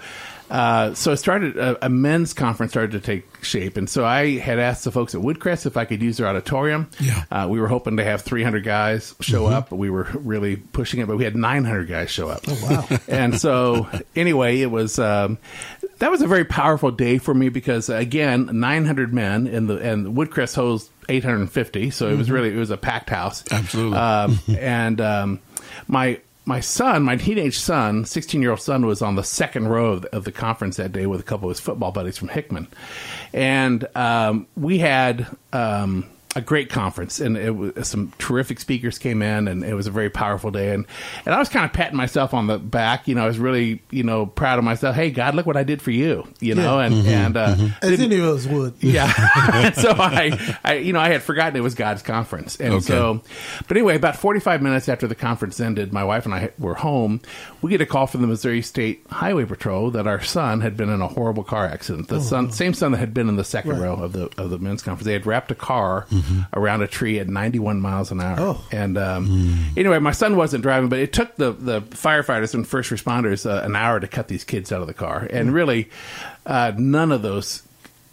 [0.51, 4.39] Uh, so it started a, a men's conference started to take shape, and so I
[4.39, 6.89] had asked the folks at Woodcrest if I could use their auditorium.
[7.01, 7.25] Yeah.
[7.31, 11.01] Uh, we were hoping to have 300 guys show up, but we were really pushing
[11.01, 11.07] it.
[11.07, 12.41] But we had 900 guys show up.
[12.49, 12.59] Oh
[12.91, 12.99] wow!
[13.09, 13.87] and so
[14.17, 15.39] anyway, it was um,
[15.99, 20.17] that was a very powerful day for me because again, 900 men and the and
[20.17, 22.33] Woodcrest holds 850, so it was Mhm.
[22.33, 23.45] really it was a packed house.
[23.51, 23.97] Absolutely.
[23.99, 25.41] Um, and um,
[25.87, 29.93] my my son, my teenage son, 16 year old son, was on the second row
[29.93, 32.29] of the, of the conference that day with a couple of his football buddies from
[32.29, 32.67] Hickman,
[33.33, 35.29] and um, we had.
[35.53, 36.07] Um,
[36.37, 39.91] a great conference, and it was, some terrific speakers came in, and it was a
[39.91, 40.75] very powerful day.
[40.75, 40.87] And,
[41.25, 43.09] and I was kind of patting myself on the back.
[43.09, 44.95] You know, I was really, you know, proud of myself.
[44.95, 46.29] Hey, God, look what I did for you.
[46.41, 46.85] You know, Yeah.
[46.87, 47.07] and Mhm.
[47.09, 48.75] and uh, As didn't- any of us would.
[48.81, 49.71] yeah.
[49.73, 52.85] so I, I, you know, I had forgotten it was God's conference, and Okay.
[52.85, 53.23] so,
[53.67, 57.21] but anyway, about forty-five minutes after the conference ended, my wife and I were home.
[57.63, 60.91] We get a call from the Missouri State Highway Patrol that our son had been
[60.91, 62.09] in a horrible car accident.
[62.09, 62.51] The Oh, son, no.
[62.51, 63.81] same son that had been in the second Right.
[63.81, 65.07] row of the of the men's conference.
[65.07, 66.18] They had wrapped a car Mm-hmm.
[66.53, 68.37] Around a tree at ninety-one miles an hour.
[68.39, 68.65] Oh.
[68.73, 69.77] And um, Mm.
[69.79, 73.65] anyway, my son wasn't driving, but it took the the firefighters and first responders uh,
[73.65, 75.35] an hour to cut these kids out of the car, Mm.
[75.35, 75.89] and really,
[76.47, 77.63] uh, none of those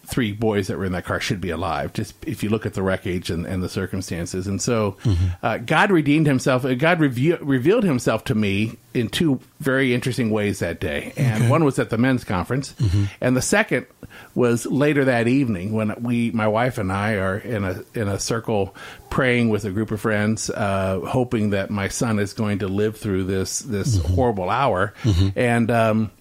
[0.05, 1.93] three boys that were in that car should be alive.
[1.93, 4.97] Just if you look at the wreckage and, and the circumstances, and so
[5.43, 6.63] uh, God redeemed Himself.
[6.65, 11.49] uh, God reve- revealed Himself to me in two very interesting ways that day, and
[11.49, 12.73] one was at the men's conference,
[13.19, 13.85] and the second
[14.33, 18.19] was later that evening when we, my wife and I, are in a in a
[18.19, 18.75] circle
[19.09, 22.97] praying with a group of friends, uh, hoping that my son is going to live
[22.97, 24.93] through this this horrible hour,
[25.35, 25.71] and.
[25.71, 26.11] Um,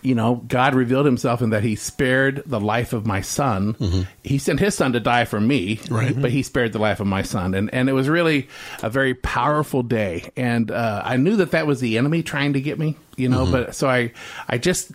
[0.00, 4.06] you know, God revealed himself in that he spared the life of my son.
[4.24, 6.18] He sent his son to die for me, Right.
[6.18, 7.54] but he spared the life of my son.
[7.54, 8.48] And, and it was really
[8.82, 10.30] a very powerful day.
[10.36, 13.44] And uh, I knew that that was the enemy trying to get me, you know,
[13.50, 14.12] but so I,
[14.48, 14.92] I just,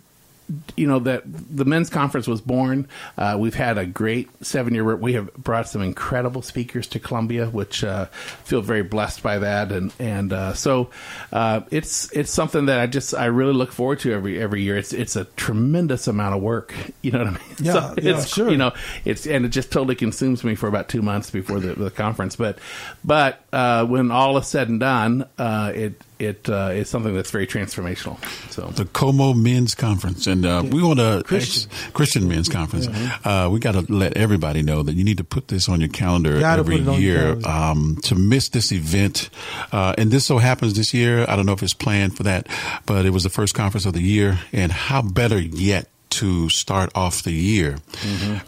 [0.76, 2.88] you know, that the men's conference was born.
[3.16, 7.48] Uh, we've had a great seven year, we have brought some incredible speakers to Columbia,
[7.48, 8.06] which uh,
[8.44, 9.72] feel very blessed by that.
[9.72, 10.90] And, and uh, so
[11.32, 14.76] uh, it's, it's something that I just, I really look forward to every, every year.
[14.78, 16.74] It's, it's a tremendous amount of work.
[17.00, 17.56] You know what I mean?
[17.60, 18.50] Yeah, yeah, it's, sure.
[18.50, 18.72] You know,
[19.04, 22.36] it's, and it just totally consumes me for about two months before the, the conference.
[22.36, 22.58] But,
[23.04, 27.30] but uh, when all is said and done, uh, it, it uh, is something that's
[27.30, 28.18] very transformational.
[28.50, 31.70] So the Como Men's Conference, and uh, we want to Christian.
[31.92, 32.88] Christian Men's Conference.
[33.24, 35.88] Uh, we got to let everybody know that you need to put this on your
[35.88, 37.48] calendar every put it on your year calendar.
[37.48, 39.30] um, to miss this event.
[39.72, 41.24] Uh, and this so happens this year.
[41.28, 42.46] I don't know if it's planned for that,
[42.86, 45.88] but it was the first conference of the year, and how better yet.
[46.10, 47.76] To start off the year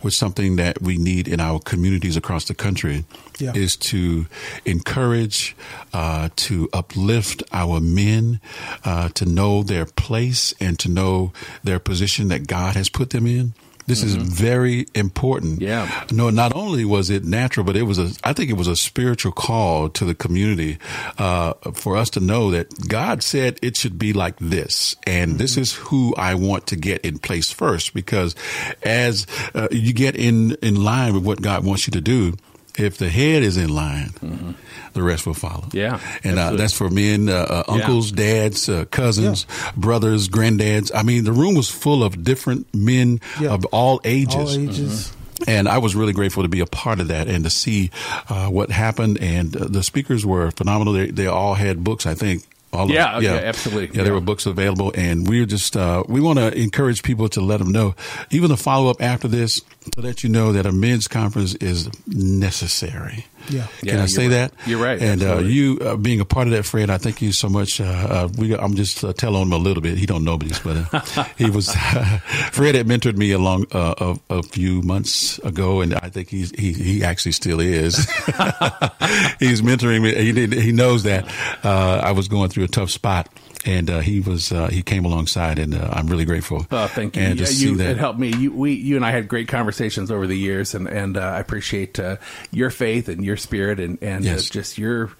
[0.02, 3.04] with something that we need in our communities across the country
[3.38, 3.52] Yeah.
[3.54, 4.26] is to
[4.64, 5.54] encourage,
[5.92, 8.40] uh, to uplift our men,
[8.84, 11.32] uh, to know their place and to know
[11.62, 13.52] their position that God has put them in.
[13.90, 15.60] This is very important.
[15.60, 16.06] Yeah.
[16.12, 18.76] No, not only was it natural, but it was a, I think it was a
[18.76, 20.78] spiritual call to the community,
[21.18, 24.94] uh, for us to know that God said it should be like this.
[25.08, 28.36] And this is who I want to get in place first, because
[28.84, 32.34] as uh, you get in, in line with what God wants you to do,
[32.80, 34.56] if the head is in line,
[34.94, 35.68] the rest will follow.
[35.72, 37.74] Yeah, and uh, that's for men, uh, uh, Yeah.
[37.74, 40.90] uncles, dads, uh, cousins, brothers, granddads.
[40.94, 43.50] I mean, the room was full of different men Yeah.
[43.50, 44.34] of all ages.
[44.34, 45.12] All ages.
[45.46, 47.90] And I was really grateful to be a part of that and to see
[48.28, 49.16] uh, what happened.
[49.22, 50.92] And uh, the speakers were phenomenal.
[50.92, 52.44] They, they all had books, I think.
[52.72, 53.22] All of Yeah, them.
[53.24, 53.96] yeah, absolutely.
[53.96, 57.40] Yeah, there were books available, and we're just uh, we want to encourage people to
[57.40, 57.94] let them know,
[58.30, 59.60] even the follow up after this,
[59.92, 63.26] to let you know that a men's conference is necessary.
[63.50, 63.66] Yeah.
[63.80, 64.52] Can Yeah, I say you're that?
[64.52, 64.68] right.
[64.68, 67.32] You're right, And uh, you uh, being a part of that, Fred, I thank you
[67.32, 67.80] so much.
[67.80, 69.98] Uh, uh, we, I'm just uh, telling him a little bit.
[69.98, 71.74] He don't know this, but uh, he was
[72.52, 76.50] Fred had mentored me along uh, a, a few months ago, and I think he's
[76.58, 77.96] he, he actually still is.
[79.38, 80.14] he's mentoring me.
[80.14, 81.26] He did, he knows that
[81.64, 83.28] uh, I was going through a tough spot.
[83.66, 86.66] And uh, he was uh, he came alongside, and uh, I'm really grateful.
[86.70, 87.22] Oh, thank you.
[87.22, 88.34] And Yeah, you that, it helped me.
[88.34, 91.40] You, we, you and I had great conversations over the years, and and uh, I
[91.40, 92.16] appreciate uh,
[92.52, 94.48] your faith and your spirit and and Yes.
[94.48, 95.10] uh, just your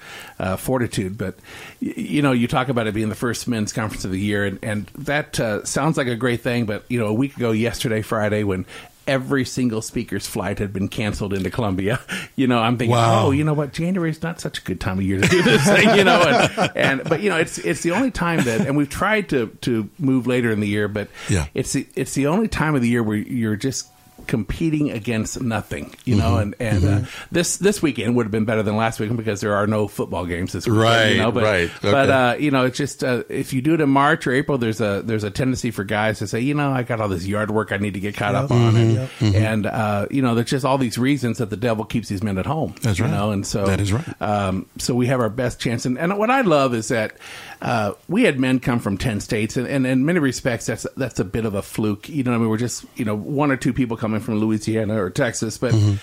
[0.56, 1.18] fortitude.
[1.18, 1.36] But
[1.80, 4.58] you know, you talk about it being the first men's conference of the year, and
[4.62, 5.36] and that
[5.66, 6.64] sounds like a great thing.
[6.64, 8.64] But you know, a week ago, yesterday, Friday, when
[9.06, 12.00] every single speaker's flight had been canceled into Columbia.
[12.36, 13.26] You know, I'm thinking, Wow.
[13.26, 15.62] oh, you know what, January's not such a good time of year to do this
[15.66, 18.76] thing, you know, and, and but you know, it's it's the only time that, and
[18.78, 21.46] we've tried to to move later in the year, but Yeah.
[21.52, 23.88] it's the, it's the only time of the year where you're just
[24.30, 26.42] competing against nothing, you know, Mhm.
[26.42, 27.00] and and uh,
[27.32, 30.24] this this weekend would have been better than last weekend because there are no football
[30.24, 33.24] games this weekend, Right, you know, but, right, But uh, you know, it's just uh,
[33.28, 36.20] if you do it in March or April, there's a there's a tendency for guys
[36.20, 38.36] to say, you know, I got all this yard work I need to get caught
[38.36, 39.34] up on, and, Mhm, mhm.
[39.34, 42.38] and uh, you know, there's just all these reasons that the devil keeps these men
[42.38, 42.74] at home.
[42.82, 43.10] That's you right.
[43.12, 44.22] know, and so That is right.
[44.22, 47.16] Um, so we have our best chance, and, and what I love is that
[47.62, 51.20] uh, we had men come from ten states, and, and in many respects, that's that's
[51.20, 52.08] a bit of a fluke.
[52.08, 54.36] You know, what I mean, we're just you know one or two people coming from
[54.40, 55.72] Louisiana or Texas, but.
[55.74, 55.94] Mm-hmm.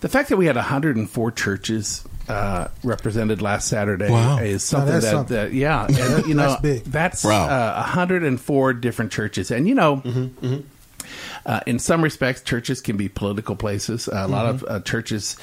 [0.00, 4.38] The fact that we had 104 churches uh, represented last Saturday Wow.
[4.38, 5.34] is something that, something.
[5.36, 6.84] that yeah, and, you know That's big.
[6.84, 7.48] that's Wow.
[7.48, 9.96] uh, 104 different churches, and you know.
[9.96, 10.58] Mm-hmm,
[11.44, 14.08] Uh, in some respects, churches can be political places.
[14.08, 15.36] Uh, a lot of uh, churches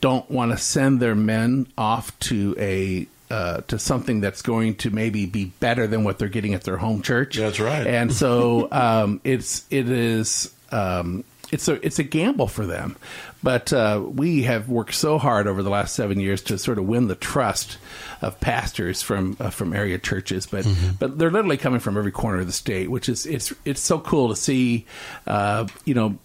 [0.00, 4.90] don't want to send their men off to a uh, to something that's going to
[4.90, 7.36] maybe be better than what they're getting at their home church.
[7.38, 7.86] That's right.
[7.86, 12.96] And so um, it's it is um, it's a it's a gamble for them.
[13.42, 16.84] But uh, we have worked so hard over the last seven years to sort of
[16.86, 17.78] win the trust
[18.20, 20.46] of pastors from uh, from area churches.
[20.46, 20.66] But
[20.98, 23.98] but they're literally coming from every corner of the state, which is it's it's so
[23.98, 24.84] cool to see.
[25.26, 26.18] Uh, you know,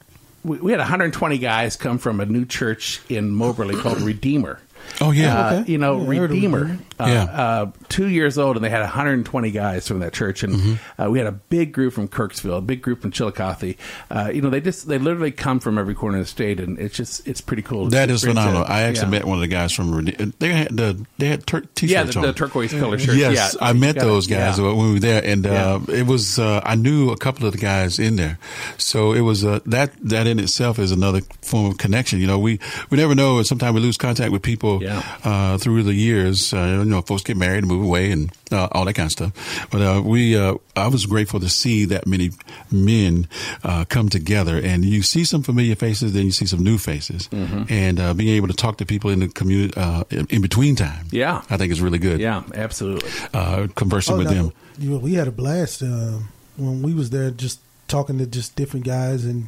[0.43, 4.59] we, we had 120 guys come from a new church in Moberly called Redeemer.
[5.01, 5.37] Oh, yeah.
[5.37, 5.71] Uh, Okay.
[5.71, 6.77] you know Yeah, I heard of Redeemer.
[6.99, 7.23] Uh, Yeah.
[7.25, 11.01] uh, two years old, and they had 120 guys from that church, and Mm-hmm.
[11.01, 13.75] uh, we had a big group from Kirksville, a big group from Chillicothe.
[14.09, 16.79] Uh, you know, they just they literally come from every corner of the state, and
[16.79, 17.87] it's just it's pretty cool.
[17.89, 18.63] that is phenomenal.
[18.63, 18.69] it.
[18.69, 19.11] I actually Yeah.
[19.11, 22.03] met one of the guys from Rede- they had the they had tur- t-shirts Yeah,
[22.03, 22.25] the, on.
[22.25, 23.15] the turquoise color shirt.
[23.15, 26.61] Yes, yeah, I met those guys when we were there, and uh, it was uh,
[26.65, 28.39] I knew a couple of the guys in there,
[28.77, 32.19] so it was uh, that that in itself is another form of connection.
[32.19, 32.59] You know, we
[32.89, 33.41] we never know.
[33.43, 34.81] Sometimes we lose contact with people
[35.23, 36.53] uh, through the years.
[36.87, 39.67] You know, folks get married and move away, and uh, all that kind of stuff.
[39.71, 42.31] But uh, we, uh, I was grateful to see that many
[42.71, 43.27] men
[43.63, 47.27] uh, come together, and you see some familiar faces, then you see some new faces,
[47.27, 47.63] Mm-hmm.
[47.67, 50.75] and uh, being able to talk to people in the community uh, in, in between
[50.77, 51.07] time.
[51.11, 51.41] Yeah.
[51.49, 52.19] I think is really good.
[52.21, 53.09] Yeah, absolutely.
[53.33, 54.53] Uh, conversing Oh, with no, them.
[54.79, 56.19] you- we had a blast uh,
[56.55, 57.59] when we was there, just
[57.89, 59.47] talking to just different guys, and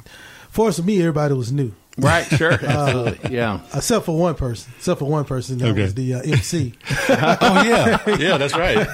[0.52, 1.72] for us, to me, everybody was new.
[2.00, 3.60] Right, sure, Uh, yeah.
[3.74, 4.72] Except for one person.
[4.78, 5.58] Except for one person.
[5.60, 5.82] That Okay.
[5.84, 6.74] was the uh, MC.
[7.10, 8.88] oh yeah, yeah, that's right.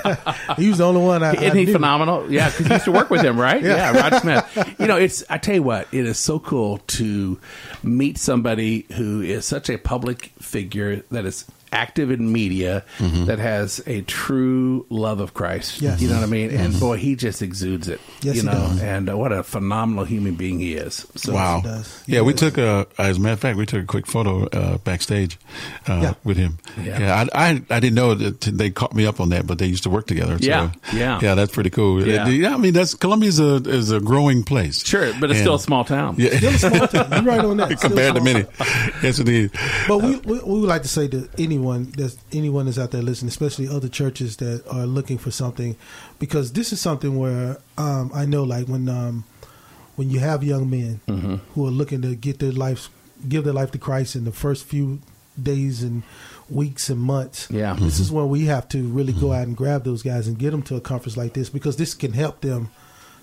[0.57, 1.29] he was the only one I.
[1.29, 1.73] I Isn't he knew.
[1.73, 2.31] phenomenal?
[2.31, 3.61] Yeah, because he used to work with him, right?
[3.63, 3.93] Yeah.
[3.93, 4.09] Yeah.
[4.09, 4.75] Rod Smith.
[4.79, 5.23] You know, it's.
[5.29, 7.39] I tell you what, it is so cool to
[7.83, 11.45] meet somebody who is such a public figure that is
[11.75, 15.81] active in media that has a true love of Christ.
[15.81, 16.01] Yes.
[16.01, 16.49] You know what I mean?
[16.51, 17.99] And boy, he just exudes it.
[18.21, 18.81] Yes, you he know, does.
[18.81, 21.05] and uh, what a phenomenal human being he is.
[21.15, 21.61] So, wow.
[21.61, 22.03] does.
[22.07, 22.87] Yeah, we took a.
[22.97, 25.37] As a matter of fact, we took a quick photo uh, backstage
[25.87, 26.13] uh, Yeah.
[26.23, 26.57] with him.
[26.81, 26.99] Yeah.
[26.99, 29.65] Yeah, I, I I didn't know that they caught me up on that, but they
[29.67, 30.39] used to work together.
[30.39, 31.19] so- Yeah, yeah.
[31.21, 31.35] yeah.
[31.35, 32.05] That's pretty cool.
[32.07, 32.23] Yeah.
[32.23, 34.85] Uh, I mean, that's Columbia's a is a growing place.
[34.85, 36.15] Sure, but it's And- still a small town.
[36.17, 37.11] Yeah, Still a small town.
[37.11, 37.79] You're right on that.
[37.85, 38.45] Compared to small many.
[39.03, 39.51] yes, indeed.
[39.87, 43.01] But we, we we would like to say to anyone that's anyone that's out there
[43.01, 45.75] listening, especially other churches that are looking for something,
[46.19, 49.23] because this is something where um, I know, like when um,
[49.95, 51.35] when you have young men Mm-hmm.
[51.53, 52.89] who are looking to get their life,
[53.27, 54.99] give their life to Christ in the first few
[55.41, 56.03] days and
[56.49, 57.47] weeks and months.
[57.51, 57.75] Yeah.
[57.79, 60.51] this is where we have to really go out and grab those guys and get
[60.51, 62.69] them to a conference like this because this can help them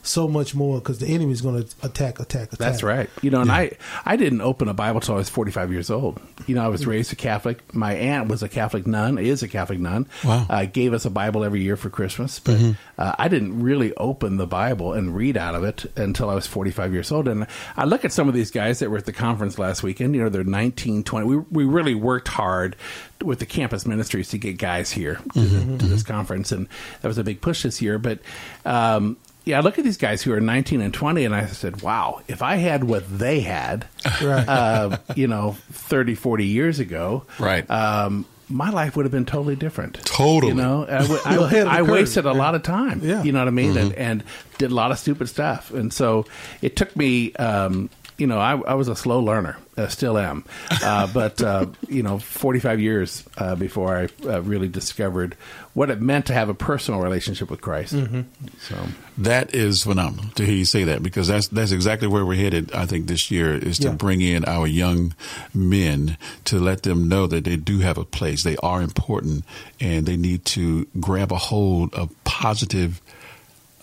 [0.03, 2.59] so much more because the enemy is going to attack, attack, attack.
[2.59, 3.09] That's right.
[3.23, 3.73] You know, and I
[4.05, 6.21] I didn't open a Bible till I was 45 years old.
[6.47, 7.73] You know, I was raised a Catholic.
[7.73, 10.09] My aunt was a Catholic nun, is a Catholic nun.
[10.25, 10.47] Wow.
[10.51, 12.61] Uh, gave us a Bible every year for Christmas, but
[12.99, 16.47] uh, I didn't really open the Bible and read out of it until I was
[16.47, 17.29] 45 years old.
[17.29, 20.15] And I look at some of these guys that were at the conference last weekend.
[20.17, 21.27] You know, they're 19, 20.
[21.27, 22.77] We we really worked hard
[23.23, 26.69] with the campus ministries to get guys here to, the, to this conference, and
[27.01, 27.99] that was a big push this year.
[27.99, 28.19] But
[28.65, 31.83] um, yeah, I look at these guys who are 19 and 20, and I said,
[31.83, 33.87] wow, if I had what they had,
[34.23, 34.49] Right.
[34.49, 37.69] uh, you know, 30, 40 years ago, Right.
[37.71, 39.95] um, my life would have been totally different.
[40.05, 40.53] Totally.
[40.53, 43.01] You know, I, w- I- You're ahead of the I wasted a lot of time.
[43.03, 43.23] Yeah.
[43.23, 43.77] You know what I mean?
[43.77, 44.01] And, Mm-hmm.
[44.01, 44.25] and
[44.59, 45.71] did a lot of stupid stuff.
[45.73, 46.27] And so
[46.61, 47.89] it took me, um,
[48.19, 50.45] you know, I, I was a slow learner, uh, still am.
[50.83, 55.37] Uh, but, uh, you know, 45 years uh, before I uh, really discovered
[55.75, 57.95] what it meant to have a personal relationship with Christ.
[57.95, 58.23] Mm-hmm.
[58.61, 58.77] So
[59.19, 62.73] That is phenomenal to hear you say that because that's that's exactly where we're headed.
[62.73, 63.95] I think this year is to Yeah.
[63.95, 65.15] bring in our young
[65.55, 69.45] men to let them know that they do have a place, they are important,
[69.81, 73.01] and they need to grab a hold of positive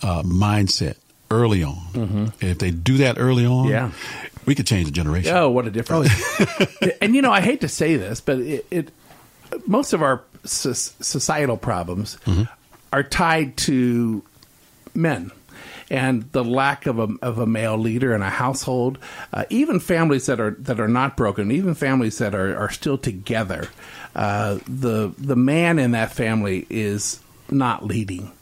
[0.02, 0.94] uh, mindset
[1.30, 2.32] early on.
[2.40, 3.90] And if they do that early on, Yeah.
[4.50, 5.32] We could change the generation.
[5.32, 6.08] Oh, what a difference!
[6.40, 6.66] oh
[7.00, 8.90] and you know, I hate to say this, but it, it
[9.64, 12.18] most of our societal problems
[12.92, 14.24] are tied to
[14.92, 15.30] men
[15.88, 18.98] and the lack of a of a male leader in a household.
[19.32, 22.98] Uh, even families that are that are not broken, even families that are are still
[22.98, 23.68] together,
[24.16, 27.20] uh, the the man in that family is
[27.52, 28.32] not leading.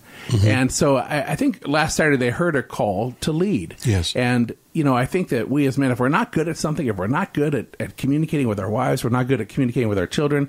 [0.44, 3.76] And so I, I think last Saturday they heard a call to lead.
[3.84, 4.14] Yes.
[4.14, 6.86] And, you know, I think that we as men, if we're not good at something,
[6.86, 9.88] if we're not good at, at communicating with our wives, we're not good at communicating
[9.88, 10.48] with our children,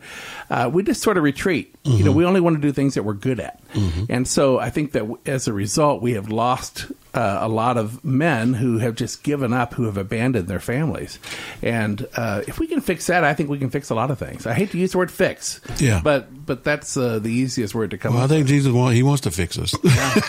[0.52, 1.76] uh, we just sort of retreat.
[1.86, 3.60] You know, we only want to do things that we're good at.
[4.10, 8.04] And so I think that as a result, we have lost uh, a lot of
[8.06, 11.18] men who have just given up, who have abandoned their families.
[11.64, 14.20] And uh, if we can fix that, I think we can fix a lot of
[14.20, 14.46] things.
[14.46, 15.62] I hate to use the word fix.
[15.80, 16.02] Yeah.
[16.04, 18.50] But but that's uh, the easiest word to come Well, I think with.
[18.50, 19.74] Jesus want, he wants to fix us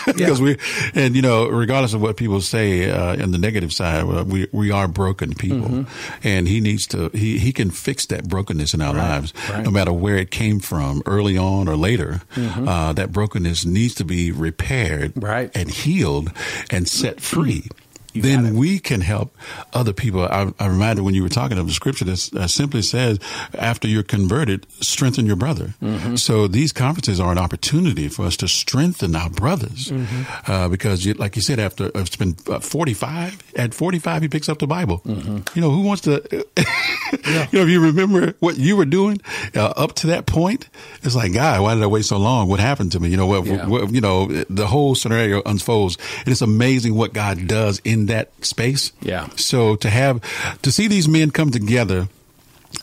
[0.05, 0.57] because we,
[0.95, 4.71] and you know, regardless of what people say uh, in the negative side, we we
[4.71, 6.27] are broken people, Mm-hmm.
[6.27, 9.63] and he needs to he he can fix that brokenness in our lives, right.
[9.63, 12.21] no matter where it came from, early on or later.
[12.35, 12.67] Mm-hmm.
[12.67, 15.51] Uh, that brokenness needs to be repaired, Right.
[15.55, 16.31] and healed
[16.69, 17.67] and set free.
[18.13, 19.35] Then we can help
[19.73, 20.21] other people.
[20.23, 23.19] I, I reminded when you were talking of the scripture that uh, simply says,
[23.57, 25.73] after you're converted, strengthen your brother.
[26.15, 29.91] So these conferences are an opportunity for us to strengthen our brothers.
[30.47, 34.27] Uh, because you, like you said, after uh, it's been uh, 45, at 45, he
[34.27, 35.01] picks up the Bible.
[35.05, 37.23] You know, who wants to, you
[37.53, 39.21] know, if you remember what you were doing
[39.55, 40.69] uh, up to that point,
[41.03, 42.47] it's like, God, why did I wait so long?
[42.49, 43.09] What happened to me?
[43.09, 43.67] You know, what, Yeah.
[43.67, 45.97] what you know, the whole scenario unfolds.
[46.19, 48.91] And it's amazing what God does in that space.
[49.01, 49.29] Yeah.
[49.35, 50.21] So to have,
[50.61, 52.07] to see these men come together,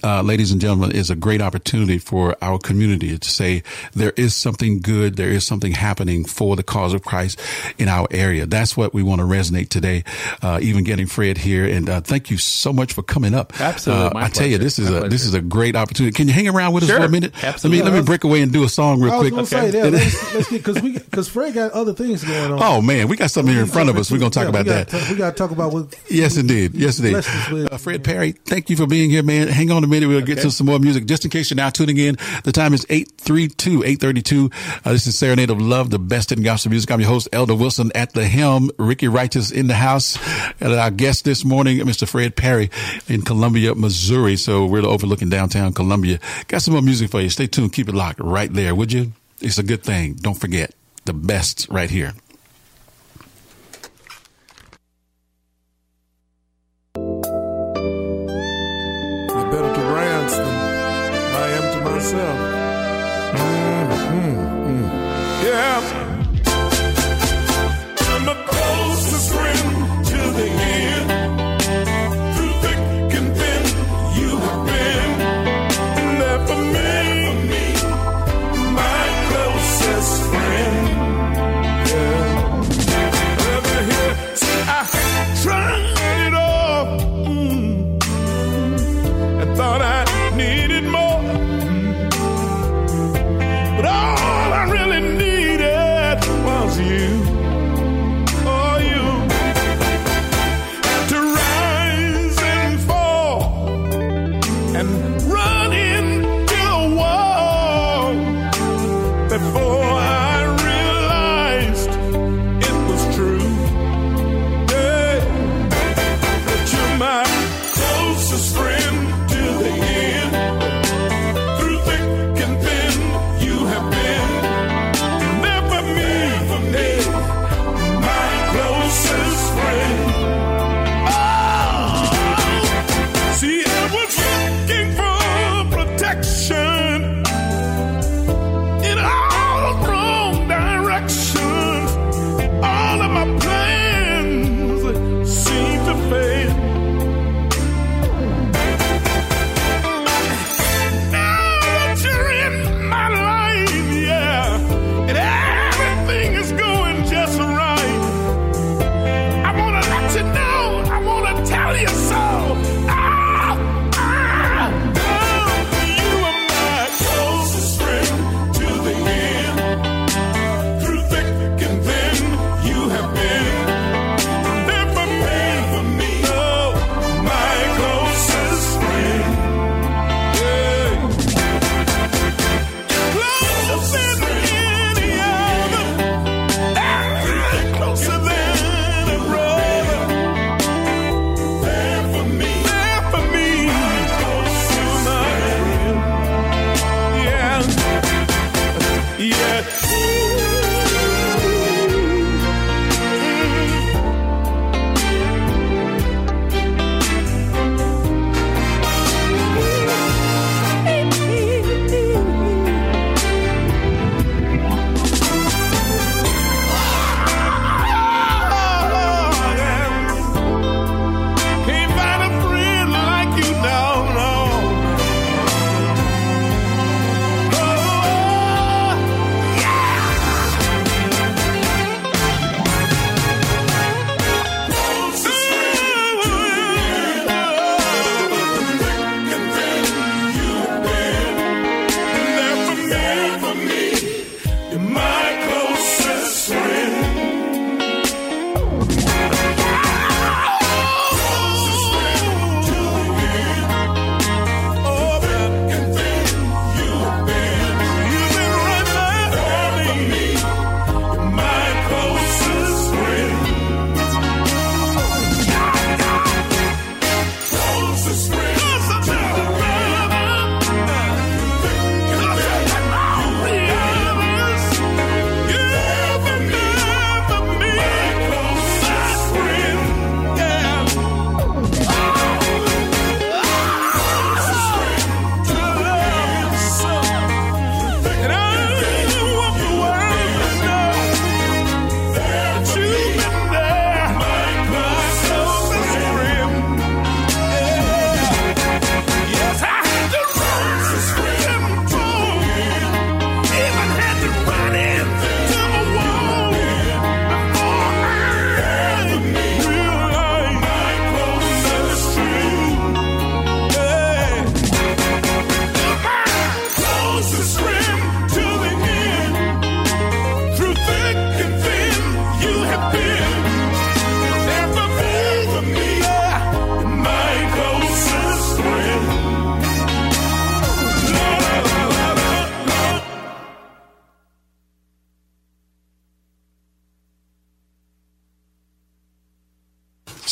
[0.05, 3.63] uh, ladies and gentlemen, is a great opportunity for our community to say
[3.95, 7.41] there is something good, there is something happening for the cause of Christ
[7.79, 8.47] in our area.
[8.47, 10.05] That's what we want to resonate today.
[10.43, 13.59] Uh, even getting Fred here, and uh, thank you so much for coming up.
[13.61, 14.07] Absolutely.
[14.07, 15.11] Uh, My I tell you, this is My a pleasure.
[15.11, 16.15] this is a great opportunity.
[16.15, 16.99] Can you hang around with us Sure.
[17.01, 17.33] for a minute?
[17.45, 17.83] Absolutely.
[17.83, 19.35] Let me let me break away and do a song real I was quick.
[19.35, 19.93] gonna say that.
[19.93, 22.63] Let's, let's get because we because Fred got other things going on.
[22.63, 24.11] Oh man, we got something here in front of us.
[24.11, 24.99] We're gonna talk Yeah, about we gotta that.
[25.01, 25.95] talk- we got to talk about what.
[26.11, 26.75] Yes, indeed.
[26.75, 27.15] Yes, indeed.
[27.53, 29.49] With- Uh, Fred Parry, thank you for being here, man.
[29.49, 30.09] Hang on a minute.
[30.09, 31.07] We'll get to some more music.
[31.07, 34.51] Just in case you're now tuning in, the time is 832, 832.
[34.85, 36.91] Uh, this is Serenade of Love, the best in gospel music.
[36.91, 38.71] I'm your host, Elder Wilson at the helm.
[38.79, 40.19] Ricky Righteous in the house.
[40.61, 42.09] And our guest this morning, Mr.
[42.09, 42.71] Fred Parry
[43.09, 44.37] in Columbia, Missouri.
[44.37, 46.19] So we're overlooking downtown Columbia.
[46.49, 47.31] Got some more music for you.
[47.31, 47.73] Stay tuned.
[47.73, 49.13] Keep it locked right there, would you?
[49.41, 50.15] It's a good thing.
[50.15, 50.75] Don't forget
[51.05, 52.15] the best right here.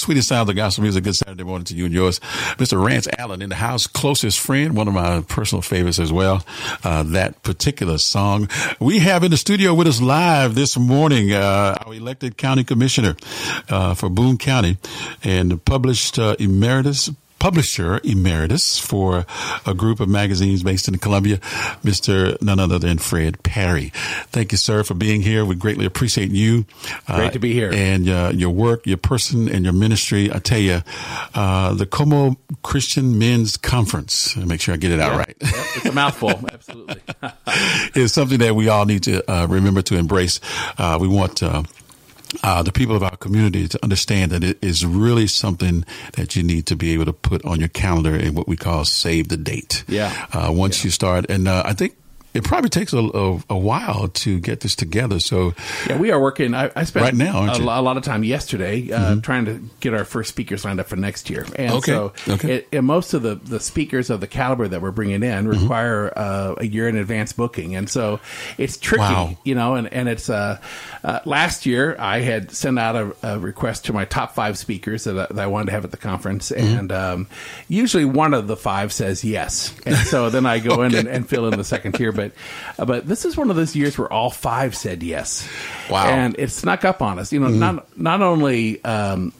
[0.06, 1.02] Sweetest sound of gospel music.
[1.02, 2.20] Good Saturday morning to you and yours.
[2.58, 2.80] Mr.
[2.80, 6.46] Rance Allen in the house, closest friend, one of my personal favorites as well.
[6.84, 8.48] Uh, that particular song.
[8.78, 13.16] We have in the studio with us live this morning, uh, our elected county commissioner,
[13.68, 14.78] uh, for Boone County
[15.24, 17.10] and published, uh, emeritus
[17.46, 19.24] publisher emeritus for
[19.64, 21.36] a group of magazines based in Columbia,
[21.84, 22.36] Mr.
[22.42, 23.90] none other than Fred Parry.
[24.32, 25.44] Thank you, sir, for being here.
[25.44, 26.64] We greatly appreciate you.
[27.06, 27.70] Great to be here.
[27.72, 30.28] And uh, your work, your person, and your ministry.
[30.32, 30.82] I tell you,
[31.36, 35.18] uh, the Como Christian Men's Conference, make sure I get it out Yeah.
[35.18, 36.30] right, Yep, it's a mouthful.
[36.52, 37.00] Absolutely.
[37.94, 40.40] is something that we all need to uh, remember to embrace.
[40.78, 41.36] Uh, we want
[42.42, 46.42] uh, the people of our community to understand that it is really something that you
[46.42, 49.36] need to be able to put on your calendar and what we call save the
[49.36, 49.84] date.
[49.88, 50.26] Yeah.
[50.32, 51.96] Uh, once you start, and uh, I think
[52.36, 55.18] it probably takes a, a, a while to get this together.
[55.20, 55.54] So
[55.88, 56.54] Yeah, we are working.
[56.54, 59.22] I, I spent Right now, a, a lot of time yesterday uh, Mhm.
[59.22, 61.46] trying to get our first speakers lined up for next year.
[61.56, 62.54] And Okay, so, okay.
[62.56, 65.48] It, and most of the, the speakers of the caliber that we're bringing in Mm-hmm.
[65.62, 68.20] require uh, a year in advance booking, and so
[68.58, 69.36] it's tricky, Wow.
[69.44, 69.74] you know.
[69.74, 70.58] And and it's uh,
[71.04, 75.04] uh, last year I had sent out a, a request to my top five speakers
[75.04, 76.78] that I, that I wanted to have at the conference, Mhm.
[76.78, 77.26] and um,
[77.68, 81.28] usually one of the five says yes, and so then I go in and, and
[81.28, 82.12] fill in the second tier.
[82.12, 82.25] But
[82.78, 85.48] uh, but this is one of those years where all five said yes.
[85.90, 86.06] Wow.
[86.06, 87.32] And it snuck up on us.
[87.32, 87.58] You know, Mhm.
[87.58, 89.32] not not only um,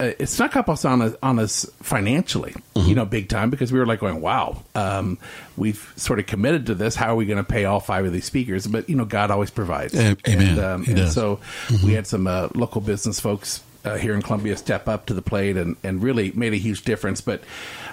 [0.00, 2.54] uh, it snuck up us on us, on us financially.
[2.74, 2.88] Mm-hmm.
[2.88, 5.18] You know, big time because we were like going, wow, um,
[5.58, 6.94] we've sort of committed to this.
[6.94, 8.66] How are we going to pay all five of these speakers?
[8.66, 9.94] But you know, God always provides.
[9.94, 10.16] Amen.
[10.24, 11.40] And, um, and so
[11.84, 13.62] we had some uh, local business folks.
[13.82, 16.82] Uh, here in Columbia, step up to the plate and, and really made a huge
[16.82, 17.22] difference.
[17.22, 17.40] But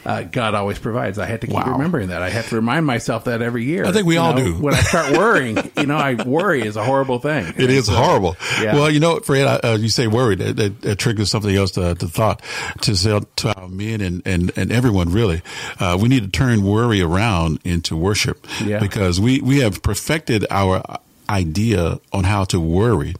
[0.05, 1.17] uh, God always provides.
[1.19, 1.71] I had to keep Wow.
[1.73, 2.21] remembering that.
[2.21, 3.85] I have to remind myself that every year.
[3.85, 4.53] I think we You all know, do.
[4.55, 7.53] When I start worrying, you know, I worry is a horrible thing.
[7.57, 8.35] It is so- horrible.
[8.61, 8.75] Yeah.
[8.75, 10.39] Well, you know, Fred, I- uh, you say worried.
[10.39, 12.41] That, that, that triggers something else to, to thought
[12.81, 15.41] to say to our men and, and, and everyone really.
[15.79, 18.79] Uh, we need to turn worry around into worship Yeah.
[18.79, 20.81] because we, we have perfected our
[21.29, 23.15] idea on how to worry.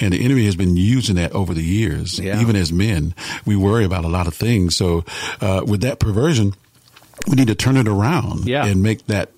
[0.00, 2.18] And the enemy has been using that over the years.
[2.18, 2.40] Yeah.
[2.40, 4.76] Even as men, we worry about a lot of things.
[4.76, 5.04] So,
[5.40, 6.54] uh, with that perversion,
[7.28, 8.66] we need to turn it around Yeah.
[8.66, 9.30] and make that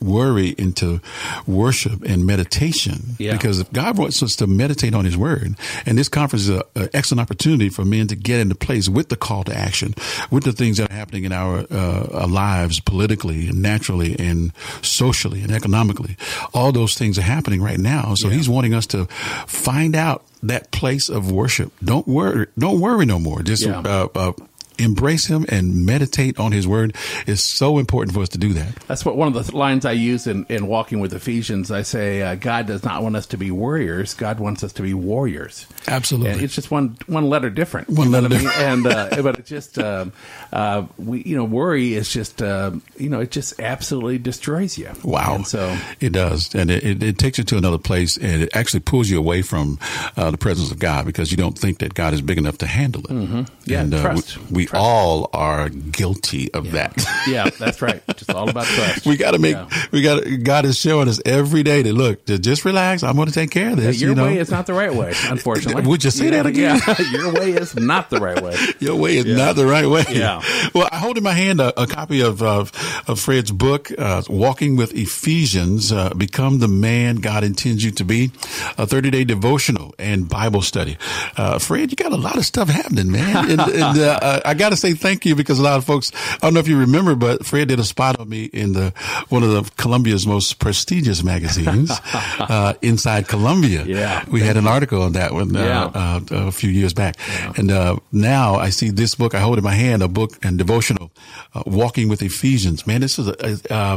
[0.00, 1.00] worry into
[1.46, 3.16] worship and meditation.
[3.18, 3.32] Yeah.
[3.32, 6.88] because if God wants us to meditate on his word and this conference is an
[6.94, 9.94] excellent opportunity for men to get into place with the call to action
[10.30, 14.52] with the things that are happening in our, uh, our lives politically and naturally and
[14.82, 16.16] socially and economically.
[16.54, 18.14] All those things are happening right now.
[18.14, 19.06] So he's wanting us to
[19.46, 21.72] find out that place of worship.
[21.82, 23.42] Don't worry don't worry no more.
[23.42, 23.80] Just Yeah.
[23.80, 24.32] uh, uh,
[24.78, 26.94] embrace him and meditate on his word
[27.26, 29.92] is so important for us to do that That's what one of the lines I
[29.92, 31.70] use in, in walking with Ephesians.
[31.70, 34.14] I say, uh, God does not want us to be warriors.
[34.14, 35.66] God wants us to be warriors.
[35.86, 36.30] Absolutely.
[36.30, 37.88] And it's just one one letter different.
[37.88, 38.48] One letter I mean?
[38.56, 40.12] And uh, but it just um,
[40.52, 44.90] uh, we you know worry is just um, you know it just absolutely destroys you.
[45.02, 45.36] Wow.
[45.36, 46.54] And so It does.
[46.54, 49.42] And it, it, it takes you to another place and it actually pulls you away
[49.42, 49.78] from
[50.16, 52.66] uh, the presence of God because you don't think that God is big enough to
[52.66, 53.10] handle it.
[53.10, 53.48] Mhm.
[53.64, 54.38] Yeah, and uh, trust.
[54.50, 56.94] we, we all are guilty of that.
[57.28, 58.02] yeah, that's right.
[58.16, 59.06] Just all about trust.
[59.06, 59.68] We got to make, Yeah.
[59.92, 63.02] we got to, God is showing us every day that look, to just relax.
[63.02, 64.00] I'm going to take care of this.
[64.00, 64.24] Your you know?
[64.24, 65.82] way is not the right way, unfortunately.
[65.86, 66.80] Would you say know, that again?
[66.86, 68.56] Yeah, your way is not the right way.
[68.80, 69.36] Your way is Yeah.
[69.36, 70.04] not the right way.
[70.10, 70.42] Yeah.
[70.74, 72.72] Well, I hold in my hand a, a copy of, of
[73.06, 78.04] of Fred's book, uh, "Walking with Ephesians: uh, Become the Man God Intends You to
[78.04, 78.30] Be,"
[78.76, 80.96] a 30 day devotional and Bible study.
[81.36, 83.50] Uh, Fred, you got a lot of stuff happening, man.
[83.50, 86.38] and, and uh, I got to say thank you because a lot of folks, I
[86.42, 88.92] don't know if you remember, but Fred did a spot on me in the
[89.30, 91.90] one of the Columbia's most prestigious magazines,
[92.38, 93.84] uh, Inside Columbia.
[93.84, 94.24] Yeah.
[94.30, 95.56] we had an article on that one.
[95.56, 95.84] Uh, Yeah.
[95.94, 97.16] uh, a few years back.
[97.56, 99.34] And uh, now I see this book.
[99.34, 101.10] I hold in my hand a book and devotional,
[101.54, 102.86] uh, Walking with Ephesians.
[102.86, 103.34] Man, this is a,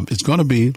[0.09, 0.73] it's going to be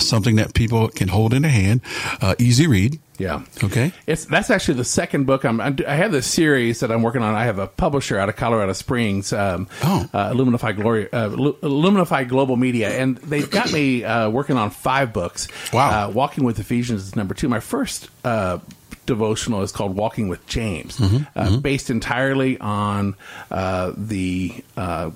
[0.00, 1.80] something that people can hold in their hand.
[2.20, 2.98] Uh, easy read.
[3.18, 3.42] Yeah.
[3.62, 3.92] Okay.
[4.06, 5.44] It's that's actually the second book.
[5.44, 7.34] I'm, I'm I have this series that I'm working on.
[7.34, 10.08] I have a publisher out of Colorado Springs, um, oh.
[10.12, 14.70] uh, Illuminify Glory, uh, Lu- Illuminify Global Media, and they've got me uh, working on
[14.70, 15.46] five books.
[15.72, 16.08] Wow.
[16.08, 17.48] Uh, Walking with Ephesians is number two.
[17.48, 18.08] My first.
[18.24, 18.58] Uh,
[19.06, 21.60] Devotional is called Walking with James, Mhm, uh, mhm.
[21.62, 23.16] based entirely on
[23.50, 25.10] uh, the, uh,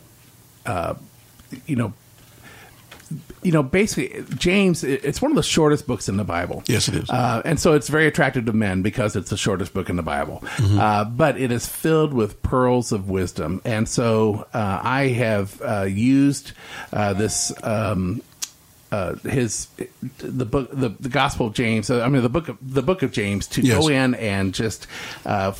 [0.66, 0.92] uh,
[1.64, 1.94] you know,
[3.48, 6.62] you know, basically, James, it's one of the shortest books in the Bible.
[6.66, 7.08] Yes, it is.
[7.08, 10.02] Uh, and so it's very attractive to men because it's the shortest book in the
[10.02, 10.42] Bible.
[10.56, 10.78] Mhm.
[10.78, 13.62] Uh, but it is filled with pearls of wisdom.
[13.64, 16.52] And so uh, I have uh, used
[16.92, 17.50] uh, this.
[17.62, 18.20] Um,
[18.92, 19.68] uh, his
[20.18, 21.90] the book the, the Gospel of James.
[21.90, 23.78] uh, I mean the book of the book of James to Yes.
[23.78, 24.86] go in and just
[25.26, 25.52] uh,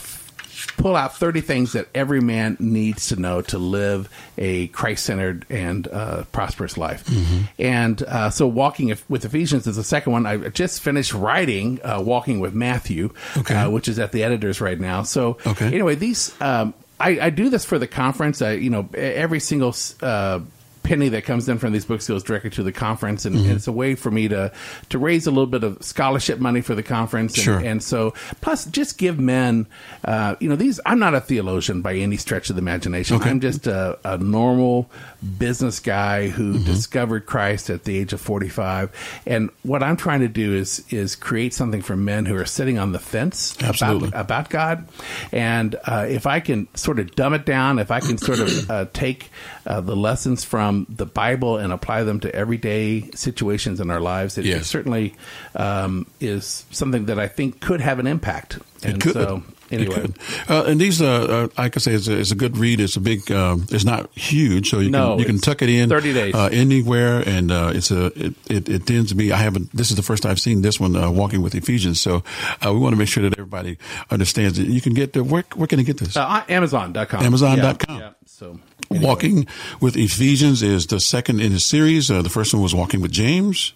[0.77, 5.47] pull out 30 things that every man needs to know to live a Christ centered
[5.51, 7.05] and uh, prosperous life.
[7.07, 7.41] Mm-hmm.
[7.59, 10.27] And uh, so, Walking with Ephesians is the second one.
[10.27, 13.55] I just finished writing uh, Walking with Matthew, Okay.
[13.55, 15.03] uh, which is at the editors right now.
[15.03, 15.67] So, Okay.
[15.67, 16.35] anyway, these.
[16.41, 18.43] Um, I, I do this for the conference.
[18.43, 19.73] I, you know, every single
[20.03, 20.41] uh,
[20.89, 23.43] penny that comes in from these books goes directly to the conference, and, Mhm.
[23.43, 24.51] and it's a way for me to
[24.89, 27.35] to raise a little bit of scholarship money for the conference.
[27.35, 27.59] And, Sure.
[27.59, 29.67] and so, plus, just give men,
[30.05, 30.81] uh, you know, these.
[30.87, 33.17] I'm not a theologian by any stretch of the imagination.
[33.17, 33.29] Okay.
[33.29, 34.91] I'm just a, a normal
[35.39, 36.65] business guy who Mm-hmm.
[36.65, 38.91] discovered Christ at the age of 45.
[39.27, 42.79] And what I'm trying to do is is create something for men who are sitting
[42.79, 44.09] on the fence Absolutely.
[44.09, 44.89] about about God.
[45.33, 48.71] And uh, if I can sort of dumb it down, if I can sort of
[48.71, 49.31] uh, take
[49.67, 54.39] uh, the lessons from the Bible and apply them to everyday situations in our lives,
[54.39, 55.15] it, it certainly
[55.55, 58.57] um, is something that I think could have an impact.
[58.79, 59.13] It And could.
[59.15, 60.07] so, It anyway.
[60.49, 62.81] Uh, and these, uh, uh, I could say, it's a, it's a good read.
[62.81, 63.31] It's a big.
[63.33, 66.35] Um, it's not huge, so you No, can you can tuck it in 30 days.
[66.35, 69.33] uh, anywhere, and uh, it's a it, it, it tends to be.
[69.33, 69.71] I haven't.
[69.75, 72.01] This is the first I've seen this one, uh, walking with Ephesians.
[72.01, 72.23] So
[72.65, 73.79] uh, we want to make sure that everybody
[74.11, 74.69] understands it.
[74.69, 76.17] You can get the where where can I get this?
[76.17, 77.23] Uh, on Amazon.com.
[77.23, 77.97] Amazon.com.
[77.99, 78.11] Yeah, yeah.
[78.27, 78.59] So,
[78.91, 79.47] Walking
[79.81, 82.11] with Ephesians is the second in the series.
[82.11, 83.75] Uh, the first one was Walking with James.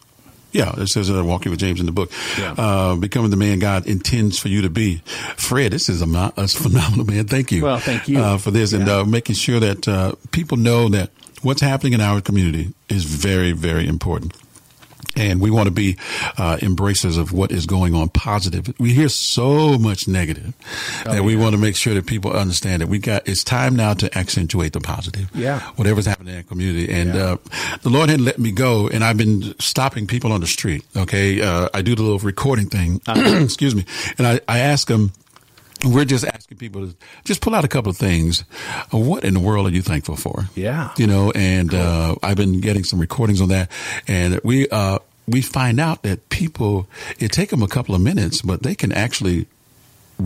[0.52, 2.10] Yeah, it says uh, Walking with James in the book.
[2.39, 2.55] Yeah.
[2.56, 4.98] Uh, becoming the man God intends for you to be.
[5.36, 7.26] Fred, this is a, a phenomenal, man.
[7.26, 7.64] Thank you.
[7.64, 8.18] Well, thank you.
[8.18, 11.10] Uh, for this and uh, making sure that uh, people know that
[11.42, 14.34] what's happening in our community is very, very important.
[15.16, 15.97] And we want to be
[16.39, 18.73] uh, embracers of what is going on positive.
[18.78, 20.55] We hear so much negative
[21.07, 23.76] Oh, that we want to make sure that people understand that we got, it's time
[23.76, 25.31] now to accentuate the positive.
[25.34, 25.60] Yeah.
[25.76, 26.92] Whatever's happening in our community.
[26.92, 27.36] And uh,
[27.82, 30.84] the Lord had let me go, and I've been stopping people on the street.
[30.97, 31.41] Okay.
[31.42, 33.00] Uh, I do the little recording thing.
[33.07, 33.36] Uh-huh.
[33.44, 33.84] Excuse me.
[34.18, 35.12] And I, I ask them,
[35.85, 38.41] we're just asking people to just pull out a couple of things.
[38.91, 40.49] What in the world are you thankful for?
[40.55, 40.91] Yeah.
[40.97, 43.70] You know, and uh, I've been getting some recordings on that,
[44.07, 46.86] and we uh, we find out that people
[47.19, 49.47] it take them a couple of minutes, but they can actually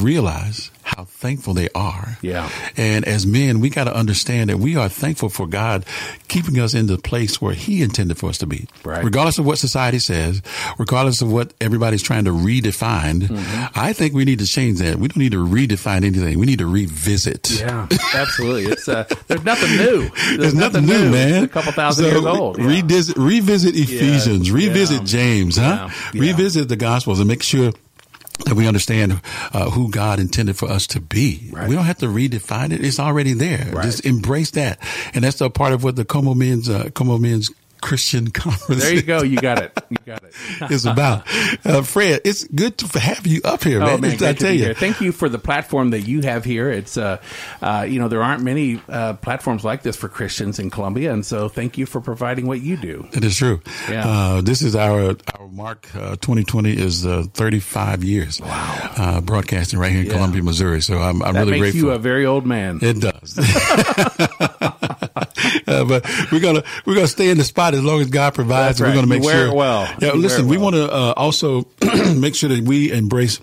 [0.02, 2.16] realize how thankful they are.
[2.22, 2.48] Yeah.
[2.76, 5.84] And as men, we got to understand that we are thankful for God
[6.28, 8.68] keeping us in the place where He intended for us to be.
[8.84, 9.02] Right.
[9.04, 10.42] Regardless of what society says,
[10.78, 13.78] regardless of what everybody's trying to redefine, Mm-hmm.
[13.78, 14.96] I think we need to change that.
[14.96, 16.38] We don't need to redefine anything.
[16.38, 17.50] We need to revisit.
[17.60, 18.66] Yeah, absolutely.
[18.72, 20.08] It's uh, there's nothing new.
[20.38, 21.44] There's, nothing, new, man.
[21.44, 22.58] It's a couple thousand So, years old.
[22.58, 22.66] Yeah.
[22.66, 25.04] Revisit, revisit Ephesians, Yeah, revisit.
[25.04, 25.88] James, huh?
[26.14, 27.72] Revisit the Gospels and make sure
[28.44, 29.20] that we understand
[29.52, 31.48] uh, who God intended for us to be.
[31.52, 33.70] We don't have to redefine it; it's already there.
[33.82, 34.78] Just embrace that,
[35.14, 38.82] and that's a part of what the Como Men's uh, Como Men's Christian Conference.
[38.82, 39.22] There you go.
[39.22, 39.72] You got it.
[39.90, 40.34] You got it.
[40.70, 41.26] is about.
[41.64, 44.22] Uh, Fred, it's good to have you up here, Oh, man.
[44.24, 44.74] I tell you, here.
[44.74, 46.70] Thank you for the platform that you have here.
[46.70, 47.20] It's, uh,
[47.62, 51.24] uh, you know, there aren't many uh, platforms like this for Christians in Columbia, and
[51.24, 53.06] so thank you for providing what you do.
[53.12, 53.60] It is true.
[53.88, 54.06] Yeah.
[54.06, 55.88] Uh, this is our our mark.
[55.94, 58.40] Uh, 2020 is uh, 35 years.
[58.40, 58.90] Wow.
[58.96, 60.12] Uh, broadcasting right here in Yeah.
[60.14, 60.80] Columbia, Missouri.
[60.82, 61.90] So I'm, I'm that really makes grateful.
[61.90, 62.78] you a very old man.
[62.82, 63.36] it does.
[65.66, 68.80] Uh, but we're gonna we're gonna stay in the spot as long as God provides.
[68.80, 69.46] And We're gonna You make wear sure.
[69.48, 69.88] it well.
[70.00, 70.12] Yeah.
[70.14, 71.66] You listen, wear we want to uh, also
[72.16, 73.40] make sure that we embrace.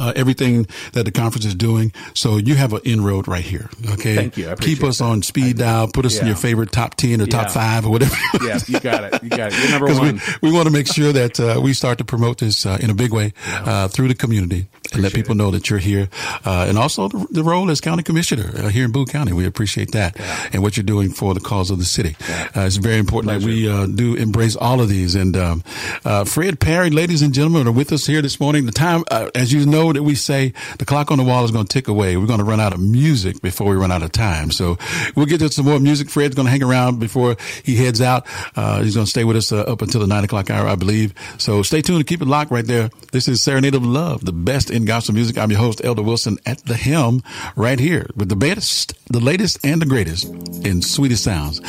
[0.00, 3.68] Uh, everything that the conference is doing, so you have an inroad right here.
[3.92, 4.48] Okay, Thank you.
[4.48, 5.88] I appreciate Keep us on speed dial.
[5.88, 8.16] Put us in your favorite top ten or top five or whatever.
[8.42, 9.22] yeah, you got it.
[9.22, 9.58] You got it.
[9.58, 10.20] You're number one.
[10.40, 12.88] We, we want to make sure that uh, we start to promote this uh, in
[12.90, 16.08] a big way uh, through the community and let people know that you're here.
[16.44, 19.32] Uh, and also the, the role as county commissioner uh, here in Boone County.
[19.32, 20.18] We appreciate that
[20.52, 22.16] and what you're doing for the cause of the city.
[22.56, 25.14] Uh, it's very important that we uh, do embrace all of these.
[25.14, 25.62] And um,
[26.04, 28.66] uh, Fred Parry, ladies and gentlemen, are with us here this morning.
[28.66, 31.50] The time, uh, as you know, that we say the clock on the wall is
[31.50, 32.16] going to tick away.
[32.16, 34.50] We're going to run out of music before we run out of time.
[34.50, 34.78] So
[35.14, 36.10] we'll get to some more music.
[36.10, 38.26] Fred's going to hang around before he heads out.
[38.56, 40.74] Uh, he's going to stay with us uh, up until the nine o'clock hour, I
[40.74, 41.14] believe.
[41.38, 42.90] So stay tuned and keep it locked right there.
[43.12, 45.38] This is Serenade of Love, the best in gospel music.
[45.38, 47.22] I'm your host, Elder Wilson, at the helm
[47.56, 50.26] right here with the best, the latest, and the greatest
[50.64, 51.60] in sweetest sounds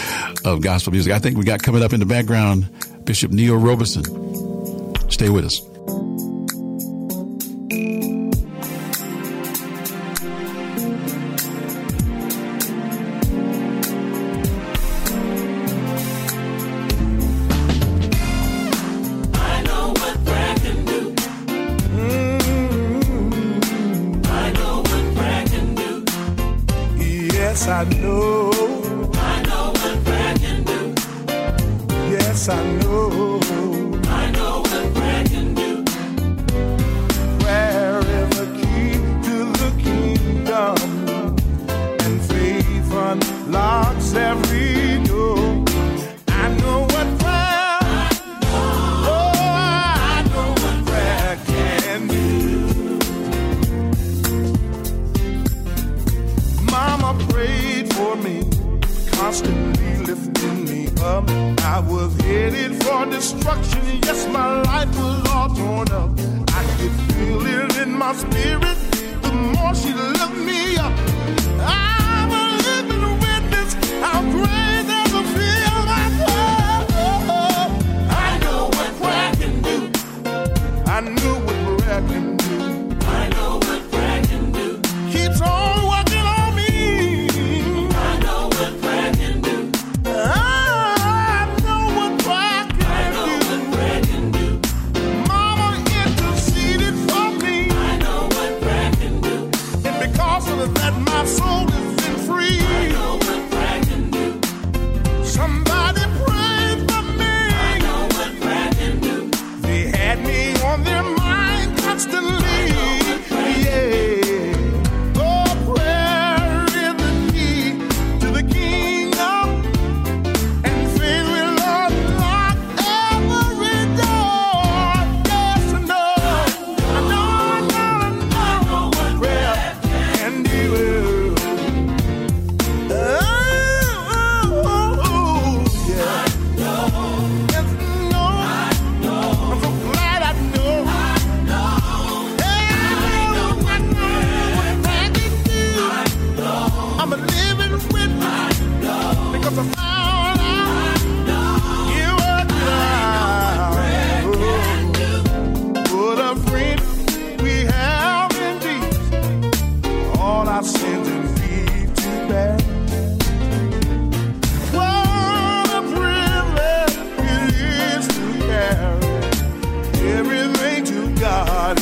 [0.46, 1.14] of gospel music.
[1.14, 2.70] I think we got coming up in the background
[3.06, 4.04] Bishop Neal Roberson.
[5.10, 5.71] Stay with us.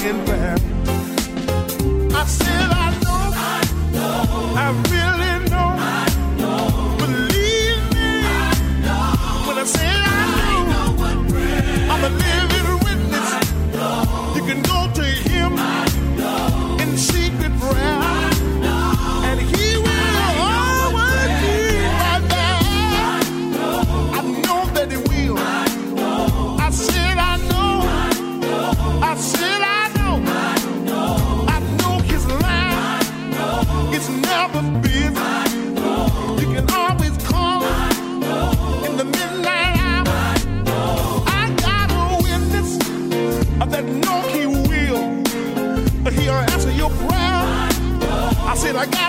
[0.02, 0.56] In prayer.
[2.16, 2.79] I said
[48.80, 49.09] I got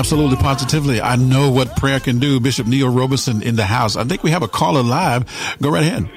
[0.00, 0.98] Absolutely, positively.
[0.98, 2.40] I know what prayer can do.
[2.40, 3.96] Bishop Neal Roberson in the house.
[3.96, 5.26] I think we have a caller live.
[5.60, 6.08] Go right ahead.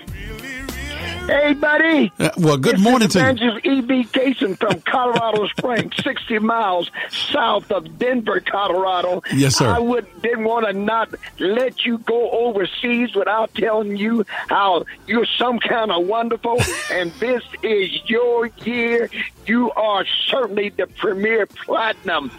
[2.20, 3.26] Uh, well, good This morning is to you.
[3.26, 4.04] Evangelist E.B.
[4.06, 9.22] Cason from Colorado Springs, 60 miles south of Denver, Colorado.
[9.34, 9.68] Yes, sir.
[9.68, 15.26] I would didn't want to not let you go overseas without telling you how you're
[15.38, 16.60] some kind of wonderful,
[16.92, 19.10] and this is your year.
[19.46, 22.32] You are certainly the premier platinum,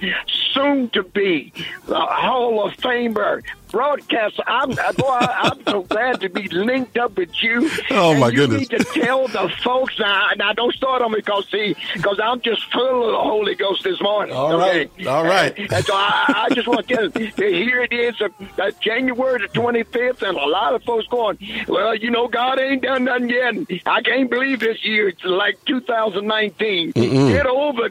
[0.53, 1.53] soon to be
[1.87, 3.43] the Hall of Famer.
[3.75, 7.69] Broadcaster, I'm boy, I'm so glad to be linked up with you.
[7.91, 8.71] Oh, my you goodness.
[8.71, 10.29] need to tell the folks now.
[10.37, 13.83] Now, don't start on me because see, because I'm just full of the Holy Ghost
[13.83, 14.33] this morning.
[14.33, 14.89] All right.
[14.97, 15.07] okay?
[15.07, 15.59] All right.
[15.59, 18.29] And, and so I, I just want to tell you, here it is, uh,
[18.63, 21.37] uh, January the 25th, and a lot of folks going,
[21.67, 23.83] well, you know, God ain't done nothing yet.
[23.87, 25.09] I can't believe this year.
[25.09, 26.93] It's like 2019.
[26.93, 27.29] Mm-mm.
[27.33, 27.89] Get over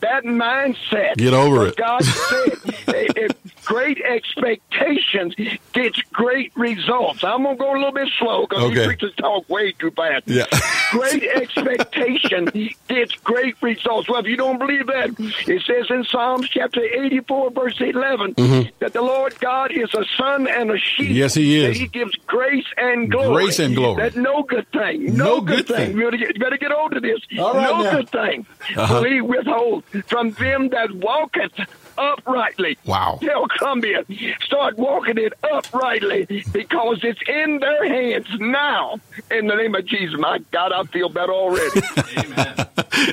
[0.00, 1.18] that mindset.
[1.18, 1.76] Get over it.
[1.76, 2.52] God said,
[2.88, 3.28] eh,
[3.66, 5.34] great expectations
[5.72, 7.22] gets great results.
[7.24, 8.74] I'm going to go a little bit slow because Okay.
[8.76, 10.22] these preachers talk way too fast.
[10.26, 10.44] Yeah.
[10.92, 12.46] great expectation
[12.88, 14.08] gets great results.
[14.08, 18.70] Well, if you don't believe that, it says in Psalms chapter 84, verse 11, Mhm.
[18.78, 21.08] that the Lord God is a sun and a sheep.
[21.10, 21.76] Yes, he is.
[21.76, 23.44] He gives grace and glory.
[23.44, 24.02] Grace and glory.
[24.02, 25.16] That no good thing.
[25.16, 25.86] No No, good good, thing.
[25.88, 25.96] thing.
[25.98, 27.20] You better get, you better get hold of this.
[27.38, 27.90] All right no now.
[27.96, 28.46] good thing
[28.76, 28.94] Uh-huh.
[29.02, 31.52] will he withhold from them that walketh
[31.98, 32.78] uprightly.
[32.84, 33.18] Wow.
[33.22, 34.04] Tell Columbia,
[34.44, 38.98] start walking it uprightly because it's in their hands now.
[39.30, 41.80] In the name of Jesus, my God, I feel better already.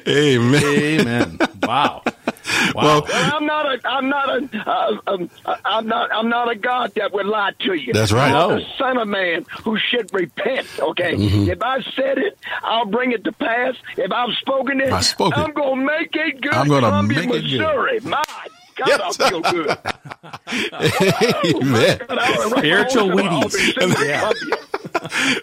[0.07, 0.63] Amen.
[0.63, 1.39] Amen.
[1.63, 2.03] Wow.
[2.75, 5.29] Well, Well, I'm not a, I'm not a, uh, um,
[5.63, 7.93] I'm not, I'm not a God that would lie to you.
[7.93, 8.27] That's right.
[8.33, 8.55] I'm No.
[8.59, 10.67] the Son of Man who should repent.
[10.77, 11.47] Okay, Mhm.
[11.47, 13.75] if I said it, I'll bring it to pass.
[13.95, 15.39] If I've spoken it, I spoke it.
[15.39, 16.53] I'm gonna make it good.
[16.53, 17.43] I'm gonna Columbia, make it good.
[17.61, 17.99] Missouri.
[18.01, 18.23] My
[18.77, 19.77] God, I feel good.
[21.61, 21.99] Amen.
[22.57, 24.05] Spiritual Wheaties.
[24.05, 24.31] Yeah.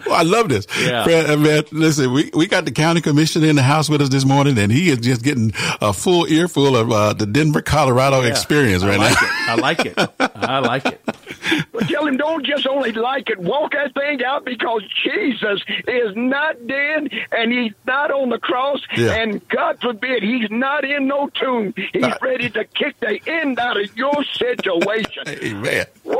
[0.06, 0.66] Well, I love this.
[0.80, 1.04] Yeah.
[1.04, 4.08] Fred, uh, man, listen, we, we got the county commissioner in the house with us
[4.08, 8.22] this morning, and he is just getting a full earful of uh, the Denver, Colorado
[8.22, 9.94] experience right I like now.
[9.96, 9.98] it.
[9.98, 10.34] I like it.
[10.36, 11.00] I like it.
[11.72, 16.14] But tell him don't just only like it, walk that thing out because Jesus is
[16.16, 19.12] not dead and he's not on the cross Yeah.
[19.14, 21.74] and God forbid he's not in no tomb.
[21.92, 25.24] He's ready to kick the end out of your situation.
[25.28, 25.86] Amen.
[26.04, 26.16] Whoa!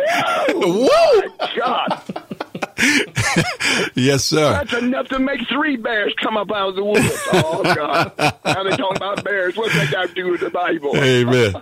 [0.49, 0.89] Whoa!
[1.39, 2.02] My God.
[3.94, 4.52] yes, sir.
[4.52, 7.09] That's enough to make three bears come up out of the woods.
[7.33, 8.12] Oh God.
[8.50, 9.57] Now they talking about bears.
[9.57, 10.97] What's that got to do with the Bible?
[10.97, 11.55] Amen.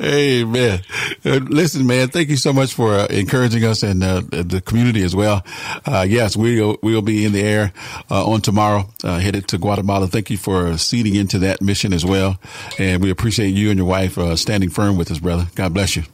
[0.00, 0.80] Amen.
[1.24, 5.02] Uh, listen, man, thank you so much for uh, encouraging us and uh, the community
[5.02, 5.44] as well.
[5.84, 7.72] Uh, yes, we'll, we'll be in the air
[8.10, 10.06] uh, on tomorrow, uh, headed to Guatemala.
[10.06, 12.38] Thank you for seeding into that mission as well.
[12.78, 15.48] And we appreciate you and your wife uh, standing firm with us, brother.
[15.56, 16.04] God bless you.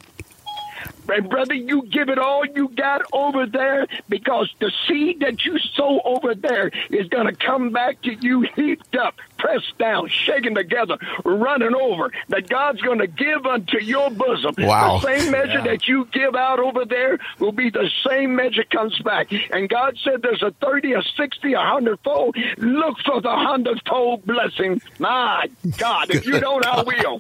[1.09, 5.59] And brother, you give it all you got over there because the seed that you
[5.75, 10.55] sow over there is going to come back to you heaped up, pressed down, shaken
[10.55, 12.13] together, running over.
[12.29, 14.55] That God's going to give unto your bosom.
[14.59, 14.99] Wow.
[14.99, 15.65] The same measure Yeah.
[15.65, 19.33] that you give out over there will be the same measure comes back.
[19.51, 22.37] And God said there's a 30, a 60, a hundredfold.
[22.59, 24.81] Look for the hundredfold blessing.
[24.99, 25.47] My
[25.79, 27.19] God, if you don't, I will.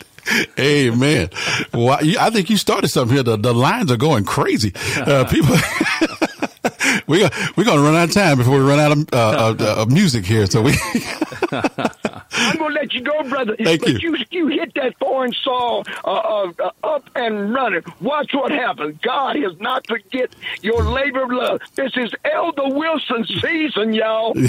[0.58, 1.30] Amen.
[1.72, 3.22] Well, you- I think you started something here.
[3.22, 4.72] The, the lines are going crazy.
[4.96, 5.56] Uh, people,
[7.06, 7.22] we
[7.56, 9.90] we're going to run out of time before we run out of, uh, of, of
[9.90, 10.46] music here.
[10.46, 10.72] So we,
[12.34, 13.56] I'm gonna let you go, brother.
[13.56, 14.16] Thank but you.
[14.16, 14.24] you.
[14.30, 17.82] You hit that foreign saw uh, uh, uh, up and running.
[18.00, 18.98] Watch what happens.
[19.02, 21.60] God has not forget your labor of love.
[21.74, 24.34] This is Elder Wilson season, y'all.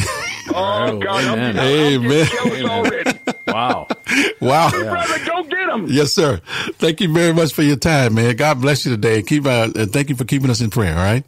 [0.55, 1.57] Oh God, I'm, Amen.
[1.57, 2.09] I'm Amen.
[2.09, 3.19] getting jealous already.
[3.47, 3.87] Wow.
[4.41, 4.69] wow.
[4.71, 5.85] Brother, go get him.
[5.87, 6.41] Yes, sir.
[6.73, 8.35] Thank you very much for your time, man.
[8.35, 9.23] God bless you today.
[9.23, 10.97] Keep, uh, and thank you for keeping us in prayer.
[10.97, 11.23] All right.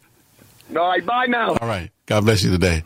[0.69, 1.49] All right, bye now.
[1.55, 1.91] All right.
[2.07, 2.83] God bless you today.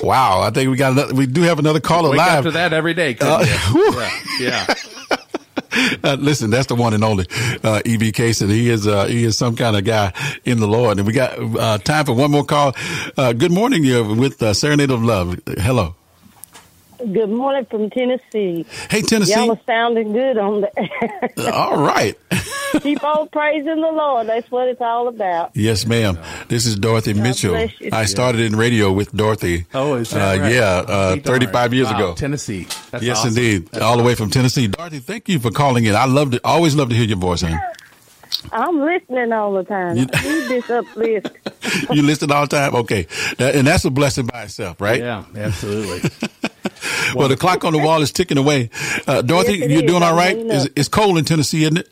[0.00, 0.40] Wow.
[0.42, 2.44] I think we got another, we do have another caller Wake up live.
[2.44, 3.14] to that every day.
[3.14, 4.00] couldn't Uh, you?
[4.46, 4.66] yeah.
[4.68, 4.74] yeah.
[6.02, 7.26] Uh, listen, that's the one and only
[7.62, 8.46] uh, EB Casey.
[8.46, 10.10] He is uh, he is some kind of guy
[10.46, 10.96] in the Lord.
[10.96, 12.72] And we got uh, time for one more call.
[13.14, 15.38] Uh, good morning, you're with uh, Serenade of Love.
[15.58, 15.94] Hello.
[16.98, 18.64] Good morning from Tennessee.
[18.90, 19.34] Hey, Tennessee.
[19.34, 21.52] Y'all are sounding good on the.
[21.52, 22.16] All right.
[22.80, 24.26] Keep on praising the Lord.
[24.28, 25.50] That's what it's all about.
[25.54, 26.18] Yes, ma'am.
[26.48, 27.54] This is Dorothy Mitchell.
[27.92, 29.66] I started in radio with Dorothy.
[29.72, 30.52] Oh, is that uh, right?
[30.52, 32.14] Yeah, uh, 35 years Wow, ago.
[32.14, 32.66] Tennessee.
[32.90, 33.28] That's yes, awesome.
[33.30, 33.68] indeed.
[33.68, 34.66] That's All the way from Tennessee.
[34.66, 35.94] Dorothy, thank you for calling in.
[35.94, 37.56] I love to, always love to hear your voice, honey.
[38.52, 39.96] I'm listening all the time.
[39.96, 41.28] You- I need this uplift.
[41.92, 42.74] you listen all the time?
[42.74, 43.06] Okay.
[43.38, 45.00] That, and that's a blessing by itself, right?
[45.00, 46.10] Yeah, absolutely.
[47.14, 48.70] Well, the clock on the wall is ticking away.
[49.06, 50.36] Uh, Dorothy, Yes, you're doing all right?
[50.36, 50.68] up.
[50.76, 51.88] it's cold in Tennessee, isn't it?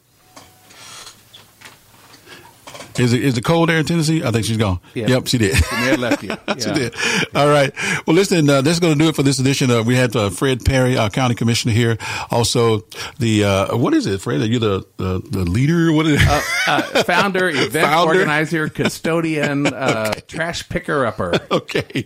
[2.98, 4.22] Is it is it cold there in Tennessee?
[4.24, 4.78] I think she's gone.
[4.94, 5.08] Yeah.
[5.08, 5.56] Yep, she did.
[5.56, 6.28] She left you.
[6.58, 6.72] she Yeah.
[6.74, 6.94] did.
[7.34, 7.72] All right.
[8.06, 9.70] Well, listen, uh, that's going to do it for this edition.
[9.70, 11.98] Uh, we had uh, Fred Parry, our county commissioner here.
[12.30, 12.84] Also,
[13.18, 14.40] the uh, what is it, Fred?
[14.42, 15.92] Are you the the, the leader?
[15.92, 16.28] What is it?
[16.28, 18.12] Uh, uh, founder, event Founder?
[18.20, 21.34] organizer, custodian, uh, trash picker upper.
[21.50, 22.04] okay.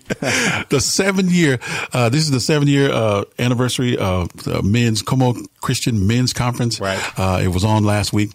[0.70, 1.58] the seven year,
[1.92, 6.80] uh, this is the seven year, uh, anniversary of the men's Como Christian Men's Conference.
[6.80, 6.98] Right.
[7.18, 8.30] Uh, it was on last week.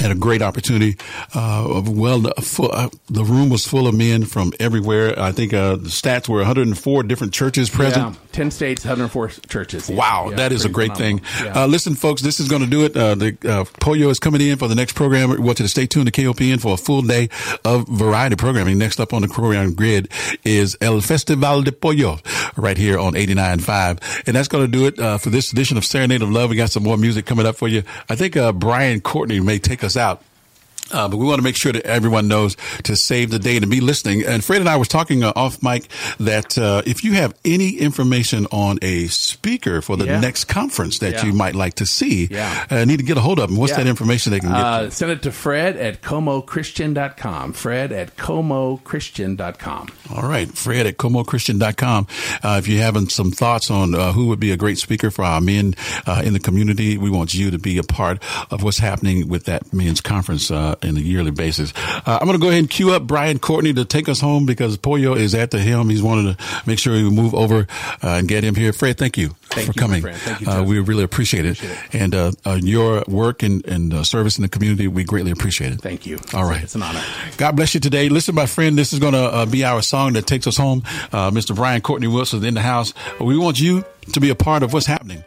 [0.00, 0.96] Had a great opportunity.
[1.34, 5.18] Uh, well, the, full, uh, the room was full of men from everywhere.
[5.18, 8.14] I think uh, the stats were 104 different churches present.
[8.14, 9.90] Yeah, 10 states, 104 churches.
[9.90, 9.96] Yeah.
[9.96, 11.18] Wow, Yeah, that is a great thing.
[11.18, 11.54] phenomenal.
[11.54, 11.64] Yeah.
[11.64, 12.96] Uh, listen, folks, this is going to do it.
[12.96, 15.28] Uh, the uh, Pollo is coming in for the next program.
[15.30, 17.28] We want you to stay tuned to KOPN for a full day
[17.64, 18.78] of variety programming.
[18.78, 20.10] Next up on the program grid
[20.44, 22.18] is El Festival de Pollo
[22.56, 24.24] right here on 89.5.
[24.26, 26.48] And that's going to do it uh, for this edition of Serenade of Love.
[26.50, 27.82] We got some more music coming up for you.
[28.08, 30.22] I think uh, Brian Courtney may take us out.
[30.92, 33.70] Uh, but we want to make sure that everyone knows to save the date and
[33.70, 34.24] be listening.
[34.26, 35.88] And Fred and I was talking uh, off mic
[36.18, 40.20] that uh, if you have any information on a speaker for the Yeah.
[40.20, 41.26] next conference that Yeah.
[41.26, 42.66] you might like to see, Yeah.
[42.70, 43.56] uh, need to get a hold of them.
[43.58, 44.58] What's that information they can get?
[44.60, 47.52] Uh, send it to Fred at comochristian.com.
[47.52, 49.88] Fred at comochristian.com.
[50.14, 52.06] All right, Fred at comochristian.com.
[52.42, 55.24] Uh, if you're having some thoughts on uh, who would be a great speaker for
[55.24, 55.74] our men
[56.06, 59.44] uh, in the community, we want you to be a part of what's happening with
[59.44, 61.72] that men's conference uh, in a yearly basis.
[61.76, 64.46] Uh, I'm going to go ahead and cue up Brian Courtney to take us home
[64.46, 65.88] because Pollo is at the helm.
[65.90, 67.66] He's wanted to make sure we move over
[68.02, 68.72] uh, and get him here.
[68.72, 70.02] Fred, thank you Thank for you, coming.
[70.02, 71.62] Thank you, uh, we really appreciate it.
[71.92, 75.72] And uh, uh, your work and, and uh, service in the community, we greatly appreciate
[75.72, 75.80] it.
[75.80, 76.18] Thank you.
[76.34, 76.62] All right.
[76.62, 77.02] It's an honor.
[77.36, 78.08] God bless you today.
[78.08, 80.82] Listen, my friend, this is going to uh, be our song that takes us home.
[81.12, 81.54] Uh, Mr.
[81.54, 82.94] Brian Courtney Wilson in the house.
[83.20, 85.24] We want you to be a part of what's happening.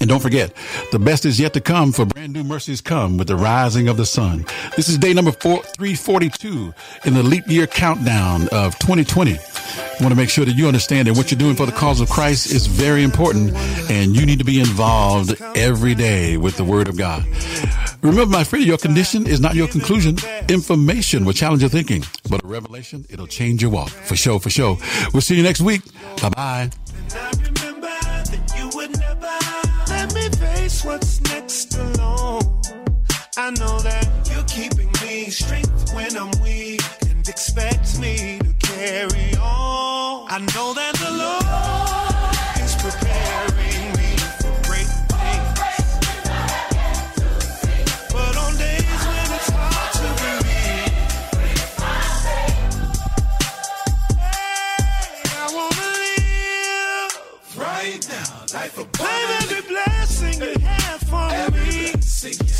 [0.00, 0.54] And don't forget,
[0.92, 3.96] the best is yet to come for brand new mercies come with the rising of
[3.96, 4.44] the sun.
[4.76, 6.74] This is day number four, 342
[7.04, 9.32] in the leap year countdown of 2020.
[9.34, 12.00] I want to make sure that you understand that what you're doing for the cause
[12.00, 13.54] of Christ is very important
[13.90, 17.24] and you need to be involved every day with the word of God.
[18.02, 20.18] Remember, my friend, your condition is not your conclusion.
[20.48, 23.88] Information will challenge your thinking, but a revelation, it'll change your walk.
[23.88, 24.76] For sure, for sure.
[25.12, 25.82] We'll see you next week.
[26.20, 26.70] Bye bye.
[30.64, 32.62] Face what's next alone.
[33.36, 39.34] I know that you're keeping me strength when I'm weak and expect me to carry
[39.36, 40.26] on.
[40.30, 41.83] I know that the Lord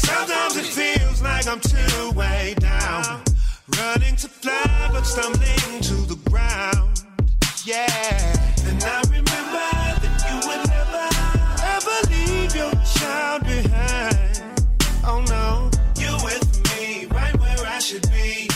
[0.05, 3.23] Sometimes it feels like I'm too way down.
[3.79, 7.03] Running to fly, but stumbling to the ground.
[7.65, 7.87] Yeah.
[8.67, 9.69] And I remember
[10.03, 11.07] that you would never,
[11.75, 14.61] ever leave your child behind.
[15.07, 18.54] Oh no, you're with me, right where I should be.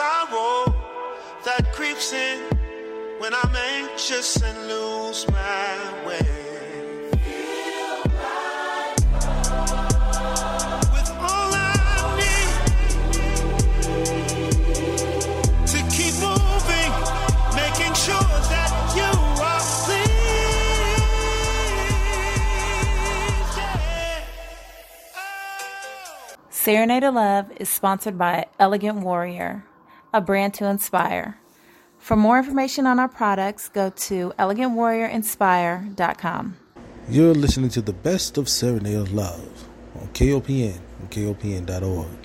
[0.00, 0.74] Sorrow
[1.44, 2.40] that creeps in
[3.18, 6.26] when I'm anxious and lose my way.
[15.90, 16.22] Pleased.
[16.22, 16.40] Oh.
[26.48, 29.64] Serenade of Love is sponsored by Elegant Warrior,
[30.12, 31.38] a brand to inspire.
[31.98, 36.56] For more information on our products, go to elegantwarriorinspire.com.
[37.08, 42.19] You're listening to the best of Serenade of Love on KOPN and KOPN.org.